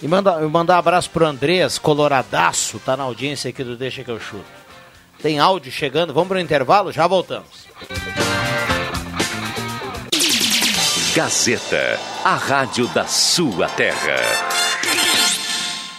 E 0.02 0.08
manda, 0.08 0.40
mandar 0.50 0.76
um 0.76 0.80
abraço 0.80 1.12
pro 1.12 1.26
Andrés, 1.26 1.78
coloradaço, 1.78 2.80
tá 2.80 2.98
na 2.98 3.04
audiência 3.04 3.50
aqui 3.50 3.64
do 3.64 3.78
Deixa 3.78 4.04
que 4.04 4.10
eu 4.10 4.20
chuto. 4.20 4.44
Tem 5.22 5.38
áudio 5.38 5.72
chegando, 5.72 6.12
vamos 6.12 6.30
pro 6.30 6.40
intervalo? 6.40 6.92
Já 6.92 7.06
voltamos. 7.06 7.68
Gazeta, 11.16 12.00
a 12.24 12.34
rádio 12.34 12.88
da 12.88 13.06
sua 13.06 13.70
terra. 13.70 14.16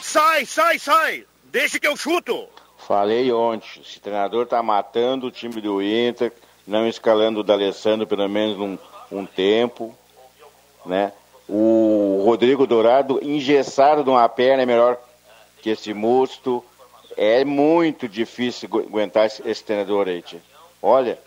Sai, 0.01 0.47
sai, 0.47 0.79
sai! 0.81 1.25
Deixa 1.53 1.79
que 1.79 1.87
eu 1.87 1.97
chuto! 1.97 2.49
Falei 2.89 3.31
ontem, 3.31 3.81
esse 3.81 4.01
treinador 4.01 4.47
tá 4.47 4.61
matando 4.63 5.29
o 5.29 5.31
time 5.31 5.61
do 5.61 5.81
Inter, 5.81 6.33
não 6.67 6.89
escalando 6.89 7.41
o 7.41 7.43
D'Alessandro 7.45 8.07
pelo 8.07 8.29
menos 8.29 8.59
um, 8.59 8.77
um 9.13 9.25
tempo, 9.25 9.97
né? 10.85 11.13
O 11.55 12.23
Rodrigo 12.25 12.67
Dourado 12.67 13.21
engessado 13.23 14.03
de 14.03 14.09
uma 14.09 14.27
perna 14.27 14.63
é 14.63 14.67
melhor 14.67 14.97
que 15.61 15.69
esse 15.69 15.93
Musto. 15.93 16.65
É 17.15 17.45
muito 17.45 18.09
difícil 18.09 18.67
agu- 18.69 18.87
aguentar 18.89 19.27
esse, 19.27 19.47
esse 19.47 19.63
treinador 19.63 20.09
aí, 20.09 20.23
tia. 20.23 20.41
Olha, 20.83 21.19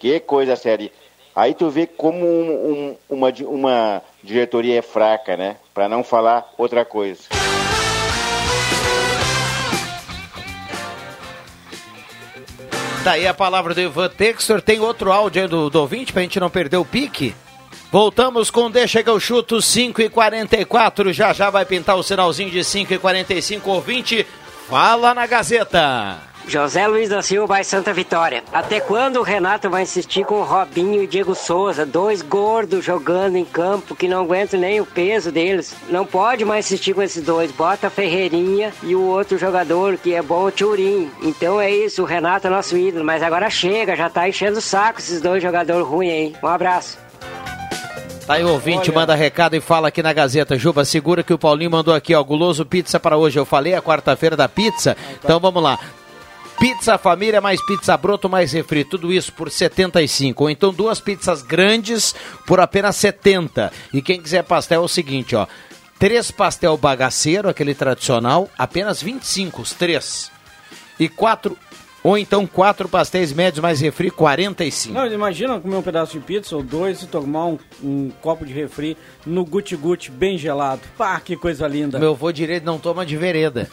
que 0.00 0.18
coisa 0.18 0.56
séria. 0.56 0.90
Aí 1.34 1.54
tu 1.54 1.70
vê 1.70 1.86
como 1.86 2.26
um- 2.26 2.72
um- 2.72 2.96
uma, 3.08 3.28
uma 3.46 4.02
diretoria 4.20 4.80
é 4.80 4.82
fraca, 4.82 5.36
né? 5.36 5.56
Pra 5.72 5.88
não 5.88 6.02
falar 6.02 6.52
outra 6.58 6.84
coisa. 6.84 7.22
Daí 13.04 13.24
Tá 13.24 13.30
a 13.30 13.34
palavra 13.34 13.74
do 13.74 13.80
Ivan 13.80 14.08
Textor. 14.08 14.60
Tem 14.60 14.80
outro 14.80 15.10
áudio 15.12 15.42
aí 15.42 15.48
do, 15.48 15.68
do 15.68 15.80
ouvinte 15.80 16.12
pra 16.12 16.22
gente 16.22 16.38
não 16.38 16.50
perder 16.50 16.76
o 16.76 16.84
pique? 16.84 17.34
Voltamos 17.92 18.50
com 18.50 18.70
Deixa 18.70 19.02
que 19.02 19.10
eu 19.10 19.20
chuto 19.20 19.60
5 19.60 20.00
e 20.00 20.08
44 20.08 21.12
Já 21.12 21.34
já 21.34 21.50
vai 21.50 21.66
pintar 21.66 21.94
o 21.94 22.02
sinalzinho 22.02 22.50
de 22.50 22.64
5 22.64 22.94
e 22.94 22.98
45 22.98 23.70
Ouvinte, 23.70 24.26
fala 24.66 25.12
na 25.12 25.26
Gazeta. 25.26 26.18
José 26.48 26.86
Luiz 26.86 27.10
da 27.10 27.20
Silva 27.20 27.60
e 27.60 27.64
Santa 27.64 27.92
Vitória. 27.92 28.42
Até 28.50 28.80
quando 28.80 29.18
o 29.18 29.22
Renato 29.22 29.68
vai 29.68 29.82
insistir 29.82 30.24
com 30.24 30.36
o 30.36 30.42
Robinho 30.42 31.02
e 31.02 31.06
Diego 31.06 31.34
Souza, 31.34 31.84
dois 31.84 32.22
gordos 32.22 32.82
jogando 32.82 33.36
em 33.36 33.44
campo 33.44 33.94
que 33.94 34.08
não 34.08 34.22
aguentam 34.22 34.58
nem 34.58 34.80
o 34.80 34.86
peso 34.86 35.30
deles? 35.30 35.76
Não 35.90 36.06
pode 36.06 36.46
mais 36.46 36.64
insistir 36.64 36.94
com 36.94 37.02
esses 37.02 37.22
dois. 37.22 37.52
Bota 37.52 37.90
Ferreirinha 37.90 38.72
e 38.82 38.94
o 38.94 39.02
outro 39.02 39.36
jogador 39.36 39.98
que 39.98 40.14
é 40.14 40.22
bom, 40.22 40.46
o 40.46 40.50
Turim. 40.50 41.10
Então 41.22 41.60
é 41.60 41.70
isso, 41.70 42.00
o 42.00 42.06
Renato 42.06 42.46
é 42.46 42.50
nosso 42.50 42.74
ídolo, 42.74 43.04
mas 43.04 43.22
agora 43.22 43.50
chega, 43.50 43.94
já 43.94 44.08
tá 44.08 44.26
enchendo 44.26 44.58
o 44.58 44.62
saco 44.62 44.98
esses 44.98 45.20
dois 45.20 45.42
jogadores 45.42 45.86
ruins 45.86 46.10
aí. 46.10 46.36
Um 46.42 46.48
abraço. 46.48 47.11
Tá 48.26 48.34
aí 48.34 48.44
o 48.44 48.50
ouvinte, 48.50 48.90
Olha... 48.90 49.00
manda 49.00 49.14
recado 49.14 49.56
e 49.56 49.60
fala 49.60 49.88
aqui 49.88 50.02
na 50.02 50.12
Gazeta. 50.12 50.56
Juba, 50.56 50.84
segura 50.84 51.22
que 51.22 51.32
o 51.32 51.38
Paulinho 51.38 51.70
mandou 51.70 51.92
aqui, 51.92 52.14
ó, 52.14 52.22
guloso 52.22 52.64
pizza 52.64 53.00
para 53.00 53.16
hoje. 53.16 53.38
Eu 53.38 53.44
falei 53.44 53.74
a 53.74 53.82
quarta-feira 53.82 54.36
da 54.36 54.48
pizza, 54.48 54.96
então 55.22 55.40
vamos 55.40 55.62
lá. 55.62 55.78
Pizza 56.58 56.96
família 56.96 57.40
mais 57.40 57.60
pizza 57.64 57.96
broto 57.96 58.28
mais 58.28 58.52
refri, 58.52 58.84
tudo 58.84 59.12
isso 59.12 59.32
por 59.32 59.50
75. 59.50 60.44
Ou 60.44 60.50
então 60.50 60.72
duas 60.72 61.00
pizzas 61.00 61.42
grandes 61.42 62.14
por 62.46 62.60
apenas 62.60 62.94
70. 62.96 63.72
E 63.92 64.00
quem 64.00 64.20
quiser 64.20 64.44
pastel 64.44 64.82
é 64.82 64.84
o 64.84 64.88
seguinte, 64.88 65.34
ó. 65.34 65.46
Três 65.98 66.30
pastel 66.30 66.76
bagaceiro, 66.76 67.48
aquele 67.48 67.74
tradicional, 67.74 68.48
apenas 68.56 69.02
25 69.02 69.62
os 69.62 69.72
três. 69.72 70.30
E 70.98 71.08
quatro 71.08 71.56
ou 72.02 72.18
então 72.18 72.46
quatro 72.46 72.88
pastéis 72.88 73.32
médios 73.32 73.62
mais 73.62 73.80
refri, 73.80 74.10
45. 74.10 74.94
Não, 74.94 75.06
imagina 75.06 75.58
comer 75.60 75.76
um 75.76 75.82
pedaço 75.82 76.12
de 76.12 76.20
pizza 76.20 76.56
ou 76.56 76.62
dois 76.62 77.02
e 77.02 77.06
tomar 77.06 77.46
um, 77.46 77.58
um 77.82 78.10
copo 78.20 78.44
de 78.44 78.52
refri 78.52 78.96
no 79.24 79.44
guti-guti 79.44 80.10
bem 80.10 80.36
gelado. 80.36 80.80
Pá, 80.96 81.20
que 81.20 81.36
coisa 81.36 81.66
linda. 81.68 81.98
Meu 81.98 82.10
avô 82.10 82.32
direito 82.32 82.64
não 82.64 82.78
toma 82.78 83.06
de 83.06 83.16
vereda. 83.16 83.68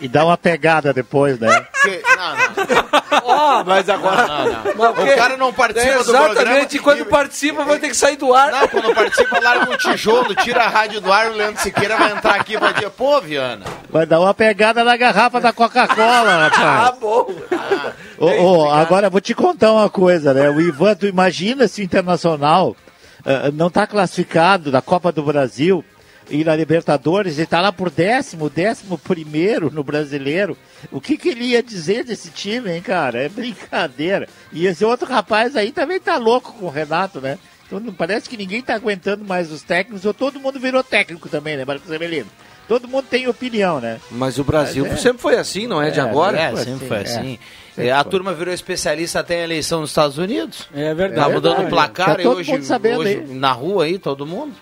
e 0.00 0.08
dá 0.08 0.24
uma 0.24 0.36
pegada 0.36 0.92
depois, 0.92 1.38
né? 1.38 1.66
Que... 1.82 2.02
Não, 2.16 2.36
não. 2.36 2.88
Oh, 3.24 3.64
mas 3.64 3.88
agora. 3.88 4.26
Não, 4.26 4.44
não, 4.44 4.94
não. 4.94 5.04
O 5.04 5.16
cara 5.16 5.36
não 5.36 5.52
participa 5.52 5.92
é, 5.92 5.98
do 5.98 6.04
programa. 6.04 6.32
Exatamente, 6.32 6.78
quando 6.78 7.06
participa 7.06 7.64
vai 7.64 7.78
ter 7.78 7.88
que 7.88 7.96
sair 7.96 8.16
do 8.16 8.32
ar. 8.34 8.52
Não, 8.52 8.68
quando 8.68 8.94
participa, 8.94 9.40
larga 9.40 9.70
um 9.70 9.76
tijolo, 9.76 10.34
tira 10.36 10.64
a 10.64 10.68
rádio 10.68 11.00
do 11.00 11.12
ar, 11.12 11.30
o 11.30 11.34
Leandro 11.34 11.60
Siqueira 11.62 11.96
vai 11.96 12.12
entrar 12.12 12.34
aqui 12.34 12.54
e 12.54 12.56
vai 12.58 12.72
dizer, 12.72 12.90
pô, 12.90 13.20
Viana. 13.20 13.64
Vai 13.90 14.04
dar 14.04 14.20
uma 14.20 14.34
pegada 14.34 14.84
na 14.84 14.96
garrafa 14.96 15.40
da 15.40 15.52
Coca-Cola, 15.52 16.48
rapaz. 16.48 16.88
ah, 16.88 16.96
bom. 17.00 17.34
Ah, 17.50 17.92
oh, 18.18 18.26
oh, 18.26 18.70
agora 18.70 19.08
vou 19.08 19.20
te 19.20 19.34
contar 19.34 19.72
uma 19.72 19.88
coisa, 19.88 20.34
né? 20.34 20.50
O 20.50 20.60
Ivan, 20.60 20.94
tu 20.94 21.06
imagina 21.06 21.66
se 21.66 21.80
o 21.80 21.84
Internacional 21.84 22.76
uh, 23.20 23.52
não 23.54 23.68
está 23.68 23.86
classificado 23.86 24.70
da 24.70 24.82
Copa 24.82 25.10
do 25.10 25.22
Brasil 25.22 25.82
e 26.30 26.44
na 26.44 26.54
Libertadores, 26.54 27.34
ele 27.34 27.44
está 27.44 27.60
lá 27.60 27.72
por 27.72 27.88
décimo, 27.88 28.50
décimo 28.50 28.98
primeiro 28.98 29.70
no 29.70 29.82
brasileiro. 29.82 30.56
O 30.92 31.00
que, 31.00 31.16
que 31.16 31.30
ele 31.30 31.44
ia 31.44 31.62
dizer 31.62 32.04
desse 32.04 32.30
time, 32.30 32.70
hein, 32.70 32.82
cara? 32.82 33.22
É 33.22 33.28
brincadeira. 33.28 34.28
E 34.52 34.66
esse 34.66 34.84
outro 34.84 35.08
rapaz 35.08 35.56
aí 35.56 35.72
também 35.72 35.98
tá 35.98 36.18
louco 36.18 36.52
com 36.52 36.66
o 36.66 36.70
Renato, 36.70 37.20
né? 37.20 37.38
Então 37.66 37.80
não 37.80 37.92
parece 37.92 38.28
que 38.28 38.36
ninguém 38.36 38.62
tá 38.62 38.74
aguentando 38.74 39.24
mais 39.24 39.50
os 39.50 39.62
técnicos, 39.62 40.04
ou 40.04 40.12
todo 40.12 40.40
mundo 40.40 40.60
virou 40.60 40.82
técnico 40.82 41.28
também, 41.28 41.56
né, 41.56 41.64
Marcos 41.64 41.90
Emelino? 41.90 42.28
Todo 42.68 42.86
mundo 42.86 43.06
tem 43.08 43.26
opinião, 43.26 43.80
né? 43.80 43.98
Mas 44.10 44.38
o 44.38 44.44
Brasil 44.44 44.84
Mas 44.84 44.92
é... 44.92 44.96
sempre 44.98 45.22
foi 45.22 45.36
assim, 45.36 45.66
não 45.66 45.80
é, 45.80 45.90
de 45.90 45.98
é, 45.98 46.02
agora? 46.02 46.38
É, 46.38 46.54
sempre 46.56 46.86
foi 46.86 46.98
assim. 46.98 47.38
É. 47.78 47.90
a 47.90 48.04
turma 48.04 48.34
virou 48.34 48.52
especialista 48.52 49.20
até 49.20 49.40
em 49.40 49.44
eleição 49.44 49.80
nos 49.80 49.90
Estados 49.90 50.18
Unidos. 50.18 50.68
É 50.74 50.92
verdade. 50.92 51.28
Tá 51.28 51.34
mudando 51.34 51.64
o 51.64 51.68
placar 51.68 52.16
tá 52.16 52.22
e 52.22 52.26
hoje, 52.26 52.52
hoje 52.52 53.24
na 53.30 53.52
rua 53.52 53.84
aí, 53.84 53.98
todo 53.98 54.26
mundo. 54.26 54.52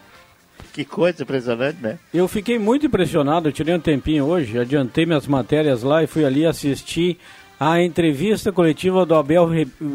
Que 0.73 0.85
coisa 0.85 1.23
impressionante, 1.23 1.79
né? 1.81 1.99
Eu 2.13 2.29
fiquei 2.29 2.59
muito 2.59 2.87
impressionado, 2.87 3.49
eu 3.49 3.53
tirei 3.53 3.75
um 3.75 3.81
tempinho 3.81 4.27
hoje, 4.27 4.59
adiantei 4.59 5.07
minhas 5.07 5.27
matérias 5.27 5.83
lá 5.83 6.03
e 6.03 6.07
fui 6.07 6.25
ali 6.25 6.47
assistir 6.47 7.19
a 7.59 7.83
entrevista 7.83 8.53
coletiva 8.53 9.07
do 9.07 9.15
Abel, 9.15 9.49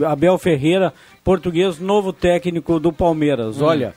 Abel 0.06 0.38
Ferreira, 0.38 0.92
português, 1.24 1.80
novo 1.80 2.12
técnico 2.12 2.80
do 2.80 2.92
Palmeiras. 2.92 3.62
Hum. 3.62 3.66
Olha, 3.66 3.94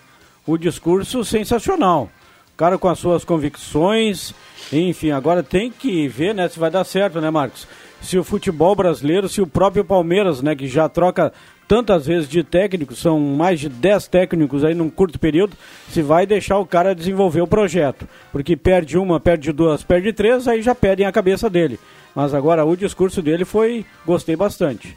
o 0.46 0.58
discurso 0.58 1.24
sensacional. 1.24 2.10
Cara 2.56 2.78
com 2.78 2.88
as 2.88 2.98
suas 2.98 3.24
convicções, 3.24 4.32
enfim, 4.72 5.10
agora 5.10 5.42
tem 5.42 5.70
que 5.70 6.06
ver, 6.06 6.34
né, 6.34 6.48
se 6.48 6.58
vai 6.58 6.70
dar 6.70 6.84
certo, 6.84 7.20
né, 7.20 7.30
Marcos? 7.30 7.66
Se 8.00 8.16
o 8.16 8.24
futebol 8.24 8.76
brasileiro, 8.76 9.28
se 9.28 9.40
o 9.40 9.46
próprio 9.46 9.84
Palmeiras, 9.84 10.40
né, 10.40 10.54
que 10.54 10.68
já 10.68 10.88
troca 10.88 11.32
tantas 11.66 12.06
vezes 12.06 12.28
de 12.28 12.44
técnicos, 12.44 12.98
são 12.98 13.18
mais 13.18 13.58
de 13.58 13.68
10 13.68 14.06
técnicos 14.08 14.64
aí 14.64 14.74
num 14.74 14.90
curto 14.90 15.18
período, 15.18 15.56
se 15.88 16.02
vai 16.02 16.26
deixar 16.26 16.58
o 16.58 16.66
cara 16.66 16.94
desenvolver 16.94 17.40
o 17.40 17.46
projeto. 17.46 18.06
Porque 18.30 18.56
perde 18.56 18.98
uma, 18.98 19.18
perde 19.18 19.50
duas, 19.52 19.82
perde 19.82 20.12
três, 20.12 20.46
aí 20.46 20.62
já 20.62 20.74
perdem 20.74 21.06
a 21.06 21.12
cabeça 21.12 21.48
dele. 21.48 21.78
Mas 22.14 22.34
agora 22.34 22.64
o 22.64 22.76
discurso 22.76 23.20
dele 23.22 23.44
foi. 23.44 23.84
gostei 24.06 24.36
bastante. 24.36 24.96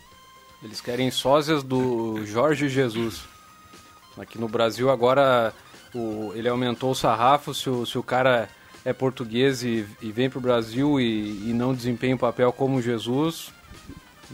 Eles 0.64 0.82
querem 0.82 1.10
sósias 1.10 1.64
do 1.64 2.26
Jorge 2.26 2.68
Jesus. 2.68 3.24
Aqui 4.18 4.40
no 4.40 4.48
Brasil 4.48 4.90
agora 4.90 5.54
o, 5.98 6.32
ele 6.36 6.48
aumentou 6.48 6.92
o 6.92 6.96
sarrafo, 6.96 7.54
se 7.54 7.70
o, 7.70 7.86
se 7.86 7.98
o 7.98 8.04
cara 8.04 8.48
é 8.86 8.94
português 8.94 9.64
e, 9.64 9.86
e 10.02 10.12
vem 10.12 10.30
para 10.30 10.40
o 10.40 10.42
Brasil 10.42 11.00
e, 11.00 11.50
e 11.50 11.54
não 11.54 11.74
desempenha 11.74 12.16
o 12.16 12.20
papel 12.20 12.52
como 12.54 12.82
Jesus, 12.82 13.52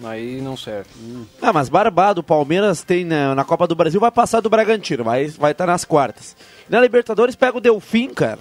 Aí 0.04 0.42
não 0.42 0.58
serve. 0.58 0.90
Hum. 1.00 1.26
Ah, 1.42 1.54
mas 1.54 1.70
barbado, 1.70 2.22
o 2.22 2.24
Palmeiras 2.24 2.82
tem 2.82 3.06
na, 3.06 3.36
na, 3.36 3.44
Copa 3.44 3.68
do 3.68 3.76
Brasil, 3.76 4.00
vai 4.00 4.10
passar 4.10 4.40
do 4.40 4.50
Bragantino, 4.50 5.04
vai 5.04 5.26
estar 5.26 5.54
tá 5.54 5.68
nas 5.68 5.86
quartas. 5.86 6.36
Na 6.68 6.82
Libertadores 6.82 7.36
pega 7.36 7.58
o 7.58 7.62
Delfim, 7.62 8.10
cara. 8.10 8.40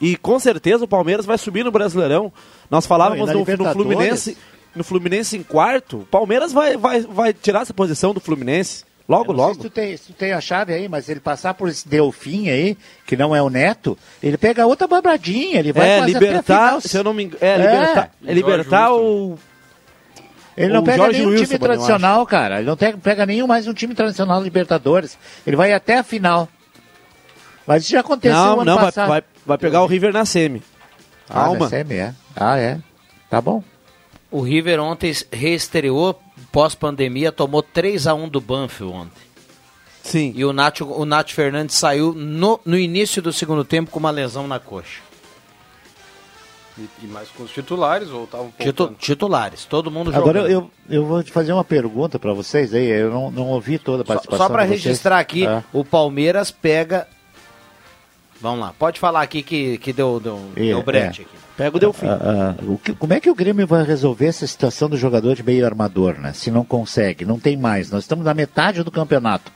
E 0.00 0.16
com 0.16 0.38
certeza 0.40 0.84
o 0.84 0.88
Palmeiras 0.88 1.26
vai 1.26 1.38
subir 1.38 1.64
no 1.64 1.70
Brasileirão. 1.70 2.32
Nós 2.68 2.86
falávamos 2.86 3.28
não, 3.28 3.44
no, 3.44 3.56
no, 3.56 3.72
Fluminense, 3.72 4.36
no 4.74 4.82
Fluminense 4.82 5.36
em 5.36 5.42
quarto. 5.42 5.98
O 5.98 6.06
Palmeiras 6.06 6.52
vai, 6.52 6.76
vai, 6.76 7.02
vai 7.02 7.32
tirar 7.32 7.60
essa 7.60 7.74
posição 7.74 8.12
do 8.12 8.20
Fluminense. 8.20 8.84
Logo, 9.10 9.32
logo. 9.32 9.54
Se 9.54 9.60
tu, 9.60 9.70
tem, 9.70 9.96
se 9.96 10.04
tu 10.04 10.12
tem 10.12 10.32
a 10.32 10.40
chave 10.40 10.72
aí, 10.72 10.88
mas 10.88 11.08
ele 11.08 11.18
passar 11.18 11.52
por 11.54 11.68
esse 11.68 11.88
Delfim 11.88 12.48
aí, 12.48 12.78
que 13.04 13.16
não 13.16 13.34
é 13.34 13.42
o 13.42 13.50
Neto, 13.50 13.98
ele 14.22 14.38
pega 14.38 14.64
outra 14.68 14.86
babradinha, 14.86 15.58
ele 15.58 15.72
vai 15.72 15.98
é, 15.98 16.00
libertar, 16.02 16.80
se 16.80 16.96
eu 16.96 17.02
não 17.02 17.12
me 17.12 17.24
engano, 17.24 17.42
é, 17.42 17.54
é, 17.54 17.56
libertar, 17.56 18.10
é 18.24 18.32
libertar 18.32 18.94
o 18.94 19.36
ele 20.56 20.72
não 20.72 20.84
pega 20.84 20.98
Jorge 20.98 21.18
nenhum 21.18 21.30
Wilson, 21.30 21.44
time 21.44 21.58
tradicional, 21.58 22.26
cara. 22.26 22.58
Ele 22.58 22.66
não 22.66 22.76
pega 22.76 23.24
nenhum 23.24 23.46
mais 23.46 23.66
um 23.66 23.72
time 23.72 23.94
tradicional 23.94 24.42
Libertadores. 24.42 25.16
Ele 25.46 25.56
vai 25.56 25.72
até 25.72 25.98
a 25.98 26.02
final. 26.02 26.48
Mas 27.66 27.84
isso 27.84 27.92
já 27.92 28.00
aconteceu 28.00 28.36
não, 28.36 28.52
ano 28.60 28.64
não, 28.64 28.76
passado. 28.76 29.08
Vai, 29.08 29.22
vai 29.46 29.56
pegar 29.56 29.82
o 29.82 29.86
River 29.86 30.12
na 30.12 30.26
semi. 30.26 30.62
Ah, 31.28 31.44
Calma. 31.44 31.60
na 31.60 31.68
semi, 31.68 31.94
é. 31.94 32.14
Ah, 32.36 32.58
é. 32.58 32.78
Tá 33.30 33.40
bom. 33.40 33.64
O 34.30 34.42
River 34.42 34.80
ontem 34.80 35.12
reestreou 35.32 36.20
pós-pandemia, 36.52 37.32
tomou 37.32 37.62
3 37.62 38.06
a 38.06 38.14
1 38.14 38.28
do 38.28 38.40
Banfield 38.40 38.94
ontem. 38.94 39.30
Sim. 40.02 40.32
E 40.34 40.44
o 40.44 40.52
Nath, 40.52 40.80
o 40.80 41.04
Nath 41.04 41.30
Fernandes 41.30 41.76
saiu 41.76 42.14
no, 42.14 42.58
no 42.64 42.78
início 42.78 43.20
do 43.20 43.32
segundo 43.32 43.64
tempo 43.64 43.90
com 43.90 43.98
uma 43.98 44.10
lesão 44.10 44.46
na 44.46 44.58
coxa. 44.58 45.00
E, 46.78 46.88
e 47.02 47.06
mais 47.06 47.28
com 47.28 47.42
os 47.42 47.50
titulares 47.50 48.08
ou 48.08 48.24
estavam 48.24 48.52
Titu, 48.58 48.94
Titulares, 48.98 49.64
todo 49.66 49.90
mundo 49.90 50.12
jogando. 50.12 50.38
Agora 50.38 50.50
eu, 50.50 50.70
eu 50.88 51.04
vou 51.04 51.22
te 51.22 51.30
fazer 51.30 51.52
uma 51.52 51.64
pergunta 51.64 52.18
para 52.18 52.32
vocês 52.32 52.72
aí, 52.72 52.86
eu 52.86 53.10
não, 53.10 53.30
não 53.30 53.48
ouvi 53.48 53.78
toda 53.78 54.02
a 54.02 54.06
participação. 54.06 54.38
Só, 54.38 54.48
só 54.48 54.52
para 54.52 54.64
registrar 54.64 55.18
aqui, 55.18 55.46
ah. 55.46 55.62
o 55.72 55.84
Palmeiras 55.84 56.50
pega. 56.50 57.06
Vamos 58.40 58.60
lá, 58.60 58.74
pode 58.78 58.98
falar 58.98 59.22
aqui 59.22 59.42
que, 59.42 59.76
que 59.78 59.92
deu, 59.92 60.18
deu, 60.18 60.40
é, 60.56 60.60
deu 60.60 60.82
brete 60.82 61.22
é. 61.22 61.24
aqui. 61.24 61.40
Pega 61.56 61.76
o 61.76 61.80
Delfim. 61.80 62.06
Ah, 62.06 62.54
ah, 62.58 62.64
o 62.66 62.78
que, 62.78 62.94
como 62.94 63.12
é 63.12 63.20
que 63.20 63.28
o 63.28 63.34
Grêmio 63.34 63.66
vai 63.66 63.84
resolver 63.84 64.26
essa 64.26 64.46
situação 64.46 64.88
do 64.88 64.96
jogador 64.96 65.34
de 65.34 65.42
meio 65.42 65.66
armador, 65.66 66.18
né? 66.18 66.32
Se 66.32 66.50
não 66.50 66.64
consegue, 66.64 67.26
não 67.26 67.38
tem 67.38 67.54
mais. 67.54 67.90
Nós 67.90 68.04
estamos 68.04 68.24
na 68.24 68.32
metade 68.32 68.82
do 68.82 68.90
campeonato. 68.90 69.52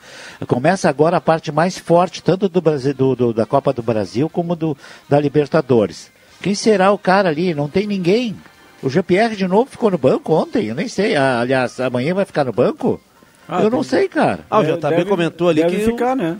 Começa 0.46 0.86
agora 0.86 1.16
a 1.16 1.20
parte 1.20 1.50
mais 1.50 1.78
forte, 1.78 2.22
tanto 2.22 2.46
do 2.46 2.60
Brasil, 2.60 2.92
do, 2.92 3.16
do, 3.16 3.32
da 3.32 3.46
Copa 3.46 3.72
do 3.72 3.82
Brasil 3.82 4.28
como 4.28 4.54
do, 4.54 4.76
da 5.08 5.18
Libertadores. 5.18 6.12
Quem 6.42 6.54
será 6.54 6.92
o 6.92 6.98
cara 6.98 7.30
ali? 7.30 7.54
Não 7.54 7.70
tem 7.70 7.86
ninguém. 7.86 8.36
O 8.82 8.90
Jean-Pierre 8.90 9.34
de 9.34 9.48
novo 9.48 9.70
ficou 9.70 9.90
no 9.90 9.96
banco 9.96 10.34
ontem, 10.34 10.66
eu 10.66 10.74
nem 10.74 10.88
sei. 10.88 11.16
Ah, 11.16 11.40
aliás, 11.40 11.80
amanhã 11.80 12.12
vai 12.12 12.26
ficar 12.26 12.44
no 12.44 12.52
banco? 12.52 13.00
Ah, 13.48 13.62
eu 13.62 13.70
não 13.70 13.82
sei, 13.82 14.08
cara. 14.08 14.40
Ah, 14.50 14.58
o 14.58 14.62
JB 14.62 14.90
deve, 14.90 15.04
comentou 15.06 15.48
ali 15.48 15.62
deve 15.62 15.78
que. 15.78 15.84
ficar, 15.86 16.14
né? 16.14 16.36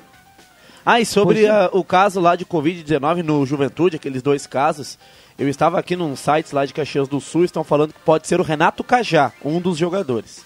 Ah, 0.85 1.01
e 1.01 1.07
sobre 1.07 1.49
a, 1.49 1.71
o 1.73 1.83
caso 1.83 2.21
lá 2.21 2.37
de 2.37 2.45
Covid-19 2.45 3.23
no 3.23 3.47
Juventude, 3.47 3.97
aqueles 3.97 4.21
dois 4.21 4.47
casos, 4.47 4.99
eu 5.39 5.49
estava 5.49 5.79
aqui 5.79 5.97
num 5.97 6.15
site 6.15 6.55
lá 6.55 6.67
de 6.67 6.75
Caxias 6.75 7.09
do 7.09 7.21
Sul, 7.21 7.45
estão 7.45 7.65
falando 7.65 7.93
que 7.95 8.01
pode 8.01 8.27
ser 8.27 8.39
o 8.39 8.45
Renato 8.45 8.85
Cajá, 8.85 9.33
um 9.43 9.61
dos 9.61 9.79
jogadores. 9.79 10.45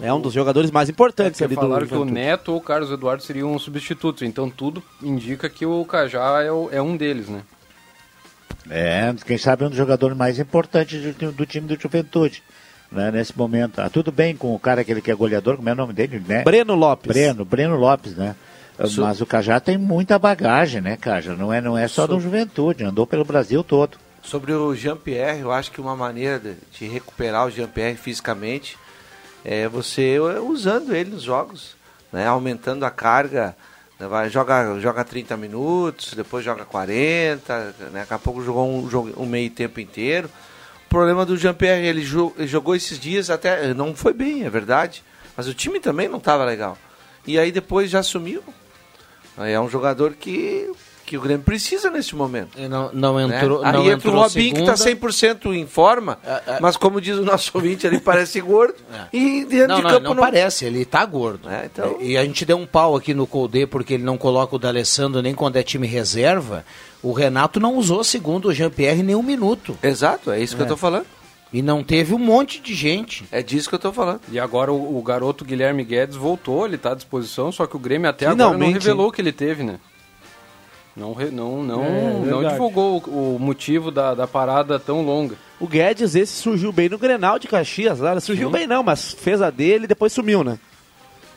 É, 0.00 0.08
é 0.08 0.12
um 0.12 0.20
dos 0.20 0.32
jogadores 0.32 0.70
mais 0.70 0.88
importantes 0.88 1.40
é 1.40 1.44
ali 1.44 1.54
falaram 1.54 1.86
do 1.86 1.88
que 1.88 1.94
o 1.94 2.04
Neto 2.04 2.52
ou 2.52 2.58
o 2.58 2.60
Carlos 2.60 2.90
Eduardo 2.90 3.22
seriam 3.22 3.56
substitutos, 3.58 4.22
então 4.22 4.50
tudo 4.50 4.82
indica 5.02 5.48
que 5.48 5.64
o 5.64 5.84
Cajá 5.84 6.42
é, 6.42 6.50
o, 6.50 6.68
é 6.72 6.82
um 6.82 6.96
deles, 6.96 7.28
né? 7.28 7.42
É, 8.68 9.14
quem 9.24 9.38
sabe 9.38 9.62
é 9.62 9.66
um 9.66 9.70
dos 9.70 9.78
jogadores 9.78 10.16
mais 10.16 10.38
importantes 10.38 11.14
do, 11.14 11.32
do 11.32 11.46
time 11.46 11.66
do 11.66 11.80
Juventude. 11.80 12.42
Né, 12.90 13.08
nesse 13.12 13.38
momento. 13.38 13.78
Ah, 13.78 13.88
tudo 13.88 14.10
bem 14.10 14.34
com 14.34 14.52
o 14.52 14.58
cara 14.58 14.80
aquele 14.80 15.00
que 15.00 15.12
é 15.12 15.14
goleador, 15.14 15.54
como 15.54 15.68
é 15.68 15.72
o 15.72 15.76
nome 15.76 15.92
dele, 15.92 16.20
né? 16.26 16.42
Breno 16.42 16.74
Lopes. 16.74 17.06
Breno, 17.06 17.44
Breno 17.44 17.76
Lopes, 17.76 18.16
né? 18.16 18.34
Mas 19.02 19.20
o 19.20 19.26
Cajá 19.26 19.60
tem 19.60 19.76
muita 19.76 20.18
bagagem, 20.18 20.80
né, 20.80 20.96
Cajá? 20.96 21.34
Não 21.34 21.52
é, 21.52 21.60
não 21.60 21.76
é 21.76 21.86
só 21.86 22.06
do 22.06 22.20
Juventude, 22.20 22.84
andou 22.84 23.06
pelo 23.06 23.24
Brasil 23.24 23.62
todo. 23.62 23.98
Sobre 24.22 24.52
o 24.52 24.74
Jean-Pierre, 24.74 25.40
eu 25.40 25.52
acho 25.52 25.70
que 25.70 25.80
uma 25.80 25.96
maneira 25.96 26.38
de, 26.38 26.54
de 26.78 26.86
recuperar 26.86 27.46
o 27.46 27.50
Jean-Pierre 27.50 27.96
fisicamente 27.96 28.76
é 29.44 29.66
você 29.68 30.18
usando 30.18 30.94
ele 30.94 31.10
nos 31.10 31.22
jogos, 31.22 31.74
né? 32.12 32.26
aumentando 32.26 32.84
a 32.84 32.90
carga. 32.90 33.56
né? 33.98 34.06
Vai, 34.06 34.28
joga, 34.28 34.78
joga 34.78 35.04
30 35.04 35.36
minutos, 35.36 36.12
depois 36.14 36.44
joga 36.44 36.64
40, 36.66 37.74
né? 37.92 38.00
daqui 38.00 38.14
a 38.14 38.18
pouco 38.18 38.42
jogou 38.42 38.66
um, 38.68 39.12
um 39.16 39.26
meio 39.26 39.48
tempo 39.50 39.80
inteiro. 39.80 40.30
O 40.86 40.88
problema 40.90 41.24
do 41.24 41.36
Jean-Pierre, 41.36 41.86
ele, 41.86 42.02
jo- 42.02 42.34
ele 42.36 42.46
jogou 42.48 42.74
esses 42.74 42.98
dias 42.98 43.30
até. 43.30 43.72
Não 43.72 43.94
foi 43.94 44.12
bem, 44.12 44.44
é 44.44 44.50
verdade. 44.50 45.02
Mas 45.36 45.46
o 45.48 45.54
time 45.54 45.80
também 45.80 46.08
não 46.08 46.18
estava 46.18 46.44
legal. 46.44 46.76
E 47.26 47.38
aí 47.38 47.50
depois 47.52 47.88
já 47.90 48.02
sumiu. 48.02 48.42
É 49.46 49.60
um 49.60 49.68
jogador 49.68 50.12
que, 50.12 50.70
que 51.06 51.16
o 51.16 51.20
Grêmio 51.20 51.42
precisa 51.44 51.90
nesse 51.90 52.14
momento. 52.14 52.58
Não, 52.68 52.90
não 52.92 53.28
né? 53.28 53.36
entrou. 53.38 53.64
Aí 53.64 53.72
não 53.72 53.80
entra 53.82 53.94
entrou 53.94 54.14
o 54.16 54.20
Robinho 54.22 54.54
que 54.54 54.60
está 54.60 54.76
segunda. 54.76 55.08
100% 55.08 55.54
em 55.54 55.66
forma, 55.66 56.18
mas 56.60 56.76
como 56.76 57.00
diz 57.00 57.16
o 57.16 57.22
nosso 57.24 57.50
ouvinte, 57.56 57.86
ele 57.86 57.98
parece 58.00 58.40
gordo. 58.40 58.74
E 59.12 59.44
dentro 59.44 59.68
Não, 59.68 59.76
de 59.76 59.82
não, 59.82 59.90
campo 59.90 60.14
não 60.14 60.16
parece, 60.16 60.64
ele 60.64 60.84
tá 60.84 61.04
gordo. 61.04 61.48
então- 61.64 61.96
E 62.00 62.16
a 62.16 62.24
gente 62.24 62.44
deu 62.44 62.56
um 62.58 62.66
pau 62.66 62.94
aqui 62.96 63.12
no 63.14 63.26
Colde 63.26 63.66
porque 63.66 63.94
ele 63.94 64.04
não 64.04 64.16
coloca 64.18 64.54
o 64.54 64.58
D'Alessandro 64.58 65.20
nem 65.22 65.34
quando 65.34 65.56
é 65.56 65.62
time 65.62 65.86
reserva. 65.86 66.64
O 67.02 67.12
Renato 67.12 67.58
não 67.58 67.76
usou, 67.76 68.04
segundo 68.04 68.48
o 68.48 68.52
Jean-Pierre, 68.54 69.02
nem 69.02 69.16
um 69.16 69.22
minuto. 69.22 69.76
Exato, 69.82 70.30
é 70.30 70.40
isso 70.40 70.54
que 70.54 70.62
eu 70.62 70.66
tô 70.66 70.76
falando. 70.76 71.06
E 71.52 71.62
não 71.62 71.82
teve 71.82 72.14
um 72.14 72.18
monte 72.18 72.60
de 72.60 72.74
gente. 72.74 73.24
É 73.32 73.42
disso 73.42 73.68
que 73.68 73.74
eu 73.74 73.78
tô 73.78 73.92
falando. 73.92 74.20
E 74.30 74.38
agora 74.38 74.72
o, 74.72 74.96
o 74.98 75.02
garoto 75.02 75.44
Guilherme 75.44 75.82
Guedes 75.82 76.14
voltou, 76.16 76.64
ele 76.64 76.78
tá 76.78 76.92
à 76.92 76.94
disposição, 76.94 77.50
só 77.50 77.66
que 77.66 77.74
o 77.76 77.78
Grêmio 77.80 78.08
até 78.08 78.26
agora 78.26 78.36
não 78.36 78.52
Finalmente, 78.52 78.74
revelou 78.74 79.08
o 79.08 79.12
que 79.12 79.20
ele 79.20 79.32
teve, 79.32 79.64
né? 79.64 79.80
Não, 80.96 81.14
não, 81.32 81.62
não, 81.62 81.84
É, 81.84 82.12
não 82.12 82.22
verdade. 82.22 82.48
divulgou 82.54 83.02
o, 83.06 83.36
o 83.36 83.38
motivo 83.38 83.90
da, 83.90 84.14
da 84.14 84.26
parada 84.26 84.78
tão 84.78 85.02
longa. 85.02 85.36
O 85.58 85.66
Guedes, 85.66 86.14
esse 86.14 86.34
surgiu 86.34 86.72
bem 86.72 86.88
no 86.88 86.98
Grenal 86.98 87.38
de 87.38 87.48
Caxias. 87.48 87.98
Lá. 88.00 88.18
Surgiu 88.20 88.48
Sim. 88.48 88.52
bem 88.52 88.66
não, 88.66 88.82
mas 88.82 89.12
fez 89.12 89.40
a 89.42 89.50
dele 89.50 89.84
e 89.84 89.88
depois 89.88 90.12
sumiu, 90.12 90.44
né? 90.44 90.58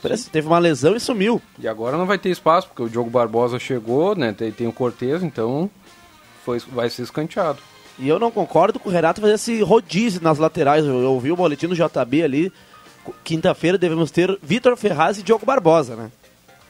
Parece 0.02 0.24
que 0.24 0.30
teve 0.30 0.46
uma 0.46 0.58
lesão 0.58 0.94
e 0.94 1.00
sumiu. 1.00 1.40
E 1.58 1.66
agora 1.66 1.96
não 1.96 2.04
vai 2.04 2.18
ter 2.18 2.28
espaço, 2.30 2.68
porque 2.68 2.82
o 2.82 2.88
Diogo 2.90 3.08
Barbosa 3.08 3.58
chegou, 3.58 4.14
né? 4.14 4.32
Tem, 4.32 4.52
tem 4.52 4.66
o 4.66 4.72
Cortez, 4.72 5.22
então 5.22 5.70
foi, 6.44 6.58
vai 6.70 6.90
ser 6.90 7.02
escanteado. 7.02 7.58
E 7.98 8.08
eu 8.08 8.18
não 8.18 8.30
concordo 8.30 8.78
com 8.78 8.88
o 8.88 8.92
Renato 8.92 9.20
fazer 9.20 9.34
esse 9.34 9.62
rodízio 9.62 10.20
nas 10.22 10.38
laterais. 10.38 10.84
Eu, 10.84 11.00
eu 11.00 11.12
ouvi 11.12 11.30
o 11.30 11.36
boletim 11.36 11.68
do 11.68 11.76
JB 11.76 12.22
ali. 12.22 12.52
Quinta-feira 13.22 13.78
devemos 13.78 14.10
ter 14.10 14.36
Vitor 14.42 14.76
Ferraz 14.76 15.18
e 15.18 15.22
Diogo 15.22 15.46
Barbosa, 15.46 15.94
né? 15.94 16.10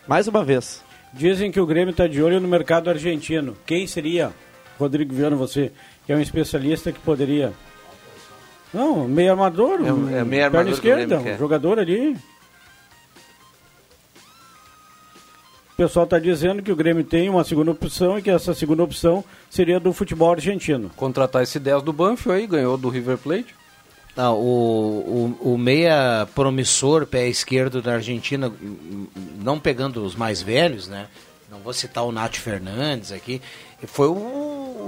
Mais 0.07 0.29
uma 0.29 0.45
vez. 0.45 0.83
Dizem 1.13 1.51
que 1.51 1.61
o 1.61 1.67
Grêmio 1.67 1.93
está 1.93 2.07
de 2.07 2.23
olho 2.23 2.41
no 2.41 2.49
mercado 2.49 2.91
argentino. 2.91 3.57
Quem 3.65 3.87
seria, 3.87 4.33
Rodrigo 4.79 5.15
Viana, 5.15 5.37
você, 5.37 5.71
que 6.05 6.13
é 6.13 6.17
um 6.17 6.21
especialista 6.21 6.91
que 6.93 6.99
poderia... 6.99 7.53
Não, 8.73 9.07
meio 9.07 9.31
armador, 9.31 9.79
É, 9.87 9.93
um, 9.93 10.09
é 10.09 10.25
meio 10.25 10.43
perna 10.43 10.45
armador 10.45 10.67
o 10.67 10.75
esquerda, 10.75 11.21
um 11.21 11.39
jogador 11.39 11.79
ali. 11.79 12.17
O 15.75 15.77
pessoal 15.77 16.05
está 16.05 16.21
dizendo 16.21 16.63
que 16.63 16.71
o 16.71 16.77
Grêmio 16.77 17.03
tem 17.03 17.29
uma 17.29 17.43
segunda 17.43 17.73
opção 17.73 18.17
e 18.17 18.23
que 18.23 18.31
essa 18.31 18.55
segunda 18.55 18.85
opção 18.85 19.25
seria 19.51 19.81
do 19.81 19.93
futebol 19.93 20.31
argentino. 20.31 20.89
Contratar 20.95 21.43
esse 21.43 21.59
10 21.59 21.83
do 21.83 21.93
Banfield 21.93 22.41
aí, 22.41 22.47
ganhou 22.47 22.79
do 22.79 22.89
River 22.89 23.19
Plate. 23.19 23.57
Não, 24.17 24.39
o, 24.39 25.37
o, 25.43 25.55
o 25.55 25.59
meia 25.59 26.29
promissor, 26.33 27.05
pé 27.07 27.27
esquerdo 27.27 27.83
da 27.83 27.95
Argentina, 27.95 28.53
não 29.43 29.59
pegando 29.59 30.05
os 30.05 30.15
mais 30.15 30.41
velhos, 30.41 30.87
né? 30.87 31.09
Não 31.51 31.59
vou 31.59 31.73
citar 31.73 32.05
o 32.05 32.13
Nath 32.13 32.37
Fernandes 32.37 33.11
aqui. 33.11 33.43
Foi 33.85 34.07
o, 34.07 34.13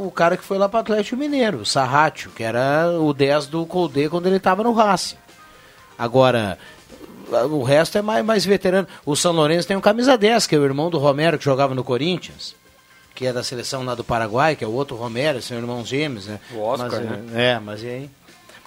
o 0.06 0.12
cara 0.14 0.36
que 0.36 0.44
foi 0.44 0.56
lá 0.56 0.68
para 0.68 0.78
o 0.78 0.80
Atlético 0.82 1.16
Mineiro, 1.16 1.58
o 1.58 1.66
Sarratio, 1.66 2.30
que 2.30 2.44
era 2.44 2.92
o 3.00 3.12
10 3.12 3.48
do 3.48 3.66
Colde 3.66 4.08
quando 4.08 4.28
ele 4.28 4.36
estava 4.36 4.62
no 4.62 4.72
Racing. 4.72 5.16
Agora, 5.98 6.56
o 7.50 7.62
resto 7.62 7.98
é 7.98 8.02
mais, 8.02 8.24
mais 8.24 8.44
veterano. 8.44 8.86
O 9.04 9.16
São 9.16 9.32
Lourenço 9.32 9.66
tem 9.66 9.76
um 9.76 9.80
camisa 9.80 10.16
10, 10.16 10.46
que 10.46 10.54
é 10.54 10.58
o 10.58 10.64
irmão 10.64 10.90
do 10.90 10.98
Romero, 10.98 11.38
que 11.38 11.44
jogava 11.44 11.74
no 11.74 11.84
Corinthians. 11.84 12.54
Que 13.14 13.26
é 13.26 13.32
da 13.32 13.42
seleção 13.42 13.84
lá 13.84 13.94
do 13.94 14.04
Paraguai, 14.04 14.54
que 14.54 14.64
é 14.64 14.66
o 14.66 14.72
outro 14.72 14.96
Romero, 14.96 15.40
são 15.40 15.56
irmãos 15.56 15.88
gêmeos, 15.88 16.26
né? 16.26 16.38
O 16.54 16.60
Oscar, 16.60 16.90
Mas, 16.90 17.00
né? 17.00 17.52
É, 17.54 17.58
mas 17.58 17.82
e 17.82 17.86
aí? 17.86 18.10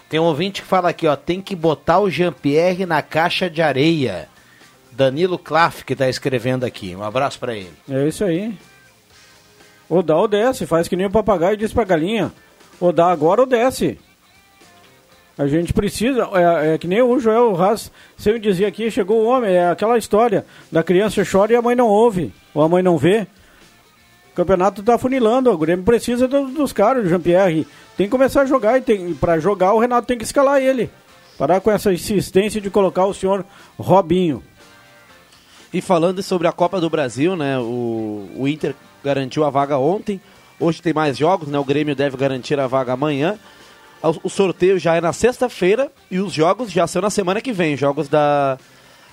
Tem 0.09 0.19
um 0.19 0.23
ouvinte 0.23 0.63
que 0.63 0.67
fala 0.67 0.89
aqui, 0.89 1.05
ó, 1.05 1.15
tem 1.15 1.39
que 1.39 1.55
botar 1.55 1.99
o 1.99 2.09
Jean-Pierre 2.09 2.85
na 2.85 3.01
caixa 3.01 3.47
de 3.47 3.61
areia. 3.61 4.27
Danilo 4.91 5.37
Klaff 5.37 5.85
que 5.85 5.95
tá 5.95 6.09
escrevendo 6.09 6.65
aqui. 6.65 6.95
Um 6.95 7.03
abraço 7.03 7.39
para 7.39 7.55
ele. 7.55 7.71
É 7.87 8.07
isso 8.07 8.25
aí. 8.25 8.57
Ou 9.87 10.01
dá 10.01 10.17
ou 10.17 10.27
desce, 10.27 10.65
faz 10.65 10.87
que 10.87 10.95
nem 10.95 11.05
o 11.05 11.11
papagaio 11.11 11.55
diz 11.55 11.71
pra 11.71 11.83
galinha. 11.83 12.33
Ou 12.79 12.91
dá 12.91 13.07
agora 13.11 13.41
ou 13.41 13.47
desce. 13.47 13.99
A 15.39 15.47
gente 15.47 15.71
precisa, 15.71 16.27
é, 16.33 16.73
é 16.73 16.77
que 16.77 16.85
nem 16.85 17.01
o 17.01 17.17
Joel 17.17 17.55
Haas 17.55 17.89
sempre 18.17 18.41
dizia 18.41 18.67
aqui, 18.67 18.91
chegou 18.91 19.21
o 19.23 19.25
homem, 19.25 19.53
é 19.55 19.69
aquela 19.69 19.97
história 19.97 20.45
da 20.69 20.83
criança 20.83 21.23
chora 21.23 21.53
e 21.53 21.55
a 21.55 21.61
mãe 21.61 21.77
não 21.77 21.87
ouve, 21.87 22.33
ou 22.53 22.61
a 22.61 22.67
mãe 22.67 22.83
não 22.83 22.97
vê. 22.97 23.25
O 24.33 24.35
campeonato 24.35 24.83
tá 24.83 24.97
funilando, 24.97 25.49
o 25.49 25.57
Grêmio 25.57 25.85
precisa 25.85 26.27
do- 26.27 26.49
dos 26.49 26.73
caras, 26.73 27.05
o 27.05 27.07
Jean-Pierre. 27.07 27.65
Tem 27.95 28.05
que 28.07 28.11
começar 28.11 28.41
a 28.41 28.45
jogar 28.45 28.77
e 28.77 28.81
tem, 28.81 29.13
pra 29.13 29.39
jogar 29.39 29.73
o 29.73 29.79
Renato 29.79 30.05
tem 30.07 30.17
que 30.17 30.25
escalar 30.25 30.61
ele. 30.61 30.89
Parar 31.37 31.61
com 31.61 31.71
essa 31.71 31.93
insistência 31.93 32.59
de 32.59 32.69
colocar 32.69 33.05
o 33.05 33.13
senhor 33.13 33.45
Robinho. 33.77 34.43
E 35.73 35.79
falando 35.79 36.21
sobre 36.21 36.47
a 36.47 36.51
Copa 36.51 36.81
do 36.81 36.89
Brasil, 36.89 37.37
né? 37.37 37.57
O, 37.59 38.27
o 38.35 38.45
Inter 38.45 38.75
garantiu 39.01 39.45
a 39.45 39.49
vaga 39.49 39.77
ontem. 39.77 40.19
Hoje 40.59 40.81
tem 40.81 40.93
mais 40.93 41.17
jogos, 41.17 41.47
né? 41.47 41.57
O 41.57 41.63
Grêmio 41.63 41.95
deve 41.95 42.17
garantir 42.17 42.59
a 42.59 42.67
vaga 42.67 42.91
amanhã. 42.91 43.39
O, 44.01 44.29
sorteio 44.29 44.79
já 44.79 44.95
é 44.95 45.01
na 45.01 45.11
sexta-feira 45.11 45.91
e 46.09 46.19
os 46.19 46.31
jogos 46.31 46.71
já 46.71 46.87
são 46.87 47.01
na 47.01 47.09
semana 47.09 47.41
que 47.41 47.51
vem. 47.51 47.75
Jogos 47.75 48.07
da 48.07 48.57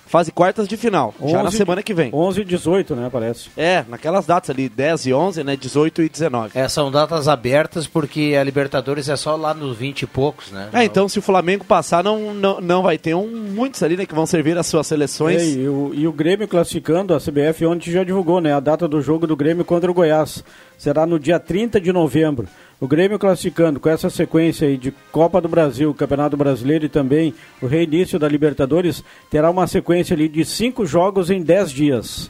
fase 0.07 0.31
quartas 0.31 0.67
de 0.67 0.77
final. 0.77 1.13
já 1.25 1.43
na 1.43 1.49
11 1.49 1.57
semana 1.57 1.83
que 1.83 1.93
vem. 1.93 2.09
11 2.13 2.41
e 2.41 2.45
18, 2.45 2.95
né, 2.95 3.09
parece. 3.11 3.49
É, 3.55 3.83
naquelas 3.87 4.25
datas 4.25 4.49
ali, 4.49 4.69
10 4.69 5.07
e 5.07 5.13
11, 5.13 5.43
né? 5.43 5.55
18 5.55 6.01
e 6.01 6.09
19. 6.09 6.57
É, 6.57 6.67
são 6.67 6.89
datas 6.89 7.27
abertas 7.27 7.85
porque 7.85 8.35
a 8.39 8.43
Libertadores 8.43 9.09
é 9.09 9.15
só 9.15 9.35
lá 9.35 9.53
nos 9.53 9.77
20 9.77 10.03
e 10.03 10.07
poucos, 10.07 10.51
né? 10.51 10.69
É, 10.73 10.83
então 10.83 11.07
se 11.07 11.19
o 11.19 11.21
Flamengo 11.21 11.65
passar, 11.65 12.03
não, 12.03 12.33
não, 12.33 12.61
não 12.61 12.81
vai 12.81 12.97
ter 12.97 13.13
um, 13.13 13.27
muitos 13.27 13.83
ali, 13.83 13.97
né? 13.97 14.05
Que 14.05 14.15
vão 14.15 14.25
servir 14.25 14.57
as 14.57 14.67
suas 14.67 14.87
seleções. 14.87 15.41
É, 15.41 15.45
e, 15.45 15.67
o, 15.67 15.91
e 15.93 16.07
o 16.07 16.13
Grêmio 16.13 16.47
classificando, 16.47 17.13
a 17.13 17.19
CBF 17.19 17.65
ontem 17.65 17.91
já 17.91 18.03
divulgou, 18.03 18.39
né? 18.39 18.53
A 18.53 18.59
data 18.59 18.87
do 18.87 19.01
jogo 19.01 19.27
do 19.27 19.35
Grêmio 19.35 19.65
contra 19.65 19.91
o 19.91 19.93
Goiás. 19.93 20.43
Será 20.77 21.05
no 21.05 21.19
dia 21.19 21.39
30 21.39 21.81
de 21.81 21.91
novembro. 21.91 22.47
O 22.79 22.87
Grêmio 22.87 23.17
classificando 23.17 23.79
com 23.79 23.89
essa 23.89 24.09
sequência 24.09 24.67
aí 24.67 24.77
de 24.77 24.91
Copa 25.11 25.41
do 25.41 25.47
Brasil, 25.49 25.91
Campeonato 25.95 26.37
Brasileiro 26.37 26.85
e 26.85 26.89
também 26.89 27.33
o 27.61 27.65
reinício 27.65 28.19
da 28.19 28.27
Libertadores, 28.27 29.03
terá 29.31 29.49
uma 29.49 29.65
sequência 29.65 30.13
ali 30.13 30.27
de 30.29 30.45
cinco 30.45 30.85
jogos 30.85 31.31
em 31.31 31.41
10 31.41 31.71
dias. 31.71 32.29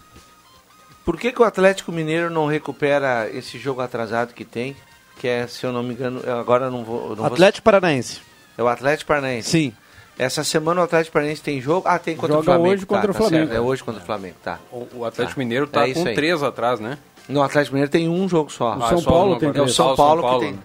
Por 1.04 1.18
que, 1.20 1.32
que 1.34 1.42
o 1.42 1.46
Atlético 1.46 1.92
Mineiro 1.92 2.30
não 2.30 2.46
recupera 2.48 3.30
esse 3.34 3.58
jogo 3.58 3.82
atrasado 3.82 4.34
que 4.34 4.46
tem? 4.46 4.76
Que 5.20 5.28
é, 5.28 5.48
se 5.48 5.66
eu 5.66 5.72
não 5.74 5.84
me 5.84 5.94
engano, 5.94 6.22
eu 6.24 6.38
agora 6.38 6.70
não 6.70 6.84
vou. 6.84 7.16
Não 7.16 7.26
Atlético 7.26 7.64
Paranaense. 7.66 8.16
Vou... 8.58 8.66
É 8.66 8.70
o 8.70 8.72
Atlético 8.72 9.08
Paranaense? 9.08 9.50
Sim. 9.50 9.74
Essa 10.18 10.44
semana 10.44 10.82
o 10.82 10.84
Atlético 10.84 11.14
Paranaense 11.14 11.42
tem 11.42 11.60
jogo? 11.62 11.88
Ah, 11.88 12.00
tem 12.00 12.16
contra 12.16 12.34
Joga 12.36 12.42
o 12.42 12.44
Flamengo. 12.46 12.70
hoje 12.74 12.86
contra 12.86 13.04
tá, 13.06 13.10
o 13.10 13.14
tá 13.14 13.18
Flamengo. 13.20 13.48
certo, 13.48 13.58
É 13.58 13.62
hoje 13.62 13.84
contra 13.84 14.02
o 14.02 14.06
Flamengo, 14.06 14.36
tá. 14.44 14.60
O, 14.72 14.88
o 14.96 15.06
Atlético 15.06 15.36
Tá. 15.36 15.40
Mineiro 15.40 15.68
tá 15.68 15.88
É 15.88 15.94
com 15.94 16.06
aí. 16.08 16.16
três 16.16 16.42
atrás, 16.42 16.80
né? 16.80 16.98
No 17.30 17.42
Atlético 17.44 17.74
Mineiro 17.76 17.92
tem 17.92 18.08
um 18.08 18.28
jogo 18.30 18.52
só. 18.52 18.76
O 18.78 18.88
São 18.90 19.04
Paulo 19.04 19.38
tem 19.38 19.48
É 19.50 19.52
o 19.52 19.54
três. 19.54 19.74
São 19.74 19.90
Ah, 19.90 19.94
o 19.94 19.96
Paulo, 19.96 20.22
São 20.22 20.30
Paulo, 20.30 20.40
que 20.40 20.46
tem. 20.46 20.56
né? 20.56 20.60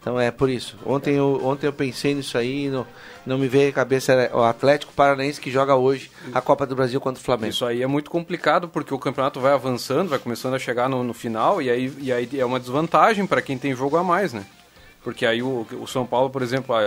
Então 0.00 0.18
é 0.18 0.30
por 0.30 0.48
isso. 0.48 0.76
Ontem 0.86 1.14
eu, 1.16 1.40
ontem 1.44 1.66
eu 1.66 1.72
pensei 1.74 2.14
nisso 2.14 2.38
aí 2.38 2.66
e 2.66 2.68
não, 2.70 2.86
não 3.26 3.36
me 3.36 3.48
veio 3.48 3.68
à 3.68 3.72
cabeça. 3.72 4.12
Era 4.12 4.34
o 4.34 4.42
Atlético 4.42 4.92
Paranaense 4.94 5.38
que 5.38 5.50
joga 5.50 5.74
hoje 5.74 6.10
a 6.32 6.40
Copa 6.40 6.64
do 6.66 6.74
Brasil 6.74 6.98
contra 7.00 7.20
o 7.20 7.24
Flamengo. 7.24 7.52
Isso 7.52 7.66
aí 7.66 7.82
é 7.82 7.86
muito 7.86 8.10
complicado 8.10 8.66
porque 8.66 8.94
o 8.94 8.98
campeonato 8.98 9.40
vai 9.40 9.52
avançando, 9.52 10.08
vai 10.08 10.18
começando 10.18 10.54
a 10.54 10.58
chegar 10.58 10.88
no, 10.88 11.04
no 11.04 11.12
final 11.12 11.60
e 11.60 11.68
aí, 11.68 11.92
e 11.98 12.10
aí 12.10 12.28
é 12.38 12.44
uma 12.46 12.58
desvantagem 12.58 13.26
para 13.26 13.42
quem 13.42 13.58
tem 13.58 13.74
jogo 13.76 13.96
a 13.98 14.02
mais, 14.02 14.32
né? 14.32 14.46
Porque 15.04 15.26
aí 15.26 15.42
o, 15.42 15.66
o 15.80 15.86
São 15.86 16.06
Paulo, 16.06 16.30
por 16.30 16.40
exemplo, 16.42 16.74
ah, 16.74 16.82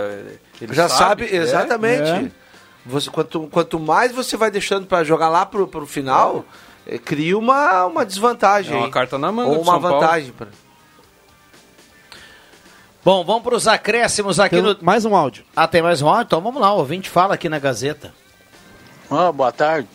ele 0.60 0.74
Já 0.74 0.88
sabe, 0.88 1.24
é, 1.24 1.36
exatamente. 1.36 2.10
É. 2.10 2.30
Você, 2.86 3.10
quanto, 3.10 3.46
quanto 3.46 3.78
mais 3.78 4.10
você 4.12 4.36
vai 4.36 4.50
deixando 4.50 4.86
para 4.86 5.04
jogar 5.04 5.28
lá 5.28 5.46
pro, 5.46 5.66
pro 5.68 5.86
final, 5.86 6.44
eh, 6.48 6.52
cria 7.04 7.36
uma, 7.38 7.86
uma 7.86 8.04
desvantagem. 8.04 8.72
É 8.74 8.76
uma 8.76 8.86
aí. 8.86 8.92
carta 8.92 9.18
na 9.18 9.30
manga 9.32 9.50
Ou 9.50 9.60
uma 9.62 9.78
vantagem. 9.78 10.32
pra- 10.32 10.48
Bom, 13.04 13.22
vamos 13.24 13.42
para 13.42 13.54
os 13.54 13.68
acréscimos 13.68 14.40
aqui 14.40 14.56
Tem 14.56 14.62
no... 14.64 14.76
mais 14.80 15.04
um 15.04 15.14
áudio. 15.14 15.44
Ah, 15.54 15.68
tem 15.68 15.82
mais 15.82 16.00
um 16.00 16.08
áudio? 16.08 16.24
Então 16.24 16.40
vamos 16.40 16.60
lá, 16.60 16.72
o 16.72 16.78
ouvinte 16.78 17.10
fala 17.10 17.34
aqui 17.34 17.48
na 17.50 17.58
Gazeta. 17.58 18.14
Ah, 19.10 19.30
boa 19.30 19.52
tarde. 19.52 19.86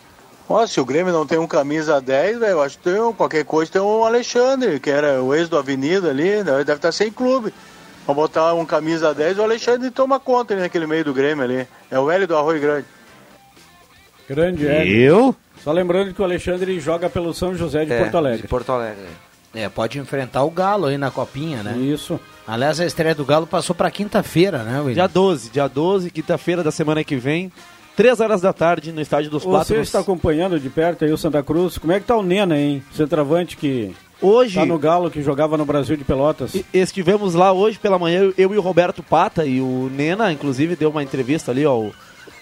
Ó, 0.48 0.66
se 0.66 0.80
o 0.80 0.86
Grêmio 0.86 1.12
não 1.14 1.26
tem 1.26 1.38
um 1.40 1.48
camisa 1.48 2.00
10, 2.00 2.40
velho, 2.40 2.52
eu 2.52 2.62
acho 2.62 2.78
que 2.78 2.84
tem 2.84 3.00
um, 3.02 3.12
qualquer 3.14 3.44
coisa 3.46 3.72
tem 3.72 3.82
um 3.82 4.04
Alexandre, 4.04 4.80
que 4.80 4.90
era 4.90 5.22
o 5.24 5.34
ex 5.34 5.50
do 5.50 5.58
Avenida 5.58 6.10
ali, 6.10 6.44
né, 6.44 6.64
deve 6.64 6.74
estar 6.74 6.92
sem 6.92 7.12
clube. 7.12 7.54
Vamos 8.06 8.24
botar 8.24 8.54
um 8.56 8.66
camisa 8.66 9.14
10, 9.14 9.38
o 9.40 9.44
Alexandre 9.44 9.92
toma 9.92 10.20
conta 10.20 10.54
ali 10.54 10.62
naquele 10.64 10.88
meio 10.88 11.04
do 11.04 11.14
Grêmio 11.14 11.44
ali. 11.44 11.68
É 11.92 12.00
o 12.00 12.10
Hélio 12.10 12.28
do 12.28 12.36
Arroio 12.38 12.60
Grande. 12.62 12.86
Grande 14.28 14.68
é. 14.68 14.88
Eu? 14.88 15.36
Só 15.64 15.72
lembrando 15.72 16.14
que 16.14 16.22
o 16.22 16.26
Alexandre 16.26 16.80
joga 16.80 17.10
pelo 17.10 17.34
São 17.34 17.53
José 17.55 17.86
de 17.86 17.91
É, 17.93 17.99
Porto 17.99 18.18
Alegre. 18.18 18.41
De 18.41 18.47
Porto 18.47 18.72
Alegre. 18.72 19.05
É, 19.53 19.68
pode 19.68 19.97
enfrentar 19.97 20.43
o 20.43 20.51
Galo 20.51 20.86
aí 20.88 20.97
na 20.97 21.10
copinha, 21.10 21.64
né? 21.64 21.76
Isso. 21.78 22.20
Aliás, 22.47 22.80
a 22.80 22.86
estreia 22.86 23.16
do 23.16 23.26
Galo 23.26 23.47
passou 23.47 23.76
para 23.76 23.89
quinta-feira, 23.89 24.60
né, 24.64 24.80
William? 24.80 24.93
Dia 24.93 25.07
12, 25.07 25.49
dia 25.49 25.68
12, 25.68 26.12
quinta-feira 26.12 26.64
da 26.64 26.72
semana 26.72 27.03
que 27.03 27.16
vem, 27.16 27.51
3 27.95 28.20
horas 28.20 28.41
da 28.41 28.53
tarde, 28.53 28.91
no 28.91 29.01
estádio 29.01 29.30
dos 29.32 29.43
Você 29.43 29.49
Quatro. 29.49 29.82
está 29.82 29.99
acompanhando 29.99 30.60
de 30.60 30.70
perto 30.70 31.03
aí 31.03 31.12
o 31.12 31.18
Santa 31.18 31.41
Cruz. 31.43 31.78
Como 31.78 31.91
é 31.91 31.99
que 31.99 32.05
tá 32.05 32.16
o 32.16 32.24
Nena, 32.24 32.57
hein? 32.57 32.84
Centroavante 32.93 33.57
que 33.57 33.93
Hoje- 34.22 34.55
tá 34.55 34.66
no 34.66 34.78
Galo, 34.78 35.10
que 35.10 35.22
jogava 35.22 35.57
no 35.57 35.66
Brasil 35.66 35.97
de 35.97 36.03
Pelotas. 36.03 36.55
Estivemos 36.74 37.34
lá 37.34 37.51
hoje 37.51 37.80
pela 37.80 37.97
manhã, 37.97 38.32
eu 38.38 38.53
e 38.53 38.57
o 38.57 38.62
Roberto 38.62 39.01
Pata, 39.01 39.45
e 39.45 39.60
o 39.60 39.89
Nena, 39.93 40.32
inclusive, 40.32 40.76
deu 40.76 40.91
uma 40.91 41.01
entrevista 41.03 41.49
ali 41.51 41.64
ao, 41.66 41.91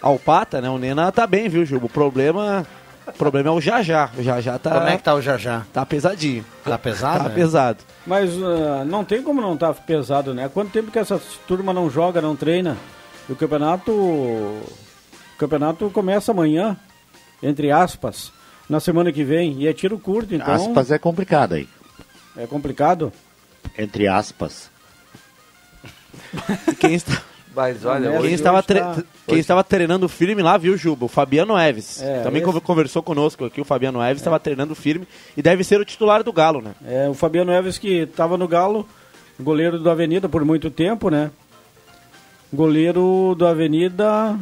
ao 0.02 0.20
Pata, 0.20 0.60
né? 0.60 0.70
O 0.70 0.78
Nena 0.78 1.10
tá 1.12 1.26
bem, 1.26 1.48
viu, 1.48 1.66
Gil? 1.66 1.80
O 1.82 1.90
problema, 1.90 2.66
o 3.08 3.14
problema 3.14 3.50
é 3.50 3.52
o 3.52 3.62
Jajá. 3.62 4.12
O 4.18 4.24
Jajá 4.24 4.60
tá... 4.60 4.72
Como 4.72 4.88
é 4.88 4.98
que 4.98 5.04
tá 5.04 5.14
o 5.14 5.22
Jajá? 5.22 5.66
Tá 5.74 5.86
pesadinho. 5.86 6.46
Tá 6.64 6.78
pesado? 6.78 7.24
Tá 7.24 7.30
né? 7.30 7.36
pesado. 7.36 7.80
Mas 8.06 8.32
ah, 8.42 8.84
não 8.86 9.04
tem 9.04 9.22
como 9.22 9.42
não 9.42 9.54
estar 9.54 9.74
pesado, 9.74 10.34
né? 10.34 10.50
Quanto 10.54 10.72
tempo 10.72 10.92
que 10.92 11.00
essa 11.00 11.20
turma 11.48 11.74
não 11.74 11.90
joga, 11.90 12.22
não 12.22 12.36
treina? 12.36 12.78
E 13.28 13.32
o 13.32 13.36
campeonato. 13.36 13.92
O 13.92 14.66
campeonato 15.38 15.90
começa 15.92 16.32
amanhã, 16.32 16.76
entre 17.44 17.72
aspas, 17.72 18.32
na 18.70 18.80
semana 18.80 19.12
que 19.12 19.24
vem. 19.24 19.62
E 19.62 19.68
é 19.68 19.74
tiro 19.74 20.00
curto, 20.00 20.34
então. 20.34 20.54
Aspas 20.54 20.92
é 20.92 20.98
complicado 20.98 21.54
aí. 21.54 21.68
É 22.36 22.46
complicado? 22.48 23.12
Entre 23.78 24.08
aspas. 24.08 24.70
Quem 26.80 26.94
está... 26.94 27.22
Mas 27.58 27.84
olha, 27.84 28.20
quem 28.22 28.34
estava, 28.34 28.62
tre- 28.62 28.80
tá- 28.80 29.04
quem 29.28 29.40
estava 29.40 29.64
treinando 29.64 30.08
firme 30.08 30.44
lá, 30.44 30.58
viu, 30.58 30.78
Juba? 30.78 31.06
O 31.06 31.08
Fabiano 31.08 31.58
Eves. 31.58 32.02
É, 32.04 32.22
Também 32.22 32.38
esse- 32.42 32.46
conver- 32.46 32.62
conversou 32.62 33.02
conosco 33.02 33.46
aqui, 33.46 33.60
o 33.60 33.66
Fabiano 33.66 34.00
Eves 34.02 34.22
estava 34.22 34.40
treinando 34.40 34.76
firme 34.76 35.08
e 35.36 35.42
deve 35.42 35.64
ser 35.64 35.82
o 35.82 35.86
titular 35.86 36.22
do 36.24 36.32
Galo, 36.32 36.62
né? 36.62 36.72
É, 36.86 37.10
o 37.10 37.16
Fabiano 37.16 37.52
Neves 37.52 37.80
que 37.80 38.04
estava 38.04 38.38
no 38.38 38.48
Galo, 38.48 38.88
goleiro 39.40 39.80
do 39.80 39.90
Avenida 39.90 40.30
por 40.30 40.46
muito 40.46 40.70
tempo, 40.70 41.10
né? 41.10 41.32
Goleiro 42.54 43.36
do 43.38 43.46
Avenida. 43.46 44.38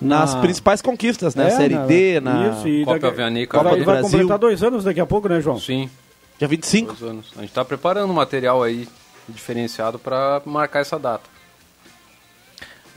Nas 0.00 0.34
na- 0.34 0.40
principais 0.40 0.80
conquistas, 0.80 1.34
né? 1.34 1.48
É, 1.48 1.50
Série 1.50 1.74
na- 1.74 1.86
D, 1.86 2.20
na 2.20 2.48
Isso, 2.50 2.68
e 2.68 2.84
Copa 2.84 3.00
daqui- 3.00 3.06
Avianica, 3.14 3.56
vai, 3.56 3.64
Copa 3.64 3.76
do 3.76 3.84
vai 3.84 3.94
Brasil. 3.96 4.10
completar 4.10 4.38
dois 4.38 4.62
anos 4.62 4.84
daqui 4.84 5.00
a 5.00 5.06
pouco, 5.06 5.28
né, 5.28 5.40
João? 5.40 5.58
Sim. 5.58 5.90
Dia 6.38 6.46
25. 6.46 6.94
Dois 6.94 7.10
anos. 7.10 7.32
A 7.36 7.40
gente 7.40 7.48
está 7.48 7.64
preparando 7.64 8.08
um 8.08 8.14
material 8.14 8.62
aí 8.62 8.86
diferenciado 9.28 9.98
para 9.98 10.40
marcar 10.46 10.80
essa 10.80 10.96
data. 11.00 11.24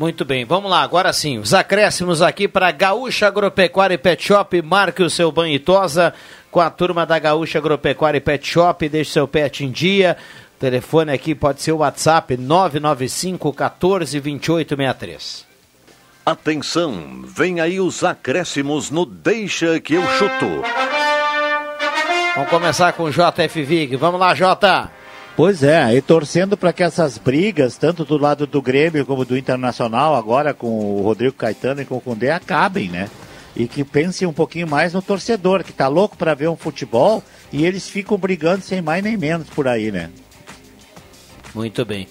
Muito 0.02 0.26
bem, 0.26 0.46
vamos 0.46 0.72
lá, 0.72 0.82
agora 0.82 1.14
sim, 1.14 1.38
os 1.38 1.54
acréscimos 1.54 2.24
aqui 2.24 2.48
para 2.48 2.72
Gaúcha 2.72 3.28
Agropecuária 3.28 3.94
e 3.94 4.00
Pet 4.00 4.26
Shop, 4.26 4.60
marque 4.64 5.04
o 5.04 5.12
seu 5.12 5.32
banho 5.32 5.54
e 5.54 5.60
tosa 5.60 6.12
com 6.50 6.60
a 6.60 6.72
turma 6.72 7.06
da 7.06 7.20
Gaúcha 7.20 7.60
Agropecuária 7.60 8.18
e 8.18 8.20
Pet 8.20 8.44
Shop, 8.48 8.90
deixe 8.90 9.12
seu 9.12 9.28
pet 9.28 9.64
em 9.64 9.70
dia, 9.70 10.18
o 10.58 10.60
telefone 10.60 11.12
aqui 11.12 11.36
pode 11.36 11.62
ser 11.62 11.74
o 11.74 11.78
WhatsApp 11.78 12.36
995 12.36 13.54
14 13.54 14.20
2863. 14.20 15.46
Atenção, 16.26 17.22
vem 17.24 17.60
aí 17.60 17.80
os 17.80 18.04
acréscimos 18.04 18.90
no 18.90 19.06
Deixa 19.06 19.80
que 19.80 19.94
eu 19.94 20.04
chuto. 20.18 20.64
Vamos 22.34 22.50
começar 22.50 22.92
com 22.94 23.04
o 23.04 23.12
JF 23.12 23.62
Vig, 23.62 23.96
vamos 23.98 24.20
lá 24.20 24.34
Jota. 24.34 24.90
Pois 25.36 25.64
é, 25.64 25.96
e 25.96 26.02
torcendo 26.02 26.58
para 26.58 26.74
que 26.74 26.84
essas 26.84 27.18
brigas, 27.18 27.78
tanto 27.78 28.04
do 28.06 28.18
lado 28.18 28.46
do 28.46 28.62
Grêmio 28.62 29.06
como 29.06 29.26
do 29.26 29.38
Internacional, 29.38 30.14
agora 30.16 30.54
com 30.54 30.68
o 30.68 31.02
Rodrigo 31.02 31.34
Caetano 31.34 31.82
e 31.82 31.86
com 31.86 31.96
o 31.98 32.02
Condé, 32.02 32.32
acabem, 32.32 32.90
né? 32.90 33.10
E 33.56 33.68
que 33.68 33.84
pensem 33.84 34.28
um 34.28 34.34
pouquinho 34.34 34.68
mais 34.68 34.94
no 34.94 35.02
torcedor, 35.02 35.64
que 35.64 35.74
tá 35.74 35.88
louco 35.88 36.16
para 36.18 36.34
ver 36.34 36.48
um 36.50 36.56
futebol 36.56 37.24
e 37.52 37.66
eles 37.66 37.90
ficam 37.90 38.18
brigando 38.18 38.62
sem 38.64 38.82
mais 38.82 39.04
nem 39.04 39.18
menos 39.18 39.50
por 39.50 39.68
aí, 39.68 39.92
né? 39.92 40.10
Muito 41.56 41.84
bem. 41.86 42.08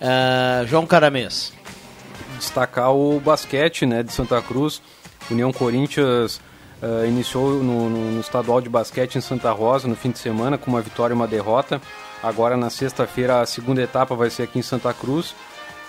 Ah, 0.00 0.64
João 0.66 0.86
Caramês. 0.86 1.52
Destacar 2.38 2.92
o 2.94 3.20
basquete 3.20 3.84
né, 3.86 4.02
de 4.02 4.12
Santa 4.12 4.40
Cruz. 4.40 4.80
União 5.30 5.52
Corinthians 5.52 6.40
eh, 6.82 7.06
iniciou 7.06 7.62
no, 7.62 7.88
no- 7.88 8.10
no 8.12 8.20
estadual 8.20 8.60
de 8.60 8.68
basquete 8.68 9.14
em 9.16 9.20
Santa 9.20 9.52
Rosa 9.52 9.86
no 9.86 9.94
fim 9.94 10.10
de 10.10 10.18
semana 10.18 10.58
com 10.58 10.68
uma 10.68 10.80
vitória 10.80 11.14
e 11.14 11.16
uma 11.16 11.28
derrota. 11.28 11.80
Agora 12.22 12.56
na 12.56 12.70
sexta-feira 12.70 13.40
a 13.40 13.46
segunda 13.46 13.82
etapa 13.82 14.14
vai 14.14 14.30
ser 14.30 14.44
aqui 14.44 14.58
em 14.58 14.62
Santa 14.62 14.92
Cruz 14.94 15.34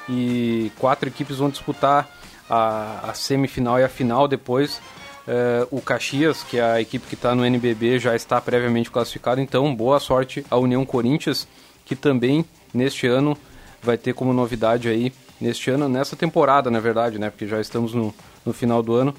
e 0.10 0.72
quatro 0.80 1.08
equipes 1.08 1.38
vão 1.38 1.50
disputar 1.50 2.10
a, 2.50 3.10
a 3.10 3.14
semifinal 3.14 3.80
e 3.80 3.84
a 3.84 3.90
final 3.90 4.28
depois. 4.28 4.82
Eh, 5.28 5.66
o 5.72 5.82
Caxias, 5.82 6.44
que 6.44 6.58
é 6.58 6.64
a 6.64 6.82
equipe 6.82 7.08
que 7.08 7.16
está 7.16 7.34
no 7.34 7.46
NBB, 7.46 8.00
já 8.00 8.16
está 8.16 8.42
previamente 8.42 8.92
classificado. 8.92 9.40
Então, 9.40 9.74
boa 9.74 10.00
sorte 10.00 10.46
à 10.50 10.58
União 10.58 10.86
Corinthians, 10.86 11.48
que 11.86 11.96
também 11.96 12.46
neste 12.74 13.08
ano 13.08 13.38
vai 13.82 13.98
ter 13.98 14.14
como 14.14 14.34
novidade 14.34 14.90
aí, 14.90 15.14
neste 15.40 15.70
ano, 15.70 15.88
nessa 15.88 16.16
temporada, 16.16 16.70
na 16.70 16.80
verdade, 16.80 17.20
né? 17.20 17.30
Porque 17.30 17.48
já 17.48 17.60
estamos 17.60 17.94
no, 17.94 18.14
no 18.46 18.54
final 18.54 18.84
do 18.84 18.94
ano, 18.96 19.16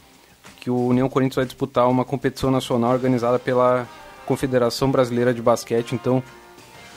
que 0.61 0.71
o 0.71 0.89
União 0.89 1.09
Corinthians 1.09 1.37
vai 1.37 1.45
disputar 1.45 1.89
uma 1.89 2.05
competição 2.05 2.51
nacional 2.51 2.93
organizada 2.93 3.39
pela 3.39 3.87
Confederação 4.27 4.91
Brasileira 4.91 5.33
de 5.33 5.41
Basquete. 5.41 5.93
Então, 5.93 6.23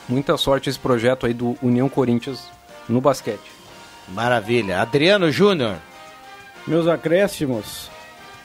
muita 0.08 0.36
sorte 0.36 0.68
esse 0.70 0.78
projeto 0.78 1.26
aí 1.26 1.34
do 1.34 1.56
União 1.62 1.88
Corinthians 1.88 2.48
no 2.88 3.00
basquete. 3.00 3.38
Maravilha. 4.08 4.80
Adriano 4.80 5.30
Júnior. 5.30 5.76
Meus 6.66 6.86
acréscimos. 6.86 7.90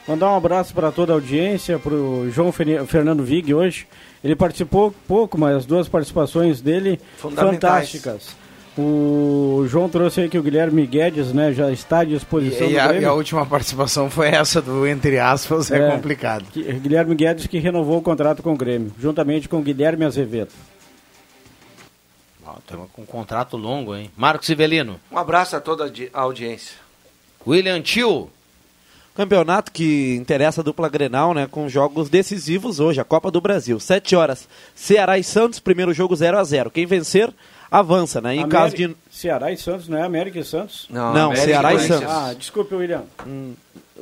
Mandar 0.06 0.30
um 0.30 0.36
abraço 0.36 0.74
para 0.74 0.92
toda 0.92 1.12
a 1.12 1.16
audiência, 1.16 1.78
para 1.78 1.94
o 1.94 2.30
João 2.30 2.52
Fer- 2.52 2.84
Fernando 2.84 3.24
Vig 3.24 3.54
hoje. 3.54 3.86
Ele 4.22 4.36
participou 4.36 4.94
pouco, 5.08 5.38
mas 5.38 5.56
as 5.56 5.66
duas 5.66 5.88
participações 5.88 6.60
dele 6.60 7.00
fantásticas. 7.16 8.36
O 8.76 9.64
João 9.68 9.88
trouxe 9.88 10.22
aí 10.22 10.28
que 10.28 10.36
o 10.38 10.42
Guilherme 10.42 10.84
Guedes 10.86 11.32
né, 11.32 11.52
já 11.52 11.70
está 11.70 12.00
à 12.00 12.04
disposição 12.04 12.66
E, 12.68 12.72
do 12.72 12.80
a, 12.80 12.86
Grêmio. 12.88 13.02
e 13.02 13.06
a 13.06 13.12
última 13.12 13.46
participação 13.46 14.10
foi 14.10 14.28
essa 14.28 14.60
do 14.60 14.86
entre 14.86 15.18
aspas, 15.18 15.70
é, 15.70 15.90
complicado. 15.90 16.44
que- 16.52 16.62
Guilherme 16.62 17.14
Guedes 17.14 17.46
que 17.46 17.58
renovou 17.58 17.98
o 17.98 18.02
contrato 18.02 18.42
com 18.42 18.52
o 18.52 18.56
Grêmio, 18.56 18.92
juntamente 19.00 19.48
com 19.48 19.58
o 19.58 19.62
Guilherme 19.62 20.04
Azevedo. 20.04 20.50
Estamos 22.58 22.88
com 22.92 23.02
um 23.02 23.06
contrato 23.06 23.56
longo, 23.56 23.94
hein? 23.94 24.10
Marcos 24.16 24.48
Ivelino. 24.48 25.00
Um 25.10 25.18
abraço 25.18 25.56
a 25.56 25.60
toda 25.60 25.84
a 25.84 25.88
di- 25.88 26.10
a 26.12 26.20
audiência. 26.20 26.76
William 27.46 27.80
Tio. 27.80 28.30
Campeonato 29.14 29.70
que 29.70 30.16
interessa 30.16 30.60
a 30.60 30.64
dupla 30.64 30.88
Grenal, 30.88 31.32
né? 31.34 31.46
Com 31.48 31.68
jogos 31.68 32.08
decisivos 32.08 32.80
hoje, 32.80 33.00
a 33.00 33.04
Copa 33.04 33.30
do 33.30 33.40
Brasil. 33.40 33.78
7 33.78 34.16
horas, 34.16 34.48
Ceará 34.74 35.16
e 35.18 35.22
Santos, 35.22 35.60
primeiro 35.60 35.92
jogo 35.94 36.16
0 36.16 36.36
a 36.36 36.42
0 36.42 36.68
Quem 36.70 36.84
vencer, 36.84 37.32
avança, 37.70 38.20
né? 38.20 38.34
Em 38.34 38.38
Ameri- 38.40 38.50
caso 38.50 38.74
de. 38.76 38.96
Ceará 39.10 39.52
e 39.52 39.56
Santos, 39.56 39.86
não 39.88 39.96
é 39.98 40.02
América 40.02 40.38
e 40.40 40.44
Santos? 40.44 40.86
Não, 40.90 41.26
América 41.26 41.44
Ceará 41.46 41.72
e 41.74 41.76
e. 41.76 41.80
Santos. 41.86 42.10
Ah, 42.10 42.34
desculpe, 42.36 42.74
William. 42.74 43.04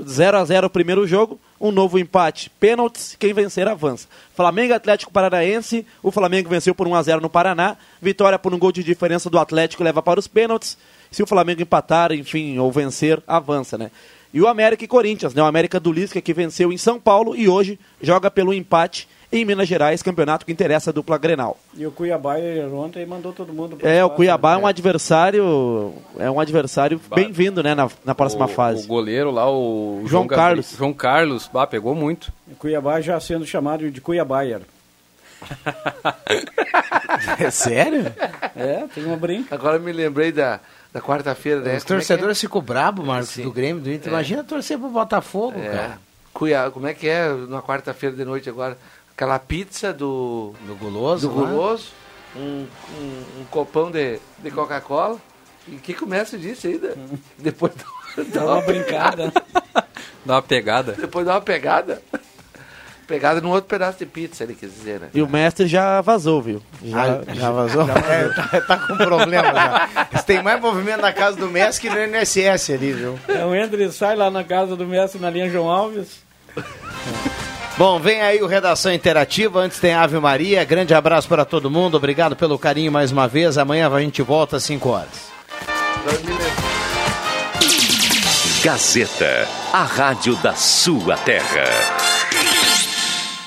0 0.02 0.38
a 0.38 0.44
0 0.46 0.66
o 0.66 0.70
primeiro 0.70 1.06
jogo, 1.06 1.38
um 1.62 1.70
novo 1.70 1.96
empate, 1.96 2.50
pênaltis, 2.58 3.16
quem 3.16 3.32
vencer 3.32 3.68
avança. 3.68 4.08
Flamengo 4.34 4.74
Atlético 4.74 5.12
Paranaense, 5.12 5.86
o 6.02 6.10
Flamengo 6.10 6.50
venceu 6.50 6.74
por 6.74 6.88
1 6.88 6.94
a 6.96 7.02
0 7.02 7.20
no 7.20 7.30
Paraná, 7.30 7.76
vitória 8.00 8.36
por 8.36 8.52
um 8.52 8.58
gol 8.58 8.72
de 8.72 8.82
diferença 8.82 9.30
do 9.30 9.38
Atlético 9.38 9.84
leva 9.84 10.02
para 10.02 10.18
os 10.18 10.26
pênaltis. 10.26 10.76
Se 11.08 11.22
o 11.22 11.26
Flamengo 11.26 11.62
empatar, 11.62 12.10
enfim, 12.10 12.58
ou 12.58 12.72
vencer, 12.72 13.22
avança, 13.28 13.78
né? 13.78 13.92
E 14.34 14.40
o 14.40 14.48
América 14.48 14.84
e 14.84 14.88
Corinthians, 14.88 15.34
né? 15.34 15.42
O 15.42 15.46
América 15.46 15.78
do 15.78 15.92
Lisca 15.92 16.20
que 16.20 16.34
venceu 16.34 16.72
em 16.72 16.78
São 16.78 16.98
Paulo 16.98 17.36
e 17.36 17.48
hoje 17.48 17.78
joga 18.00 18.28
pelo 18.28 18.52
empate 18.52 19.06
em 19.32 19.44
Minas 19.46 19.66
Gerais, 19.66 20.02
campeonato 20.02 20.44
que 20.44 20.52
interessa 20.52 20.90
a 20.90 20.92
dupla 20.92 21.16
Grenal. 21.16 21.58
E 21.74 21.86
o 21.86 21.90
Cuiabá 21.90 22.34
ontem 22.74 23.06
mandou 23.06 23.32
todo 23.32 23.52
mundo 23.52 23.78
É, 23.82 24.04
o 24.04 24.10
Cuiabá 24.10 24.54
é 24.54 24.56
um 24.58 24.66
adversário, 24.66 25.94
é 26.18 26.30
um 26.30 26.38
adversário 26.38 27.00
bem-vindo, 27.14 27.62
né, 27.62 27.74
na, 27.74 27.88
na 28.04 28.14
próxima 28.14 28.44
o, 28.44 28.48
fase. 28.48 28.84
O 28.84 28.88
goleiro 28.88 29.30
lá, 29.30 29.50
o 29.50 30.02
João 30.06 30.26
Gabri- 30.26 30.36
Carlos. 30.44 30.74
João 30.76 30.92
Carlos, 30.92 31.50
bah, 31.52 31.66
pegou 31.66 31.94
muito. 31.94 32.32
O 32.46 32.54
Cuiabá 32.56 33.00
já 33.00 33.18
sendo 33.18 33.46
chamado 33.46 33.90
de 33.90 34.00
Cuiabaier. 34.00 34.60
É 37.38 37.50
sério? 37.50 38.12
É, 38.56 38.84
tem 38.94 39.04
uma 39.04 39.16
brinca. 39.16 39.54
Agora 39.54 39.76
eu 39.76 39.80
me 39.80 39.92
lembrei 39.92 40.30
da, 40.32 40.60
da 40.92 41.00
quarta-feira, 41.00 41.60
né? 41.60 41.70
Os 41.70 41.76
é 41.78 41.80
que 41.80 41.86
torcedores 41.86 42.40
ficam 42.40 42.60
bravos, 42.60 43.04
Marcos, 43.04 43.36
do 43.38 43.50
Grêmio, 43.52 43.82
do 43.82 43.90
Inter. 43.92 44.08
É. 44.08 44.10
Imagina 44.14 44.44
torcer 44.44 44.78
pro 44.78 44.88
Botafogo, 44.88 45.58
É. 45.58 45.68
cara. 45.68 45.98
Cuiabá, 46.32 46.70
como 46.70 46.86
é 46.86 46.94
que 46.94 47.08
é 47.08 47.28
na 47.48 47.60
quarta-feira 47.60 48.16
de 48.16 48.24
noite 48.24 48.48
agora? 48.48 48.78
Aquela 49.14 49.38
pizza 49.38 49.92
do. 49.92 50.54
Do 50.66 50.74
guloso. 50.76 51.28
Do 51.28 51.40
lá. 51.40 51.50
guloso, 51.50 51.88
um, 52.36 52.40
um, 52.98 53.24
um 53.40 53.44
copão 53.50 53.90
de, 53.90 54.18
de 54.38 54.50
Coca-Cola. 54.50 55.18
E 55.68 55.76
que 55.76 55.94
começa 55.94 56.36
disso 56.36 56.66
ainda? 56.66 56.96
Depois 57.38 57.72
dá, 57.74 58.22
Dá 58.40 58.44
uma 58.44 58.62
brincada. 58.62 59.32
Dá 60.24 60.34
uma 60.34 60.42
pegada. 60.42 60.92
Depois 60.92 61.26
dá 61.26 61.34
uma 61.34 61.40
pegada. 61.40 62.00
Pegada 63.08 63.40
num 63.40 63.50
outro 63.50 63.68
pedaço 63.68 63.98
de 63.98 64.06
pizza, 64.06 64.44
ele 64.44 64.54
quis 64.54 64.72
dizer, 64.72 65.00
né? 65.00 65.08
E 65.12 65.20
o 65.20 65.28
mestre 65.28 65.66
já 65.66 66.00
vazou, 66.00 66.40
viu? 66.40 66.62
Já, 66.80 67.04
Ah, 67.26 67.34
já 67.34 67.50
vazou? 67.50 67.82
É, 68.08 68.28
tá, 68.28 68.60
tá 68.60 68.76
com 68.86 68.96
problema 68.96 69.52
já. 69.52 70.22
Têm 70.22 70.40
mais 70.40 70.60
movimento 70.60 71.00
na 71.00 71.12
casa 71.12 71.36
do 71.36 71.48
Messi 71.48 71.80
que 71.80 71.90
no 71.90 71.98
NSS 71.98 72.72
ali, 72.72 72.92
viu? 72.92 73.18
Então 73.28 73.54
entra 73.54 73.82
e 73.82 73.90
sai 73.90 74.14
lá 74.14 74.30
na 74.30 74.44
casa 74.44 74.76
do 74.76 74.86
mestre 74.86 75.20
na 75.20 75.28
linha 75.28 75.50
João 75.50 75.68
Alves. 75.68 76.20
Bom, 77.78 77.98
vem 77.98 78.20
aí 78.20 78.42
o 78.42 78.46
Redação 78.46 78.92
Interativa, 78.92 79.58
antes 79.58 79.80
tem 79.80 79.94
Ave 79.94 80.18
Maria, 80.18 80.62
grande 80.64 80.92
abraço 80.92 81.26
para 81.26 81.44
todo 81.44 81.70
mundo, 81.70 81.96
obrigado 81.96 82.36
pelo 82.36 82.58
carinho 82.58 82.92
mais 82.92 83.10
uma 83.10 83.26
vez, 83.26 83.56
amanhã 83.56 83.90
a 83.92 84.00
gente 84.00 84.20
volta 84.22 84.56
às 84.56 84.64
5 84.64 84.88
horas. 84.88 85.32
Gazeta, 88.62 89.48
a 89.72 89.82
rádio 89.82 90.36
da 90.36 90.54
sua 90.54 91.16
terra. 91.16 92.21